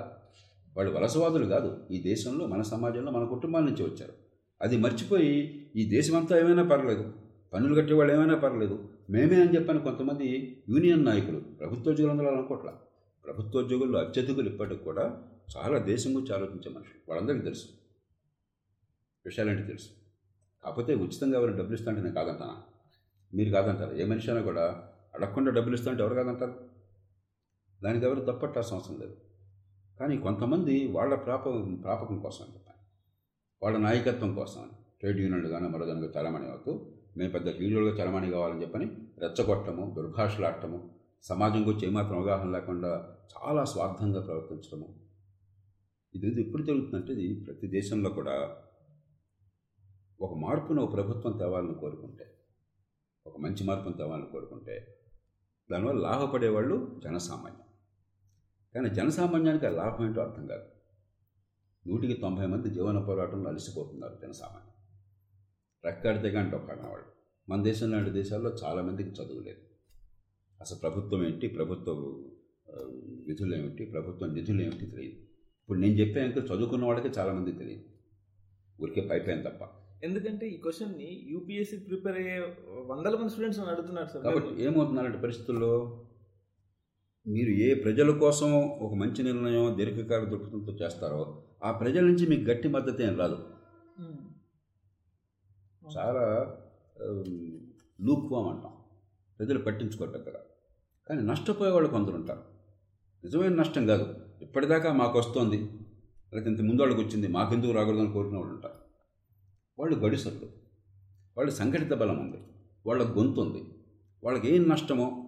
వాళ్ళు 0.77 0.91
వలసవాదులు 0.93 1.45
కాదు 1.45 1.71
ఈ 1.91 1.99
దేశంలో 2.01 2.47
మన 2.47 2.61
సమాజంలో 2.61 3.11
మన 3.11 3.25
కుటుంబాల 3.25 3.63
నుంచి 3.63 3.83
వచ్చారు. 3.83 4.15
అది 4.61 4.77
మర్చిపోయి 4.77 5.65
ఈ 5.75 5.89
దేశమంతా 5.89 6.39
ఏమైనా 6.39 6.63
పర్లేదు 6.63 7.13
పన్నులు 7.53 7.75
కట్టే 7.75 7.93
వాళ్ళు 7.93 8.13
ఏమైనా 8.13 8.35
పర్లేదు. 8.35 8.89
మేమే 9.09 9.41
అని 9.41 9.55
చెప్పని 9.55 9.79
కొంతమంది 9.79 10.57
యూనియన్ 10.69 11.05
నాయకులు 11.05 11.39
ప్రభుత్వోద్యోగులందరూ 11.39 12.27
అలా 12.27 12.37
అనుకోవట్లా 12.37 12.79
ప్రభుత్వోద్యోగుల్లో 13.25 13.99
అత్యధికులు 13.99 14.49
ఇప్పటికి 14.49 14.83
కూడా 14.83 15.23
చాలా 15.57 15.77
దేశం 15.77 16.15
గురించి 16.15 16.33
ఆలోచించే 16.33 16.69
మనుషులు. 16.69 17.01
వాళ్ళందరికీ 17.09 17.43
తెలుసు. 17.43 17.65
విషయాలంటే 19.25 19.63
తెలుసు. 19.63 19.89
కాకపోతే 20.63 20.95
ఉచితంగా 20.95 21.39
ఎవరు 21.39 21.51
డబ్బులు 21.51 21.73
ఇస్తా 21.73 21.91
అంటే 21.91 22.03
నేను 22.03 22.15
కాదంటానా? 22.15 22.63
మీరు 23.33 23.49
కాదంటారు? 23.49 23.95
ఏ 23.95 24.05
మనిషి 24.05 24.31
అయినా 24.31 24.43
కూడా 24.43 24.89
అడగకుండా 25.15 25.51
డబ్బులు 25.51 25.75
ఇస్తా 25.75 25.91
అంటే 25.91 26.03
ఎవరు 26.03 26.15
కాదంటారు? 26.15 26.55
దానికి 27.83 28.05
ఎవరు 28.05 28.21
తప్పట్టాల్సిన 28.21 28.77
అవసరం 28.77 28.99
లేదు. 28.99 29.15
కానీ 29.99 30.17
కొంతమంది 30.17 30.87
వాళ్ళ 30.87 31.15
ప్రాప 31.15 31.43
ప్రాపకం 31.83 32.19
కోసం 32.19 32.45
చెప్పాను. 32.53 32.74
వాళ్ళ 33.65 33.77
నాయకత్వం 33.77 34.35
కోసం 34.35 34.63
ట్రేడ్ 34.99 35.19
యూనియన్లు 35.19 35.49
కానీ 35.49 35.67
మరోదానికి 35.67 36.19
చలమణి 36.19 36.47
వరకు 36.47 36.71
మేము 37.17 37.31
పెద్ద 37.31 37.49
హీరోలుగా 37.49 37.93
చలమణి 37.95 38.31
కావాలని 38.31 38.61
చెప్పని 38.61 38.85
రెచ్చగొట్టము 39.19 39.93
దుర్భాషలాడటము 39.95 40.89
సమాజం 41.23 41.67
గురించి 41.67 41.87
ఏమాత్రం 41.87 42.17
అవగాహన 42.17 42.49
లేకుండా 42.51 42.91
చాలా 43.33 43.65
స్వార్థంగా 43.65 44.21
ప్రవర్తించడము. 44.21 44.87
ఇది 46.13 46.27
ఇది 46.27 46.41
ఎప్పుడు 46.41 46.63
జరుగుతుందంటే 46.63 47.13
ఇది 47.13 47.43
ప్రతి 47.45 47.67
దేశంలో 47.67 48.09
కూడా 48.09 48.35
ఒక 50.21 50.33
మార్పును 50.33 50.81
ఒక 50.83 50.93
ప్రభుత్వం 50.93 51.37
తేవాలని 51.37 51.73
కోరుకుంటే 51.73 52.25
ఒక 53.25 53.37
మంచి 53.37 53.63
మార్పును 53.63 53.97
తేవాలని 53.97 54.25
కోరుకుంటే 54.25 54.75
దానివల్ల 55.71 56.01
లాభపడేవాళ్ళు 56.01 56.99
జనసామాన్యం. 57.03 57.67
కానీ 58.75 58.89
జనసామాన్యానికి 58.89 59.65
ఆ 59.65 59.69
లాభం 59.69 60.05
ఏంటో 60.05 60.21
అర్థం 60.21 60.47
కాదు. 60.47 60.74
నూటికి 61.87 62.13
తొంభై 62.13 62.45
మంది 62.45 62.69
జీవన 62.69 62.99
పోరాటంలో 62.99 63.49
అలసిపోతున్నారు 63.49 64.17
జనసామాన్యం. 64.21 64.73
రెక్కాడితే 65.85 66.31
కానీ 66.31 66.49
వాళ్ళు 66.87 67.15
మన 67.49 67.63
దేశం 67.63 67.91
లాంటి 67.91 68.09
దేశాల్లో 68.09 68.55
చాలామందికి 68.63 69.09
చదువు 69.09 69.39
లేదు. 69.39 69.61
అసలు 70.61 70.77
ప్రభుత్వం 70.77 71.25
ఏంటి? 71.25 71.47
ప్రభుత్వ 71.47 71.91
విధులు 73.27 73.55
ఏమిటి? 73.55 73.85
ప్రభుత్వ 73.85 74.25
నిధులు 74.25 74.61
ఏమిటి 74.61 74.85
తెలియదు. 74.85 75.15
ఇప్పుడు 75.15 75.79
నేను 75.79 75.93
చెప్పే 75.93 76.25
ఇంకా 76.25 76.41
చదువుకున్న 76.41 76.85
వాళ్ళకి 76.85 77.19
చాలామందికి 77.19 77.57
తెలియదు. 77.57 77.83
ఊరికే 78.83 79.01
పైపోయాను 79.01 79.43
తప్ప. 79.43 79.63
ఎందుకంటే 80.03 80.49
ఈ 80.49 80.57
క్వశ్చన్ని 80.57 81.21
యూపీఎస్సీ 81.23 81.77
ప్రిపేర్ 81.77 82.17
అయ్యే 82.17 82.55
వందల 82.67 83.15
మంది 83.15 83.29
స్టూడెంట్స్ 83.29 83.61
అడుగుతున్నారు 83.61 84.07
సార్. 84.07 84.23
కాబట్టి 84.23 84.63
ఏమవుతుందంటే 84.63 85.17
పరిస్థితుల్లో 85.17 86.01
మీరు 87.27 87.49
ఏ 87.49 87.73
ప్రజల 87.73 88.17
కోసం 88.17 88.61
ఒక 88.67 88.93
మంచి 88.93 89.23
నిర్ణయం 89.23 89.77
దీర్ఘకాల 89.77 90.23
దృక్పథంతో 90.23 90.73
చేస్తారో 90.73 91.44
ఆ 91.63 91.71
ప్రజల 91.71 92.01
నుంచి 92.01 92.27
మీకు 92.27 92.41
గట్టి 92.41 92.67
మద్దతు 92.67 93.01
ఏం 93.01 93.19
రాదు. 93.19 93.49
చాలా 95.97 96.55
లూక్వామ్ 98.01 98.47
అంటాం. 98.47 98.73
ప్రజలు 99.39 99.59
పట్టించుకోరు 99.59 100.11
పెద్దగా. 100.11 100.39
కానీ 101.09 101.21
నష్టపోయే 101.21 101.71
వాళ్ళు 101.71 101.89
కొందరు 101.89 102.13
ఉంటారు. 102.13 102.43
నిజమైన 103.23 103.55
నష్టం 103.55 103.87
కాదు. 103.87 104.15
ఇప్పటిదాకా 104.41 104.93
మాకు 104.93 105.19
వస్తుంది. 105.19 105.57
లేకపోతే 105.57 106.49
ఇంత 106.49 106.61
ముందు 106.61 106.81
వాళ్ళకి 106.81 107.01
వచ్చింది. 107.01 107.27
మాకెందుకు 107.27 107.71
రాకూడదని 107.71 108.13
కోరుకునే 108.13 108.39
వాళ్ళు 108.39 108.55
ఉంటారు. 108.55 108.73
వాళ్ళు 109.79 109.99
గడిసర్లు 109.99 110.49
వాళ్ళు 111.37 111.51
సంఘటిత 111.51 111.93
బలం 111.93 112.19
ఉంది. 112.19 112.37
వాళ్ళ 112.85 113.17
గొంతు 113.17 113.41
ఉంది. 113.41 113.63
వాళ్ళకి 114.23 114.55
ఏం 114.55 114.69
నష్టమో 114.69 115.21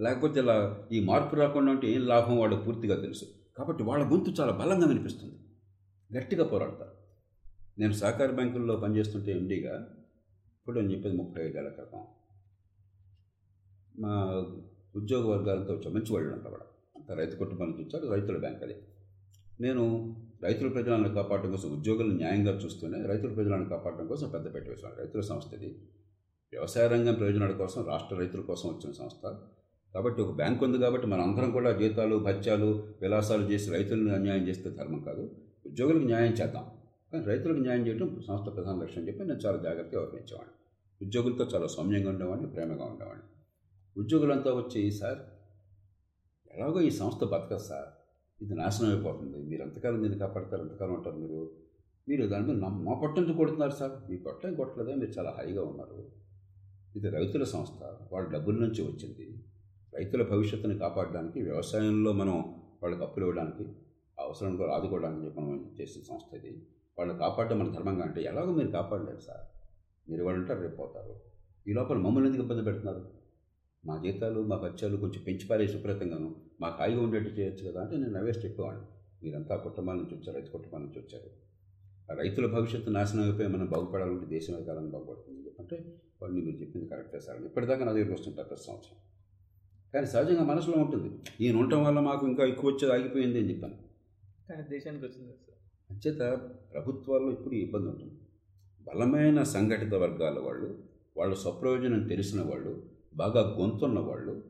లేకపోతే 0.00 0.40
ఇలా 0.40 0.86
ఈ 0.92 1.04
మార్పు 1.04 1.36
రాకుండా 1.36 1.72
ఉంటే 1.72 1.92
ఏం 1.92 2.06
లాభం 2.06 2.38
వాళ్ళకి 2.38 2.64
పూర్తిగా 2.64 3.00
తెలుసు. 3.00 3.24
కాబట్టి 3.56 3.82
వాళ్ళ 3.82 4.02
గొంతు 4.12 4.30
చాలా 4.40 4.52
బలంగా 4.52 4.86
వినిపిస్తుంది. 4.86 5.36
గట్టిగా 6.10 6.44
పోరాడతారు. 6.44 6.94
నేను 7.78 7.92
సహకార 7.92 8.30
బ్యాంకుల్లో 8.30 8.76
పనిచేస్తుంటే 8.76 9.30
ఎండీగా 9.32 9.74
ఇప్పుడు 10.58 10.74
నేను 10.80 10.90
చెప్పేది 10.92 11.16
ముప్పై 11.16 11.40
ఐదేళ్ళ 11.46 11.68
క్రితం. 11.68 12.02
మా 14.02 14.14
ఉద్యోగ 14.96 15.24
వర్గాలతో 15.34 15.72
వచ్చారు 15.74 15.94
మంచి 15.94 16.12
వాళ్ళు 16.12 16.34
అంతా 16.34 16.50
కూడా 16.50 16.66
అంతా 16.96 17.14
రైతు 17.14 17.36
కుటుంబం 17.36 17.66
నుంచి 17.70 17.82
వచ్చారు 17.84 18.06
రైతుల 18.14 18.36
బ్యాంక్ 18.38 18.62
అది. 18.66 18.76
నేను 19.60 19.82
రైతుల 20.42 20.68
ప్రజలను 20.72 21.08
కాపాడడం 21.14 21.50
కోసం 21.50 21.68
ఉద్యోగులను 21.78 22.14
న్యాయంగా 22.14 22.52
చూస్తూనే 22.62 22.98
రైతుల 23.06 23.30
ప్రజలను 23.34 23.66
కాపాడడం 23.68 24.06
కోసం 24.12 24.28
పెద్ద 24.28 24.46
పెట్టి 24.54 24.70
వేసాను 24.70 24.96
రైతుల 25.02 25.20
సంస్థ 25.20 25.50
ఇది. 25.54 25.70
వ్యవసాయ 26.52 26.86
రంగం 26.88 27.14
ప్రయోజనాల 27.14 27.52
కోసం 27.52 27.80
రాష్ట్ర 27.92 28.16
రైతుల 28.16 28.40
కోసం 28.40 28.66
వచ్చిన 28.72 28.92
సంస్థ. 28.92 29.24
కాబట్టి 29.94 30.22
ఒక 30.22 30.32
బ్యాంక్ 30.32 30.64
ఉంది 30.64 30.78
కాబట్టి 30.78 31.06
మన 31.06 31.20
అందరం 31.20 31.50
కూడా 31.50 31.70
జీతాలు 31.72 32.16
భత్యాలు 32.16 32.68
విలాసాలు 33.02 33.44
చేసి 33.52 33.70
రైతులను 33.70 34.14
అన్యాయం 34.14 34.48
చేస్తే 34.48 34.70
ధర్మం 34.70 35.00
కాదు. 35.00 35.30
ఉద్యోగులకు 35.66 36.04
న్యాయం 36.04 36.32
చేద్దాం. 36.32 36.64
కానీ 37.12 37.24
రైతులకు 37.24 37.58
న్యాయం 37.58 37.86
చేయడం 37.86 38.20
సంస్థ 38.28 38.56
ప్రధాన 38.56 38.82
లక్ష్యం 38.82 39.08
చెప్పి 39.08 39.24
నేను 39.24 39.38
చాలా 39.38 39.58
జాగ్రత్తగా 39.58 40.00
వ్యవహరించేవాడిని. 40.00 40.56
ఉద్యోగులతో 41.02 41.44
చాలా 41.44 41.66
సౌమ్యంగా 41.66 42.10
ఉండేవాడిని 42.10 42.48
ప్రేమగా 42.48 42.84
ఉండేవాడిని. 42.84 43.28
ఉద్యోగులంతా 43.96 44.50
వచ్చి 44.54 44.90
సార్ 44.90 45.20
ఎలాగో 46.54 46.80
ఈ 46.80 46.90
సంస్థ 46.90 47.24
బతకదు 47.24 47.62
సార్. 47.62 47.90
ఇది 48.42 48.54
నాశనం 48.54 48.90
అయిపోతుంది. 48.90 49.38
మీరు 49.42 49.62
ఎంతకాలం 49.62 50.02
దీన్ని 50.02 50.18
కాపాడతారు? 50.18 50.62
ఎంతకాలం 50.62 50.94
ఉంటారు 50.94 51.16
మీరు? 51.16 51.50
మీరు 52.08 52.26
దాని 52.26 52.46
మీద 52.46 52.56
మా 52.56 52.94
పొట్టంతో 52.94 53.32
కొడుతున్నారు 53.32 53.70
సార్? 53.70 54.10
మీ 54.10 54.16
పొట్టం 54.16 54.48
ఏం 54.48 54.54
కొట్టలేదా? 54.54 54.94
మీరు 54.96 55.10
చాలా 55.10 55.30
హాయిగా 55.30 55.62
ఉన్నారు. 55.62 56.10
ఇది 56.96 57.10
రైతుల 57.10 57.44
సంస్థ. 57.44 57.98
వాళ్ళ 58.12 58.28
డబ్బుల 58.28 58.54
నుంచి 58.54 58.82
వచ్చింది. 58.82 59.44
రైతుల 59.94 60.22
భవిష్యత్తుని 60.22 60.78
కాపాడడానికి 60.78 61.42
వ్యవసాయంలో 61.42 62.12
మనం 62.12 62.36
వాళ్ళకి 62.82 63.02
అప్పులు 63.02 63.24
ఇవ్వడానికి 63.24 63.64
అవసరం 64.18 64.56
కూడా 64.56 64.72
ఆదుకోవడానికి 64.72 65.40
మనం 65.40 65.76
చేసిన 65.80 66.02
సంస్థ 66.02 66.34
ఇది. 66.34 66.62
వాళ్ళని 66.98 67.18
కాపాడడం 67.18 67.58
మన 67.58 67.72
ధర్మంగా 67.72 68.02
అంటే 68.04 68.22
ఎలాగో 68.22 68.52
మీరు 68.52 68.68
కాపాడలేరు 68.68 69.18
సార్. 69.18 69.44
మీరు 70.10 70.24
వాళ్ళు 70.24 70.60
రేపు 70.60 70.76
పోతారు. 70.76 71.20
ఈ 71.68 71.72
లోపల 71.72 71.96
మమ్మల్ని 71.96 72.30
ఎందుకు 72.30 72.42
ఇబ్బంది 72.42 72.62
పెడుతున్నారు? 72.62 73.10
మా 73.86 74.02
జీతాలు 74.02 74.40
మా 74.40 74.56
బత్యాలు 74.56 74.96
కొంచెం 74.96 75.24
పెంచి 75.26 75.46
పారేసి 75.46 75.76
విపరీతంగాను 75.76 76.34
మాకు 76.60 76.76
హాయిగా 76.78 77.02
ఉండేట్టు 77.02 77.30
చేయొచ్చు 77.30 77.70
కదా 77.70 77.80
అంటే 77.80 77.96
నేను 77.96 78.10
నవ్వేసి 78.10 78.40
చెప్పేవాడిని 78.40 78.84
మీరంతా 79.22 79.56
కుటుంబాల 79.56 79.96
నుంచి 79.96 80.14
వచ్చారు 80.14 80.36
రైతు 80.36 80.50
కుటుంబాల 80.50 80.82
నుంచి 80.82 81.00
వచ్చారు. 81.00 81.30
రైతుల 82.14 82.46
భవిష్యత్తు 82.46 82.90
నాశనం 82.90 83.22
అయిపోయి 83.22 83.48
మనం 83.48 83.66
బాగుపడాలంటే 83.66 84.26
దేశం 84.26 84.60
ఏ 84.60 84.64
కాలం 84.64 84.90
బాగుపడుతుంది 84.90 85.38
ఎందుకంటే 85.38 85.76
వాళ్ళు 86.22 86.44
మీరు 86.44 86.56
చెప్పింది 86.56 86.88
కరెక్టే 86.88 87.20
సార్ 87.20 87.42
ఇప్పటిదాకా 87.42 87.84
నా 87.84 87.92
దగ్గరికి 87.92 88.12
వస్తుంటారు 88.12 88.48
ప్రతి 88.48 88.62
సంవత్సరం. 88.62 88.98
కానీ 89.94 90.06
సహజంగా 90.06 90.44
మనసులో 90.44 90.76
ఉంటుంది. 90.78 91.10
ఈయన 91.40 91.56
ఉండటం 91.56 91.84
వల్ల 91.84 92.00
మాకు 92.00 92.28
ఇంకా 92.28 92.44
ఎక్కువ 92.44 92.70
వచ్చేది 92.70 92.92
ఆగిపోయింది 92.92 93.38
అని 93.38 93.50
చెప్పాను. 93.50 93.76
కానీ 94.48 94.62
దేశానికి 94.70 95.04
వచ్చింది 95.04 95.28
సార్. 95.28 95.58
అంచేత 95.90 96.22
ప్రభుత్వాల్లో 96.74 97.30
ఇప్పుడు 97.32 97.54
ఇబ్బంది 97.54 97.88
ఉంటుంది. 97.88 98.14
బలమైన 98.86 99.42
సంఘటిత 99.42 99.94
వర్గాల 99.94 100.38
వాళ్ళు 100.38 100.68
వాళ్ళ 101.16 101.34
స్వప్రయోజనం 101.34 102.08
తెలిసిన 102.08 102.40
వాళ్ళు 102.42 102.82
బాగా 103.16 103.56
గొంతున్న 103.58 103.98
వాళ్ళు 103.98 104.42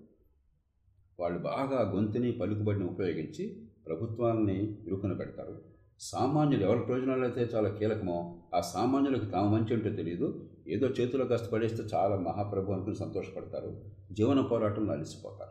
వాళ్ళు 1.21 1.39
బాగా 1.39 1.93
గొంతుని 1.95 2.33
పలుకుబడిని 2.33 2.85
ఉపయోగించి 2.85 3.45
ప్రభుత్వాన్ని 3.87 4.77
ఇరుకున 4.87 5.13
పెడతారు. 5.13 5.55
సామాన్యులు 6.01 6.65
ఎవరి 6.65 6.81
ప్రయోజనాలు 6.81 7.23
అయితే 7.23 7.51
చాలా 7.55 7.69
కీలకమో 7.69 8.41
ఆ 8.55 8.61
సామాన్యులకు 8.61 9.25
తాము 9.25 9.57
మంచి 9.57 9.75
ఉంటే 9.75 9.91
తెలియదు 9.91 10.29
ఏదో 10.69 10.87
చేతిలో 10.87 11.25
కాస్త 11.25 11.53
పడేస్తే 11.53 11.97
చాలా 11.97 12.17
మహాప్రభు 12.17 12.73
అనుకుని 12.73 12.97
సంతోషపడతారు. 12.97 13.81
జీవన 14.13 14.41
పోరాటంలో 14.41 14.93
అలసిపోతారు. 14.93 15.51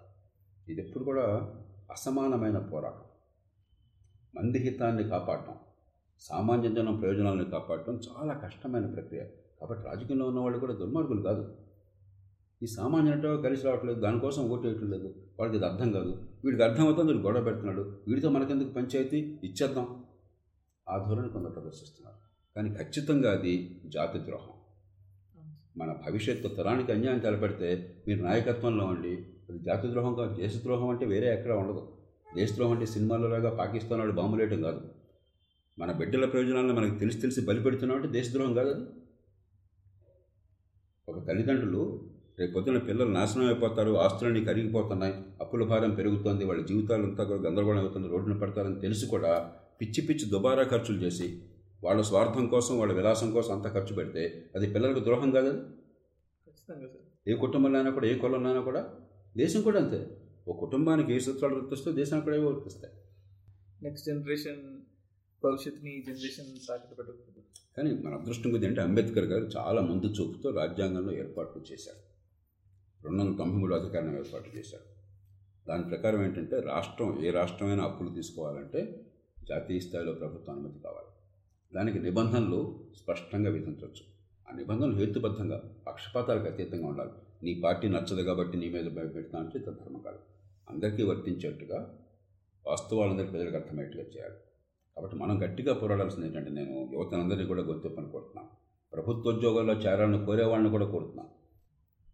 ఇది 0.72 0.82
ఎప్పుడు 0.82 1.04
కూడా 1.04 1.54
అసమానమైన 1.92 2.58
పోరాటం. 2.58 3.02
మంది 4.36 4.60
హితాన్ని 4.60 5.04
కాపాడటం 5.04 5.56
సామాన్య 6.20 6.70
జనం 6.70 7.00
ప్రయోజనాలను 7.00 7.46
కాపాడటం 7.46 7.94
చాలా 7.94 8.34
కష్టమైన 8.34 8.86
ప్రక్రియ. 8.86 9.22
కాబట్టి 9.60 9.88
రాజకీయంలో 9.88 10.26
ఉన్న 10.26 10.40
వాళ్ళు 10.40 10.60
కూడా 10.60 10.74
దుర్మార్గులు 10.74 11.22
కాదు. 11.22 11.58
ఈ 12.64 12.66
సామాన్యులతో 12.66 13.38
కలిసి 13.38 13.66
రావట్లేదు 13.66 14.00
దానికోసం 14.00 14.50
ఓటు 14.50 14.68
వేయటం 14.68 14.92
లేదు. 14.92 15.16
వాళ్ళకి 15.40 15.58
ఇది 15.58 15.66
అర్థం 15.66 15.92
కాదు. 15.92 16.24
వీడికి 16.46 16.64
అర్థం 16.64 16.84
అవుతుంది 16.84 17.14
వీడు 17.14 17.24
గొడవ 17.24 17.44
పెడుతున్నాడు. 17.44 18.00
వీడితో 18.08 18.30
మనకెందుకు 18.30 18.70
పంచాయతీ? 18.70 19.40
ఇచ్చేద్దాం. 19.44 20.06
ఆ 20.90 20.98
ధోరణి 20.98 21.30
కొందరు 21.30 21.52
ప్రదర్శిస్తున్నారు. 21.52 22.18
కానీ 22.56 22.76
ఖచ్చితంగా 22.76 23.32
అది 23.32 23.82
జాతి 23.88 24.20
ద్రోహం. 24.20 24.61
మన 25.76 25.90
భవిష్యత్తు 26.06 26.48
తరానికి 26.48 26.92
అన్యాయం 26.92 27.20
తలపెడితే 27.20 27.70
మీరు 28.08 28.22
నాయకత్వంలో 28.24 28.86
ఉండి 28.86 29.14
అది 29.50 29.60
జాతి 29.60 29.88
ద్రోహం 29.88 30.14
కాదు 30.16 30.34
దేశద్రోహం 30.42 30.90
అంటే 30.90 31.06
వేరే 31.06 31.28
ఎక్కడ 31.34 31.54
ఉండదు. 31.54 31.82
దేశద్రోహం 32.36 32.74
అంటే 32.74 32.86
సినిమాలలాగా 32.86 33.50
పాకిస్తాన్ 33.52 34.02
వాడు 34.02 34.12
బాంబులేయటం 34.12 34.62
కాదు. 34.62 34.82
మన 35.78 35.92
బిడ్డల 35.92 36.26
ప్రయోజనాలను 36.26 36.74
మనకు 36.74 36.96
తెలిసి 37.00 37.20
తెలిసి 37.20 37.42
బలిపెడుతున్నాం 37.42 37.98
అంటే 37.98 38.10
దేశద్రోహం 38.18 38.54
కాదు 38.54 38.70
అది. 38.70 38.86
ఒక 41.08 41.20
తల్లిదండ్రులు 41.28 41.84
రేపు 42.40 42.54
పొద్దున 42.54 42.78
పిల్లలు 42.80 43.12
నాశనం 43.12 43.46
అయిపోతారు 43.46 43.92
ఆస్తులన్నీ 43.96 44.42
కరిగిపోతున్నాయి 44.46 45.14
అప్పుల 45.42 45.64
భారం 45.64 45.92
పెరుగుతోంది 45.92 46.44
వాళ్ళ 46.46 46.62
జీవితాలంతా 46.66 47.24
కూడా 47.24 47.42
గందరగోళం 47.42 47.80
అవుతుంది 47.80 48.08
రోడ్డున 48.08 48.36
పడతారని 48.38 48.80
తెలిసి 48.80 49.06
కూడా 49.06 49.32
పిచ్చి 49.82 50.02
పిచ్చి 50.08 50.26
దుబారా 50.30 50.64
ఖర్చులు 50.64 51.00
చేసి 51.04 51.28
వాళ్ళ 51.84 52.02
స్వార్థం 52.02 52.48
కోసం 52.48 52.80
వాళ్ళ 52.80 52.94
విలాసం 52.94 53.32
కోసం 53.32 53.56
అంతా 53.56 53.70
ఖర్చు 53.70 53.96
పెడితే 53.96 54.52
అది 54.56 54.74
పిల్లలకు 54.74 55.04
ద్రోహం 55.04 55.32
కాదు? 55.32 55.48
అది 55.48 55.58
ఖచ్చితంగా 55.58 56.88
సార్. 56.88 57.30
ఏ 57.30 57.36
కుటుంబంలో 57.36 57.78
అయినా 57.78 57.92
కూడా 57.92 58.08
ఏ 58.08 58.18
కులంలో 58.18 58.50
అయినా 58.50 58.62
కూడా 58.62 58.96
దేశం 59.38 59.62
కూడా 59.62 59.84
అంతే. 59.84 60.18
ఒక 60.48 60.60
కుటుంబానికి 60.60 61.14
ఏ 61.14 61.20
సూత్రాలు 61.20 61.56
వర్తిస్తే 61.56 61.92
దేశానికి 61.92 62.26
కూడా 62.26 62.38
ఏవో 62.38 62.50
వర్తిస్తాయి. 62.50 62.94
నెక్స్ట్ 63.84 64.08
జనరేషన్ 64.08 64.82
భవిష్యత్తుని 65.44 66.00
ఈ 66.00 66.04
జనరేషన్ 66.04 66.68
తాకట్టు 66.70 66.96
పెట్టకూడదు. 66.96 67.42
కానీ 67.78 68.04
మన 68.04 68.16
అదృష్టం 68.16 68.52
కొద్ది 68.52 68.68
అంటే 68.68 68.82
అంబేద్కర్ 68.82 69.26
గారు 69.26 69.44
చాలా 69.44 69.82
ముందు 69.82 70.06
చూపుతో 70.06 70.50
రాజ్యాంగంలో 70.50 71.14
ఏర్పాట్లు 71.14 71.64
చేశారు. 71.72 72.12
రెండు 73.04 73.24
వందల 73.24 73.38
తొంభై 73.38 73.58
మూడు 73.58 73.76
అధికారం 73.76 74.18
ఏర్పాటు 74.18 74.58
చేశారు. 74.58 74.84
దాని 75.68 75.84
ప్రకారం 75.84 76.24
ఏంటంటే 76.24 76.60
రాష్ట్రం 76.60 77.26
ఏ 77.26 77.30
రాష్ట్రమైనా 77.30 77.84
అప్పులు 77.84 78.10
తీసుకోవాలంటే 78.10 79.06
జాతీయ 79.48 79.80
స్థాయిలో 79.80 80.14
ప్రభుత్వ 80.14 80.54
అనుమతి 80.54 80.80
కావాలి. 80.80 81.11
దానికి 81.76 82.00
నిబంధనలు 82.00 82.80
స్పష్టంగా 83.04 83.50
విధించవచ్చు. 83.50 84.12
ఆ 84.52 84.56
నిబంధనలు 84.56 84.96
హేతుబద్ధంగా 84.96 85.64
పక్షపాతాలకు 85.88 86.46
అతీతంగా 86.46 86.88
ఉండాలి. 86.88 87.10
నీ 87.44 87.62
పార్టీ 87.64 87.88
నచ్చదు 87.88 88.22
కాబట్టి 88.22 88.58
నీ 88.58 88.70
మీద 88.70 88.84
భయపెడతా 88.84 89.40
అంటే 89.40 89.60
ధర్మం 89.60 90.02
కాదు. 90.02 90.20
అందరికీ 90.70 91.04
వర్తించేట్టుగా 91.04 91.98
వాస్తవాలందరికీ 92.68 93.32
ప్రజలకు 93.32 93.56
అర్థమయ్యేట్టుగా 93.56 94.04
చేయాలి. 94.04 94.36
కాబట్టి 94.96 95.18
మనం 95.18 95.44
గట్టిగా 95.44 95.74
పోరాడాల్సింది 95.74 96.28
ఏంటంటే 96.28 96.50
నేను 96.50 96.90
యువతనందరినీ 96.94 97.46
కూడా 97.46 97.62
గొంతుప్పని 97.62 98.10
కోరుతున్నాను. 98.10 98.48
ప్రభుత్వ 98.94 99.32
ఉద్యోగాల్లో 99.32 99.74
చేరాలని 99.74 100.26
కోరేవాళ్ళని 100.26 100.72
కూడా 100.72 100.86
కోరుతున్నాను. 100.86 101.30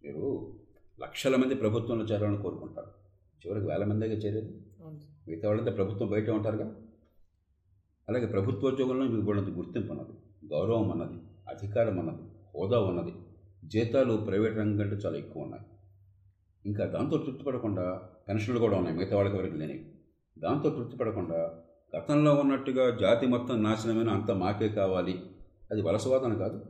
మీరు 0.04 0.54
లక్షల 1.02 1.36
మంది 1.36 1.56
ప్రభుత్వంలో 1.56 2.06
చేరాలని 2.06 2.41
కోరుకుంటారు. 2.41 2.88
చివరికి 3.48 3.67
వేల 3.67 3.84
మందిగా 3.84 4.13
చేరేది? 4.13 4.54
మిగతా 5.28 5.48
వాళ్ళంతా 5.48 5.72
ప్రభుత్వం 5.72 6.10
బయట 6.10 6.30
ఉంటారుగా? 6.30 6.76
అలాగే 8.10 8.26
ప్రభుత్వ 8.26 8.67
ఉద్యోగంలో 8.67 9.06
మీకు 9.06 9.32
ఉన్నది 9.32 9.52
గుర్తింపు 9.52 9.91
అన్నది 9.93 10.13
గౌరవం 10.54 10.91
అన్నది 10.91 11.17
అధికారం 11.50 12.00
అన్నది 12.00 12.24
హోదా 12.56 12.80
ఉన్నది 12.80 13.13
జీతాలు 13.67 14.13
ప్రైవేట్ 14.17 14.58
రంగం 14.58 14.78
కంటే 14.78 14.96
చాలా 14.96 15.17
ఎక్కువ 15.17 15.43
ఉన్నాయి. 15.43 15.63
ఇంకా 16.65 16.86
దాంతో 16.86 17.17
తృప్తిపడకుండా 17.17 18.10
పెన్షన్లు 18.29 18.60
కూడా 18.60 18.77
ఉన్నాయి 18.77 18.98
మిగతా 18.98 19.15
వాళ్ళకి 19.15 19.38
వరకు 19.38 19.56
లేనివి. 19.56 19.92
దాంతో 20.40 20.69
తృప్తిపడకుండా 20.69 21.63
గతంలో 21.98 22.34
ఉన్నట్టుగా 22.34 22.98
జాతి 22.98 23.27
మొత్తం 23.27 23.63
నాశనమైన 23.63 24.10
అంత 24.10 24.32
మాకే 24.32 24.69
కావాలి. 24.69 25.21
అది 25.71 25.82
వలసవాదన 25.82 26.34
కాదు. 26.34 26.65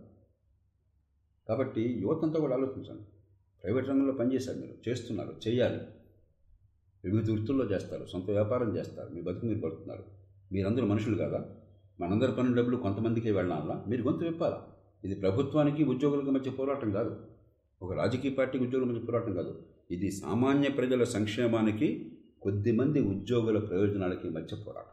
కాబట్టి 1.48 2.00
యువతంతా 2.02 2.40
కూడా 2.40 2.56
ఆలోచించండి. 2.56 3.04
ప్రైవేట్ 3.64 3.90
రంగంలో 3.90 4.14
పనిచేశారు 4.14 4.58
మీరు 4.58 4.90
చేస్తున్నారు 4.90 5.34
చేయాలి. 5.48 5.80
వివిధ 7.04 7.32
వృత్తుల్లో 7.32 7.66
చేస్తారు 7.66 8.06
సొంత 8.06 8.30
వ్యాపారం 8.30 8.78
చేస్తారు 8.78 9.10
మీ 9.10 9.22
బతుకు 9.22 9.46
మీరు 9.46 9.60
పడుతున్నారు 9.60 10.17
మీరందరూ 10.52 10.88
మనుషులు 10.88 11.18
కదా? 11.18 11.46
మనందరి 12.00 12.32
పనుల 12.32 12.56
డబ్బులు 12.58 12.78
కొంతమందికి 12.78 13.32
వెళ్ళాలా? 13.32 13.86
మీరు 13.88 14.02
గొంతు 14.02 14.26
విప్పాలా? 14.26 14.68
ఇది 15.06 15.16
ప్రభుత్వానికి 15.16 15.84
ఉద్యోగులకు 15.84 16.32
మధ్య 16.32 16.52
పోరాటం 16.52 16.92
కాదు. 16.92 17.28
ఒక 17.82 17.94
రాజకీయ 17.94 18.32
పార్టీకి 18.32 18.64
ఉద్యోగుల 18.64 18.88
మధ్య 18.88 19.00
పోరాటం 19.00 19.34
కాదు. 19.34 19.64
ఇది 19.92 20.12
సామాన్య 20.12 20.70
ప్రజల 20.70 21.04
సంక్షేమానికి 21.04 22.12
కొద్దిమంది 22.42 23.02
ఉద్యోగుల 23.02 23.60
ప్రయోజనాలకి 23.60 24.30
మధ్య 24.30 24.58
పోరాటం. 24.58 24.92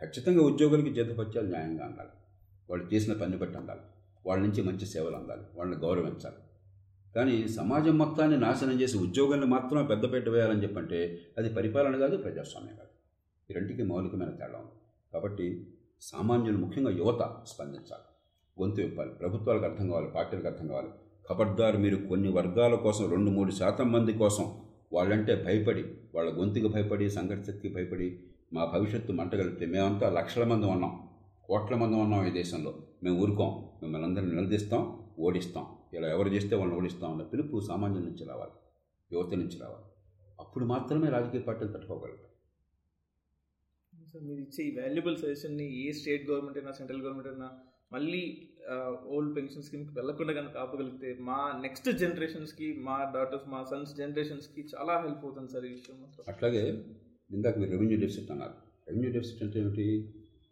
ఖచ్చితంగా 0.00 0.42
ఉద్యోగులకి 0.42 0.92
జీతపత్యాలు 0.92 1.46
న్యాయంగా 1.46 1.84
అందాలి. 1.84 2.08
వాళ్ళు 2.70 2.94
చేసిన 2.94 3.12
పని 3.12 3.36
బట్టి 3.36 3.58
అందాలి. 3.58 3.80
వాళ్ళ 4.26 4.42
నుంచి 4.42 4.62
మంచి 4.62 4.86
సేవలు 4.86 5.16
అందాలి. 5.16 5.40
వాళ్ళని 5.54 5.80
గౌరవించాలి. 5.80 6.36
కానీ 7.16 7.48
సమాజం 7.48 7.98
మొత్తాన్ని 7.98 8.40
నాశనం 8.40 8.80
చేసి 8.80 8.98
ఉద్యోగాన్ని 8.98 9.46
మాత్రమే 9.46 9.86
పెద్దపెట్ట 9.86 10.28
వేయాలని 10.28 10.62
చెప్పంటే 10.62 11.18
అది 11.38 11.54
పరిపాలన 11.54 11.96
కాదు 11.96 12.16
ప్రజాస్వామ్యం 12.16 12.76
కాదు. 12.76 12.91
ఈ 13.52 13.54
రెంటికి 13.54 13.82
మౌలికమైన 13.82 14.30
తేడా 14.30 14.58
ఉంది. 14.58 14.70
కాబట్టి 15.12 15.66
సామాన్యులు 16.00 16.58
ముఖ్యంగా 16.58 16.90
యువత 16.90 17.44
స్పందించాలి. 17.46 18.02
గొంతు 18.62 18.80
ఇవ్వాలి 18.80 19.10
ప్రభుత్వాలకు 19.10 19.64
అర్థం 19.64 19.90
కావాలి. 19.90 20.10
పార్టీలకు 20.10 20.46
అర్థం 20.46 20.68
కావాలి. 20.68 20.88
ఖబర్దారు 21.30 21.78
మీరు 21.78 21.96
కొన్ని 21.96 22.28
వర్గాల 22.28 22.74
కోసం 22.74 23.10
రెండు 23.10 23.30
మూడు 23.30 23.50
శాతం 23.50 23.92
మంది 23.92 24.12
కోసం 24.12 24.60
వాళ్ళంటే 24.92 25.44
భయపడి 25.46 25.84
వాళ్ళ 26.14 26.38
గొంతుకి 26.38 26.68
భయపడి 26.68 27.10
సంఘటి 27.10 27.68
భయపడి 27.68 28.20
మా 28.52 28.64
భవిష్యత్తు 28.64 29.12
మంటగలిపితే 29.12 29.66
మేమంతా 29.66 30.10
లక్షల 30.10 30.44
మంది 30.44 30.66
ఉన్నాం. 30.66 31.08
కోట్ల 31.44 31.76
మంది 31.76 31.96
ఉన్నాం 31.96 32.26
ఈ 32.26 32.30
దేశంలో. 32.30 32.74
మేము 33.02 33.20
ఊరుకోం. 33.20 33.68
మిమ్మల్ని 33.82 34.08
అందరిని 34.08 34.36
నిలదీస్తాం 34.36 35.00
ఓడిస్తాం. 35.18 35.66
ఇలా 35.94 36.08
ఎవరు 36.08 36.28
చేస్తే 36.28 36.56
వాళ్ళని 36.56 36.78
ఓడిస్తాం 36.78 37.10
అన్న 37.10 37.22
పిలుపు 37.22 37.60
సామాన్యుల 37.60 38.02
నుంచి 38.02 38.28
రావాలి. 38.28 38.50
యువత 39.12 39.34
నుంచి 39.34 39.58
రావాలి. 39.60 39.84
అప్పుడు 40.40 40.64
మాత్రమే 40.64 41.08
రాజకీయ 41.08 41.40
పార్టీలు 41.40 41.72
తట్టుకోగలరు 41.72 42.31
సార్ 44.12 44.24
మీరు 44.28 44.40
ఇచ్చే 44.46 44.62
ఈ 44.68 44.72
వాల్యుబుల్ 44.78 45.14
సజెషన్ని 45.20 45.66
ఏ 45.82 45.84
స్టేట్ 45.98 46.24
గవర్నమెంట్ 46.30 46.58
అయినా 46.58 46.72
సెంట్రల్ 46.78 47.02
గవర్నమెంట్ 47.04 47.28
అయినా 47.28 47.46
మళ్ళీ 47.92 48.22
ఓల్డ్ 49.14 49.30
పెన్షన్ 49.36 49.64
స్కీమ్కి 49.66 49.92
వెళ్ళకుండా 49.98 50.32
కనుక 50.38 50.56
ఆపగలిగితే 50.56 51.08
మా 51.28 51.38
నెక్స్ట్ 51.64 51.88
జనరేషన్స్కి 52.02 52.66
మా 52.86 52.96
డాటర్స్ 53.14 53.46
మా 53.54 53.60
సన్స్ 53.70 53.92
జనరేషన్స్కి 54.00 54.62
చాలా 54.72 54.94
హెల్ప్ 55.04 55.24
అవుతుంది 55.26 55.52
సార్ 55.54 55.66
ఈ 55.70 55.72
విషయం 55.78 55.98
అట్లాగే 56.32 56.62
ఇందాక 57.30 57.54
మీరు 57.60 57.70
రెవెన్యూ 57.74 57.98
డెఫిసిట్ 58.02 58.30
అన్నారు. 58.34 58.56
రెవెన్యూ 58.88 59.10
డెఫిసిట్ 59.16 59.42
అంటే 59.44 59.58
ఏమిటి? 59.62 59.86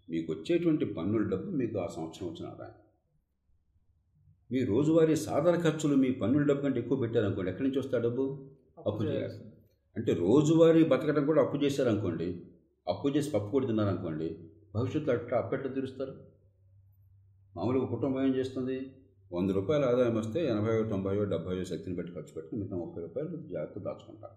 మీకు 0.09 0.29
వచ్చేటువంటి 0.35 0.85
పన్నుల 0.99 1.25
డబ్బు 1.33 1.51
మీకు 1.61 1.77
ఆ 1.85 1.89
సంవత్సరం 1.97 2.27
వచ్చిన 2.31 2.47
ఆదాయం. 2.53 2.77
మీ 4.51 4.61
రోజువారీ 4.73 5.17
సాధారణ 5.27 5.59
ఖర్చులు 5.67 5.97
మీ 6.05 6.11
పన్నుల 6.23 6.45
డబ్బు 6.51 6.63
కంటే 6.67 6.81
ఎక్కువ 6.83 6.99
పెట్టారనుకోండి 7.03 7.51
ఎక్కడి 7.53 7.67
నుంచి 7.69 7.81
వస్తే 7.83 8.01
డబ్బు? 8.07 8.25
అప్పు 8.89 9.03
చేయాలి 9.09 9.37
అంటే 9.97 10.13
రోజువారీ 10.25 10.83
బతకడం 10.93 11.25
కూడా 11.31 11.41
అప్పు 11.45 11.57
చేశారనుకోండి 11.65 12.29
అప్పు 12.91 13.09
చేసి 13.09 13.31
పప్పు 13.31 13.51
కూడా 13.51 13.67
తిన్నారనుకోండి 13.67 14.29
భవిష్యత్తులో 14.75 15.13
అట్లా 15.17 15.39
అప్పెట్ట 15.39 15.75
తీరుస్తారు? 15.75 16.15
మామూలుగా 17.57 17.87
కుటుంబం 17.87 18.23
ఏం 18.27 18.33
చేస్తుంది? 18.35 18.77
వంద 19.33 19.51
రూపాయల 19.51 19.85
ఆదాయం 19.85 20.15
వస్తే 20.17 20.47
ఎనభై 20.47 20.83
తొంభై 20.83 21.25
డెబ్బై 21.25 21.65
శక్తిని 21.65 21.97
పెట్టి 21.97 22.13
ఖర్చు 22.15 22.33
పెట్టి 22.33 22.57
మిగతా 22.57 22.77
ముప్పై 22.77 23.03
రూపాయలు 23.03 23.29
జాగ్రత్త 23.53 23.79
దాచుకుంటారు. 23.79 24.37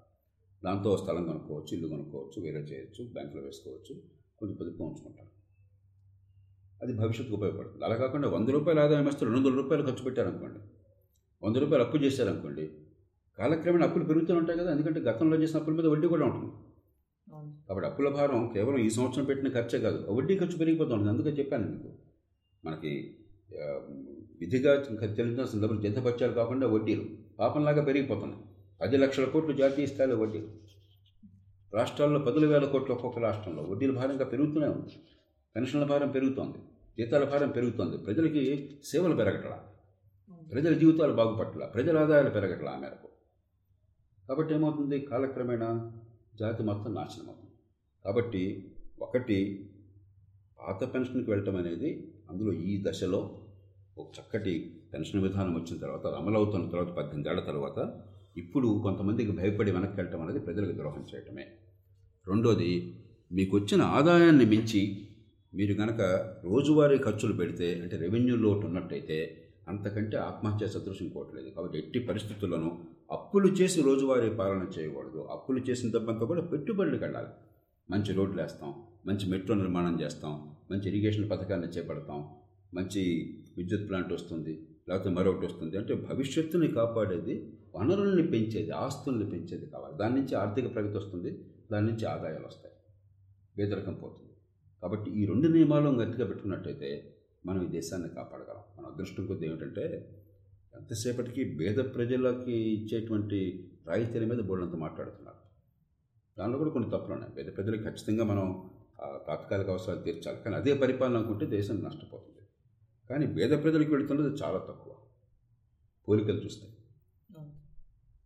దాంతో 0.64 0.90
ఓ 0.92 0.96
స్థలం 0.96 1.24
కొనుక్కోవచ్చు 1.26 1.72
ఇల్లు 1.76 1.88
కొనుక్కోవచ్చు 1.88 2.44
వేరే 2.44 2.60
చేయొచ్చు 2.60 3.04
బ్యాంకులో 3.14 3.42
వేసుకోవచ్చు 3.44 3.96
కొంచెం 4.40 4.56
పొదుపు 4.56 4.84
ఉంచుకుంటారు. 4.84 5.32
అది 6.82 6.94
భవిష్యత్తుకు 6.94 7.38
ఉపయోగపడుతుంది. 7.38 7.86
అలా 7.86 7.96
కాకుండా 7.96 8.28
వంద 8.30 8.50
రూపాయల 8.50 8.80
ఆదాయం 8.80 9.06
వస్తే 9.06 9.26
రెండు 9.26 9.40
వందల 9.40 9.56
రూపాయలు 9.56 9.84
ఖర్చు 9.84 10.04
పెట్టారనుకోండి 10.04 10.60
వంద 11.44 11.56
రూపాయలు 11.56 11.84
అప్పు 11.86 11.98
చేశారనుకోండి 11.98 12.66
కాలక్రమేణా 13.38 13.86
అప్పులు 13.88 14.06
పెరుగుతూ 14.06 14.34
ఉంటాయి 14.36 14.60
కదా 14.60 14.72
ఎందుకంటే 14.72 15.00
గతంలో 15.00 15.38
చేసిన 15.38 15.60
అప్పుల 15.60 15.74
మీద 15.74 15.86
వడ్డీ 15.86 16.08
కూడా 16.08 16.26
ఉంటుంది. 16.26 16.52
కాబట్టి 17.68 17.90
అప్పుల 17.90 18.10
భారం 18.10 18.52
కేవలం 18.54 18.78
ఈ 18.78 18.90
సంవత్సరం 18.90 19.24
పెట్టిన 19.24 19.50
ఖర్చే 19.50 19.80
కాదు. 19.80 20.12
వడ్డీ 20.12 20.38
ఖర్చు 20.38 20.58
పెరిగిపోతుంది 20.58 21.10
అందుకే 21.10 21.30
చెప్పాను 21.30 21.68
మీకు. 21.70 21.90
మనకి 22.66 23.18
విధిగా 24.42 24.74
చెల్లించాల్సిన 25.20 25.62
డబ్బులు 25.62 25.82
జంతపత్యాలు 25.82 26.34
కాకుండా 26.34 26.68
వడ్డీలు 26.68 27.06
పాపంలాగా 27.40 27.84
పెరిగిపోతున్నాయి. 27.84 28.44
పది 28.82 28.98
లక్షల 28.98 29.26
కోట్లు 29.26 29.54
జాతీయ 29.54 29.86
స్థాయిలో 29.86 30.18
వడ్డీలు. 30.18 30.48
రాష్ట్రాల్లో 31.74 32.20
పదుల 32.20 32.46
వేల 32.46 32.66
కోట్లు 32.66 32.96
ఒక్కొక్క 32.96 33.20
రాష్ట్రంలో 33.20 33.64
వడ్డీల 33.64 33.92
భారంగా 33.92 34.26
పెరుగుతూనే 34.26 34.68
ఉంది. 34.68 34.96
పెన్షన్ల 35.56 35.84
భారం 35.84 36.10
పెరుగుతోంది. 36.10 36.58
జీతాల 36.98 37.24
భారం 37.24 37.50
పెరుగుతోంది. 37.50 37.98
ప్రజలకి 37.98 38.70
సేవలు 38.84 39.16
పెరగట్లా. 39.16 39.64
ప్రజల 40.52 40.74
జీవితాలు 40.74 41.14
బాగుపట్ల. 41.14 41.66
ప్రజల 41.66 41.98
ఆదాయాలు 41.98 42.30
పెరగట్లా 42.30 42.72
ఆ 42.72 42.80
మేరకు. 42.80 43.08
కాబట్టి 44.30 44.54
ఏమవుతుంది? 44.54 45.00
కాలక్రమేణా 45.00 45.70
జాతి 46.40 46.64
మొత్తం 46.64 46.94
నాశనం 46.94 47.28
అవుతుంది. 47.28 47.52
కాబట్టి 48.06 48.72
ఒకటి 49.02 49.70
పాత 50.60 50.94
పెన్షన్కి 50.94 51.32
వెళ్ళటం 51.32 51.56
అనేది 51.56 52.20
అందులో 52.30 52.54
ఈ 52.54 52.84
దశలో 52.88 53.40
ఒక 53.98 54.08
చక్కటి 54.20 54.82
పెన్షన్ 54.94 55.24
విధానం 55.24 55.56
వచ్చిన 55.56 55.80
తర్వాత 55.80 56.08
అమలవుతున్న 56.08 56.70
తర్వాత 56.70 56.88
పద్దెనిమిది 56.88 57.30
ఏళ్ళ 57.30 57.42
తర్వాత 57.42 58.04
ఇప్పుడు 58.38 58.80
కొంతమందికి 58.84 59.32
భయపడి 59.32 59.72
వెనక్కి 59.72 59.96
వెళ్ళటం 59.96 60.22
అనేది 60.22 60.40
ప్రజలకు 60.40 60.72
ద్రోహం 60.72 61.06
చేయటమే. 61.16 61.46
రెండోది 62.28 63.00
మీకు 63.32 63.58
వచ్చిన 63.58 63.82
ఆదాయాన్ని 63.82 64.46
మించి 64.46 65.10
మీరు 65.54 65.74
కనుక 65.74 66.02
రోజువారీ 66.44 66.98
ఖర్చులు 66.98 67.34
పెడితే 67.34 67.82
అంటే 67.82 67.98
రెవెన్యూ 67.98 68.36
లోటు 68.36 68.66
ఉన్నట్టయితే 68.66 69.43
అంతకంటే 69.68 70.18
ఆత్మహత్య 70.18 70.68
సదృశం 70.68 71.06
ఇంకోవట్లేదు 71.06 71.50
కాబట్టి 71.50 71.78
ఎట్టి 71.78 72.00
పరిస్థితుల్లోనూ 72.00 72.72
అప్పులు 73.12 73.48
చేసి 73.48 73.82
రోజువారీ 73.82 74.30
పాలన 74.30 74.68
చేయకూడదు. 74.80 75.22
అప్పులు 75.32 75.60
చేసిన 75.60 75.92
డబ్బంతా 75.92 76.26
కూడా 76.26 76.42
పెట్టుబడులకు 76.42 77.04
వెళ్ళాలి. 77.04 77.28
మంచి 77.92 78.14
రోడ్లు 78.14 78.42
వేస్తాం 78.42 78.74
మంచి 79.08 79.30
మెట్రో 79.30 79.56
నిర్మాణం 79.56 80.02
చేస్తాం 80.02 80.56
మంచి 80.72 80.90
ఇరిగేషన్ 80.90 81.30
పథకాన్ని 81.30 81.68
చేపడతాం 81.68 82.30
మంచి 82.74 83.02
విద్యుత్ 83.58 83.90
ప్లాంట్ 83.90 84.14
వస్తుంది 84.14 84.68
లేకపోతే 84.90 85.10
మరొకటి 85.10 85.46
వస్తుంది. 85.46 85.78
అంటే 85.78 85.94
భవిష్యత్తుని 85.94 86.68
కాపాడేది 86.68 87.54
వనరుల్ని 87.76 88.28
పెంచేది 88.28 88.72
ఆస్తుల్ని 88.72 89.30
పెంచేది 89.30 89.66
కావాలి. 89.66 89.98
దాని 89.98 90.16
నుంచి 90.16 90.36
ఆర్థిక 90.36 90.74
ప్రగతి 90.74 90.98
వస్తుంది 90.98 91.46
దాని 91.72 91.86
నుంచి 91.88 92.06
ఆదాయాలు 92.06 92.46
వస్తాయి. 92.46 92.76
పేదరికం 93.58 93.94
పోతుంది. 93.94 94.34
కాబట్టి 94.82 95.12
ఈ 95.12 95.26
రెండు 95.26 95.48
నియమాలను 95.48 96.00
గట్టిగా 96.00 96.28
పెట్టుకున్నట్టయితే 96.28 96.90
మనం 97.46 97.66
ఈ 97.66 97.68
దేశాన్ని 97.68 98.10
కాపాడగలం. 98.10 98.64
మన 98.78 98.92
అదృష్టం 98.92 99.26
కొద్ది 99.26 99.48
ఏమిటంటే 99.48 99.86
ఎంతసేపటికి 100.76 101.58
పేద 101.58 101.76
ప్రజలకి 101.96 102.54
ఇచ్చేటువంటి 102.54 103.70
రాయితీల 103.88 104.26
మీద 104.26 104.40
బోళ్ళంతా 104.40 104.78
మాట్లాడుతున్నారు. 104.78 105.38
దానిలో 106.38 106.58
కూడా 106.58 106.70
కొన్ని 106.70 106.90
తప్పులు 106.90 107.14
ఉన్నాయి. 107.14 107.34
పేద 107.34 107.56
ప్రజలకు 107.56 107.84
ఖచ్చితంగా 107.84 108.24
మనం 108.24 108.70
తాత్కాలిక 109.28 109.70
అవసరాలు 109.70 110.02
తీర్చాలి. 110.02 110.38
కానీ 110.38 110.56
అదే 110.56 110.74
పరిపాలన 110.74 111.18
అనుకుంటే 111.18 111.46
దేశం 111.46 111.76
నష్టపోతుంది. 111.76 112.42
కానీ 113.10 113.28
పేద 113.28 113.64
ప్రజలకు 113.64 113.92
వెళుతున్నది 113.92 114.28
చాలా 114.28 114.58
తక్కువ. 114.58 114.94
పోలికలు 116.08 116.38
చూస్తే. 116.38 116.68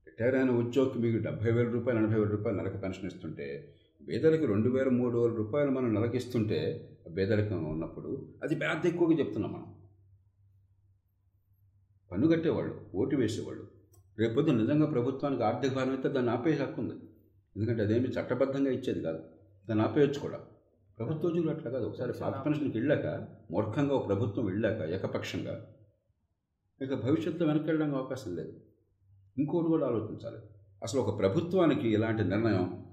రిటైర్ 0.08 0.36
అయిన 0.36 0.50
ఉద్యోగికి 0.50 1.00
మీకు 1.00 1.24
డెబ్బై 1.24 1.52
వేల 1.52 1.70
రూపాయలు 1.70 2.00
ఎనభై 2.00 2.20
వేల 2.20 2.30
రూపాయలు 2.30 2.58
నెలకు 2.58 2.78
పెన్షన్ 2.78 3.06
ఇస్తుంటే 3.06 3.76
పేదలకు 4.10 4.46
రెండు 4.46 4.70
వేల 4.70 4.90
మూడు 4.90 5.18
వేల 5.18 5.36
రూపాయలు 5.36 5.72
మనం 5.72 5.94
నెలకిస్తుంటే 5.94 6.90
పేదరికం 7.10 7.64
ఉన్నప్పుడు 7.64 8.34
అది 8.44 8.56
పెద్ద 8.56 8.86
ఎక్కువగా 8.86 9.20
చెప్తున్నాం 9.20 9.54
మనం. 9.54 9.76
పన్ను 12.12 12.28
కట్టేవాళ్ళు 12.28 12.86
ఓటు 12.96 13.16
వేసేవాళ్ళు. 13.16 13.68
రేపొద్దు 14.20 14.52
నిజంగా 14.52 14.86
ప్రభుత్వానికి 14.86 15.44
ఆర్థిక 15.44 15.74
భారం 15.74 15.90
అయితే 15.90 16.10
దాన్ని 16.10 16.32
ఆపే 16.32 16.54
హక్కు 16.54 16.82
ఉంది. 16.82 16.94
ఎందుకంటే 17.58 17.84
అదేమి 17.84 18.08
చట్టబద్ధంగా 18.08 18.72
ఇచ్చేది 18.72 19.02
కాదు. 19.02 19.20
దాన్ని 19.70 19.86
ఆపేయచ్చు 19.86 20.20
కూడా. 20.20 20.40
ప్రభుత్వ 20.98 21.30
ఉద్యోగులు 21.30 21.52
అట్లా 21.52 21.72
కాదు. 21.72 21.86
ఒకసారి 21.86 22.14
పాత 22.22 22.46
పెన్షన్కి 22.46 22.78
వెళ్ళాక 22.78 23.28
మూర్ఖంగా 23.52 23.96
ఒక 23.96 24.08
ప్రభుత్వం 24.08 24.46
వెళ్ళాక 24.46 24.90
ఏకపక్షంగా 24.90 25.74
ఇక 26.82 26.94
భవిష్యత్తులో 26.94 27.48
వెనక్కి 27.48 27.70
వెళ్ళడానికి 27.70 27.98
అవకాశం 27.98 28.36
లేదు. 28.36 28.54
ఇంకోటి 29.38 29.68
కూడా 29.68 29.88
ఆలోచించాలి. 29.88 30.38
అసలు 30.84 31.02
ఒక 31.02 31.20
ప్రభుత్వానికి 31.20 31.90
ఇలాంటి 31.90 32.24
నిర్ణయం 32.24 32.86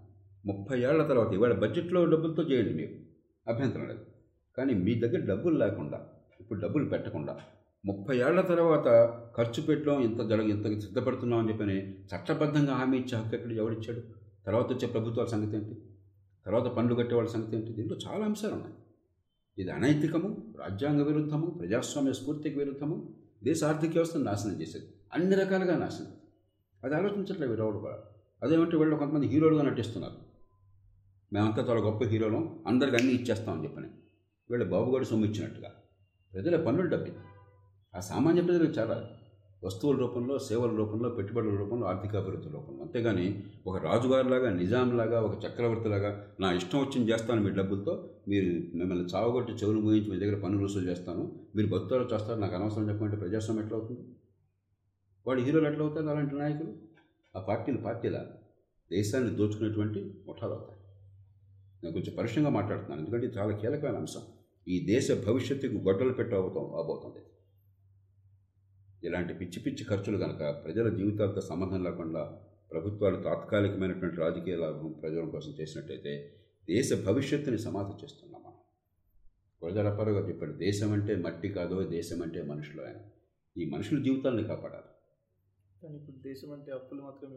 ముప్పై 0.47 0.81
ఏళ్ళ 0.81 1.07
తర్వాత 1.07 1.35
ఇవాళ 1.35 1.53
బడ్జెట్లో 1.53 2.07
డబ్బులతో 2.07 2.43
చేయండి 2.43 2.75
మీరు. 2.75 3.04
అభ్యంతరం 3.49 3.89
లేదు. 3.89 4.07
కానీ 4.57 4.75
మీ 4.75 4.95
దగ్గర 4.95 5.25
డబ్బులు 5.25 5.59
లేకుండా 5.59 6.07
ఇప్పుడు 6.41 6.61
డబ్బులు 6.61 6.89
పెట్టకుండా 6.89 7.41
ముప్పై 7.87 8.19
ఏళ్ళ 8.19 8.41
తర్వాత 8.41 8.87
ఖర్చు 9.37 9.63
పెట్టడం 9.63 10.01
ఇంత 10.01 10.21
జరగ 10.29 10.45
ఇంత 10.45 10.81
సిద్ధపడుతున్నాం 10.81 11.39
అని 11.39 11.49
చెప్పని 11.49 11.93
చట్టబద్ధంగా 12.01 12.75
హామీ 12.75 12.99
ఇచ్చే 12.99 13.19
హక్కు 13.19 13.37
ఎక్కడ 13.37 13.53
ఎవరిచ్చాడు 13.53 14.01
తర్వాత 14.47 14.73
వచ్చే 14.73 14.89
ప్రభుత్వాల 14.89 15.27
సంగతి 15.27 15.57
ఏంటి? 15.57 15.83
తర్వాత 16.47 16.63
పన్ను 16.63 16.95
కట్టే 16.95 17.15
వాళ్ళ 17.15 17.31
సంగతి 17.31 17.57
ఏంటి? 17.57 17.73
దీంట్లో 17.73 17.99
చాలా 18.07 18.25
అంశాలు 18.25 18.53
ఉన్నాయి. 18.53 18.75
ఇది 19.59 19.71
అనైతికము 19.71 20.55
రాజ్యాంగ 20.59 21.03
విరుద్ధము 21.03 21.47
ప్రజాస్వామ్య 21.47 22.13
స్ఫూర్తికి 22.13 22.59
విరుద్ధము 22.59 23.15
దేశ 23.45 23.65
ఆర్థిక 23.65 23.91
వ్యవస్థను 23.91 24.25
నాశనం 24.25 24.61
చేసేది. 24.61 24.87
అన్ని 25.15 25.37
రకాలుగా 25.37 25.79
నాశనం. 25.79 26.13
అది 26.85 26.95
ఆలోచించట్లేదు 26.95 27.53
వీరవుడు 27.53 27.79
కూడా. 27.79 27.99
అదేమంటే 28.43 28.77
వీళ్ళు 28.77 28.97
కొంతమంది 28.97 29.27
హీరోలుగా 29.27 29.63
నటిస్తున్నారు. 29.63 30.34
మేమంతా 31.35 31.63
చాలా 31.63 31.81
గొప్ప 31.81 32.05
హీరోలం. 32.05 32.59
అందరికి 32.67 32.97
అన్నీ 32.97 33.13
ఇచ్చేస్తామని 33.13 33.65
చెప్పని. 33.65 33.87
వీళ్ళు 34.51 34.71
బాబుగాడు 34.71 35.05
సొమ్ము 35.05 35.27
ఇచ్చినట్టుగా. 35.27 35.73
ప్రజల 36.35 36.65
పన్నులు 36.65 36.89
డబ్బి 36.89 37.13
ఆ 37.97 38.01
సామాన్య 38.01 38.43
ప్రజలకు 38.43 38.71
చాలా 38.71 39.11
వస్తువుల 39.65 39.97
రూపంలో 39.97 40.39
సేవల 40.39 40.77
రూపంలో 40.77 41.09
పెట్టుబడుల 41.09 41.57
రూపంలో 41.57 41.87
ఆర్థికాభివృద్ధి 41.87 42.49
రూపంలో. 42.49 42.83
అంతేగాని 42.83 43.43
ఒక 43.67 43.77
రాజుగారిలాగా 43.77 44.51
నిజాంలాగా 44.51 45.21
ఒక 45.21 45.45
చక్రవర్తిలాగా 45.45 46.27
నా 46.41 46.53
ఇష్టం 46.53 46.79
వచ్చింది 46.79 47.13
చేస్తాను 47.13 47.43
మీ 47.43 47.51
డబ్బులతో. 47.51 48.11
మీరు 48.29 48.77
మిమ్మల్ని 48.77 49.05
చావగొట్టి 49.05 49.53
చెవులు 49.53 49.81
మూయించి 49.81 50.11
మీ 50.11 50.19
దగ్గర 50.19 50.41
పన్ను 50.41 50.65
వసూలు 50.65 50.91
చేస్తాను. 50.91 51.33
మీరు 51.57 51.69
భక్తులు 51.69 52.09
చేస్తారు 52.15 52.41
నాకు 52.41 52.55
అనవసరం 52.55 52.89
చెప్పమంటే 52.89 53.17
ప్రజాస్వామ్యం 53.17 53.67
ఎట్లా 53.67 53.79
అవుతుంది 53.79 54.01
వాడు 55.27 55.41
హీరోలు 55.41 55.69
ఎట్లా 55.69 55.85
అవుతారు 55.85 56.07
అలాంటి 56.07 56.35
నాయకులు? 56.35 56.75
ఆ 57.37 57.41
పార్టీలు 57.41 57.77
పార్టీల. 57.77 58.27
దేశాన్ని 58.91 59.37
దోచుకునేటువంటి 59.37 60.15
ముఠాలు 60.27 60.53
అవుతాయి. 60.53 60.74
నేను 61.85 61.95
కొంచెం 61.97 62.13
పరుషంగా 62.19 62.51
మాట్లాడుతున్నాను. 62.51 63.01
ఎందుకంటే 63.01 63.27
ఇది 63.27 63.37
చాలా 63.39 63.53
కీలకమైన 63.57 63.97
అంశం. 63.97 64.23
ఈ 64.69 64.77
దేశ 64.87 65.07
భవిష్యత్తుకు 65.27 65.75
గొడ్డలు 65.75 66.13
పెట్టబోతాం 66.13 66.67
అవబోతుంది 66.75 67.23
ఇలాంటి 69.07 69.33
పిచ్చి 69.35 69.59
పిచ్చి 69.63 69.85
ఖర్చులు 69.85 70.19
కనుక 70.19 70.43
ప్రజల 70.65 70.89
జీవితాలతో 70.97 71.41
సంబంధం 71.41 71.85
లేకుండా 71.85 72.23
ప్రభుత్వాలు 72.71 73.19
తాత్కాలికమైనటువంటి 73.23 74.17
రాజకీయ 74.17 74.55
లాభం 74.57 74.93
ప్రజల 74.93 75.25
కోసం 75.25 75.51
చేసినట్టయితే 75.61 76.13
దేశ 76.69 76.93
భవిష్యత్తుని 77.07 77.59
సమాధి 77.59 78.05
చేస్తున్నాం 78.05 78.43
మనం. 78.43 78.57
గురజాడప్పారావు 79.63 80.17
గారు 80.17 80.29
చెప్పాడు 80.29 80.53
దేశం 80.53 80.93
అంటే 80.93 81.15
మట్టి 81.17 81.49
కాదో 81.49 81.83
దేశం 81.83 82.23
అంటే 82.23 82.43
మనుషులు 82.43 82.83
ఆయన. 82.83 83.01
ఈ 83.57 83.71
మనుషుల 83.71 83.99
జీవితాలని 84.03 84.45
కాపాడాలి. 84.45 84.91
కానీ 85.83 85.97
ఇప్పుడు 85.97 86.17
దేశం 86.17 86.53
అంటే 86.53 86.73
అప్పులు 86.73 87.03
మాత్రమే 87.03 87.37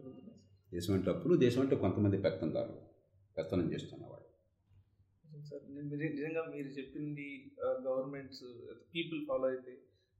దేశం 0.73 0.93
అంటే 0.93 1.09
అప్పులు 1.11 1.35
దేశం 1.37 1.61
అంటే 1.61 1.75
కొంతమంది 1.75 2.17
పెత్తందారులు 2.17 2.81
పెత్తనం 3.37 3.73
చేస్తున్నవాడు 3.73 4.26
సార్ 5.49 5.63
నిజంగా 6.15 6.41
మీరు 6.53 6.69
చెప్పింది 6.77 7.27
గవర్నమెంట్స్ 7.87 8.43
పీపుల్ 8.95 9.19
ఫాలో 9.29 9.47
అయితే 9.47 9.73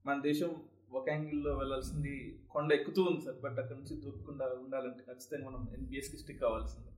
మన 0.05 0.17
దేశం 0.21 0.51
ఒక 0.91 1.05
యాంగిల్లో 1.09 1.51
వెళ్ళాల్సింది 1.57 2.13
కొండ 2.49 2.71
ఎక్కుతూ 2.71 3.01
ఉంది 3.03 3.21
సార్ 3.25 3.39
బట్ 3.45 3.57
అక్కడ 3.61 3.75
నుంచి 3.77 3.95
దూకకుండా 4.03 4.45
ఉండాలంటే 4.63 5.01
ఖచ్చితంగా 5.09 5.49
మనం 5.49 5.61
ఎన్పిఎస్కి 5.77 6.17
స్టిక్ 6.17 6.43
అవ్వాల్సిందే. 6.43 6.91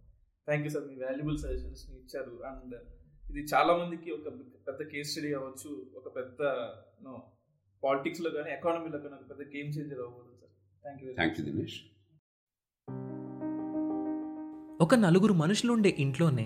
థ్యాంక్ 0.48 0.66
యూ 0.66 0.72
సార్ 0.76 0.86
మీ 0.88 0.96
వాల్యుబుల్ 1.04 1.38
సజెషన్స్ని 1.38 1.96
ఇచ్చారు. 2.00 2.34
అండ్ 2.50 2.76
ఇది 3.24 3.42
చాలా 3.54 3.74
మందికి 3.78 4.12
ఒక 4.12 4.28
పెద్ద 4.68 4.82
కేస్ 4.92 5.12
స్టడీ 5.12 5.32
అవ్వచ్చు 5.34 5.72
ఒక 6.00 6.08
పెద్ద 6.16 6.42
నో 7.08 7.14
పాలిటిక్స్లో 7.84 8.30
కానీ 8.30 8.52
ఎకానమీలో 8.52 9.00
కానీ 9.00 9.16
ఒక 9.20 9.26
పెద్ద 9.32 9.42
గేమ్ 9.56 9.70
చేంజర్ 9.78 10.02
అవ్వదు 10.08 10.36
sir. 10.42 10.54
Thank 10.84 11.04
you 11.04 11.14
thank 11.20 11.40
you 11.40 11.46
Dinesh 11.50 11.80
ఒక 14.82 14.96
నలుగురు 14.96 15.34
మనుషులుండే 15.34 15.90
ఇంట్లోనే 16.00 16.46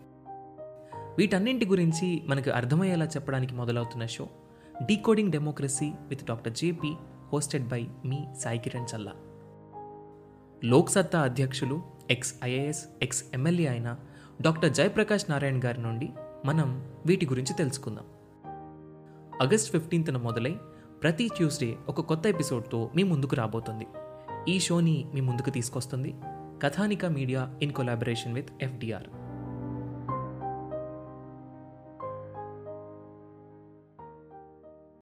వీటన్నింటి 1.17 1.65
గురించి 1.65 2.23
మనకు 2.25 2.49
అర్థమయ్యేలా 2.49 3.05
చెప్పడానికి 3.05 3.53
మొదలవుతున్న 3.53 4.05
show 4.05 4.27
decoding 4.85 5.31
democracy 5.31 5.91
with 6.07 6.25
doctor 6.25 6.53
JP 6.53 6.93
hosted 7.33 7.67
by 7.67 7.87
మీ 8.05 8.19
సాయి 8.39 8.59
కిరణ్ 8.59 8.95
చల్లా. 8.95 9.13
లోక్సత్తా 10.63 11.21
అధ్యక్షులు 11.21 11.81
ఎక్స్ 12.09 12.35
ఐఏఎస్ 12.43 12.85
ఎక్స్ 13.01 13.23
ఎమ్మెల్యే 13.33 13.67
అయిన 13.67 13.97
డాక్టర్ 14.41 14.73
జయప్రకాష్ 14.73 15.31
నారాయణ్ 15.31 15.61
గారి 15.65 15.81
నుండి 15.81 16.09
మనం 16.45 16.91
వీటి 17.05 17.25
గురించి 17.25 17.53
తెలుసుకుందాం. 17.53 18.05
ఆగస్ట్ 19.41 19.71
ఫిఫ్టీన్త్న 19.71 20.17
మొదలై 20.17 20.55
ప్రతి 21.03 21.27
ట్యూస్డే 21.27 21.75
ఒక 21.89 22.01
కొత్త 22.01 22.27
ఎపిసోడ్తో 22.27 22.91
మీ 22.95 23.03
ముందుకు 23.03 23.35
రాబోతుంది. 23.35 23.87
ఈ 24.47 24.59
షోని 24.59 25.05
మీ 25.13 25.21
ముందుకు 25.21 25.49
తీసుకొస్తుంది 25.49 26.15
Kathanika 26.63 27.05
media 27.05 27.53
in 27.61 27.71
collaboration 27.71 28.33
with 28.33 28.49
FDR 28.61 29.07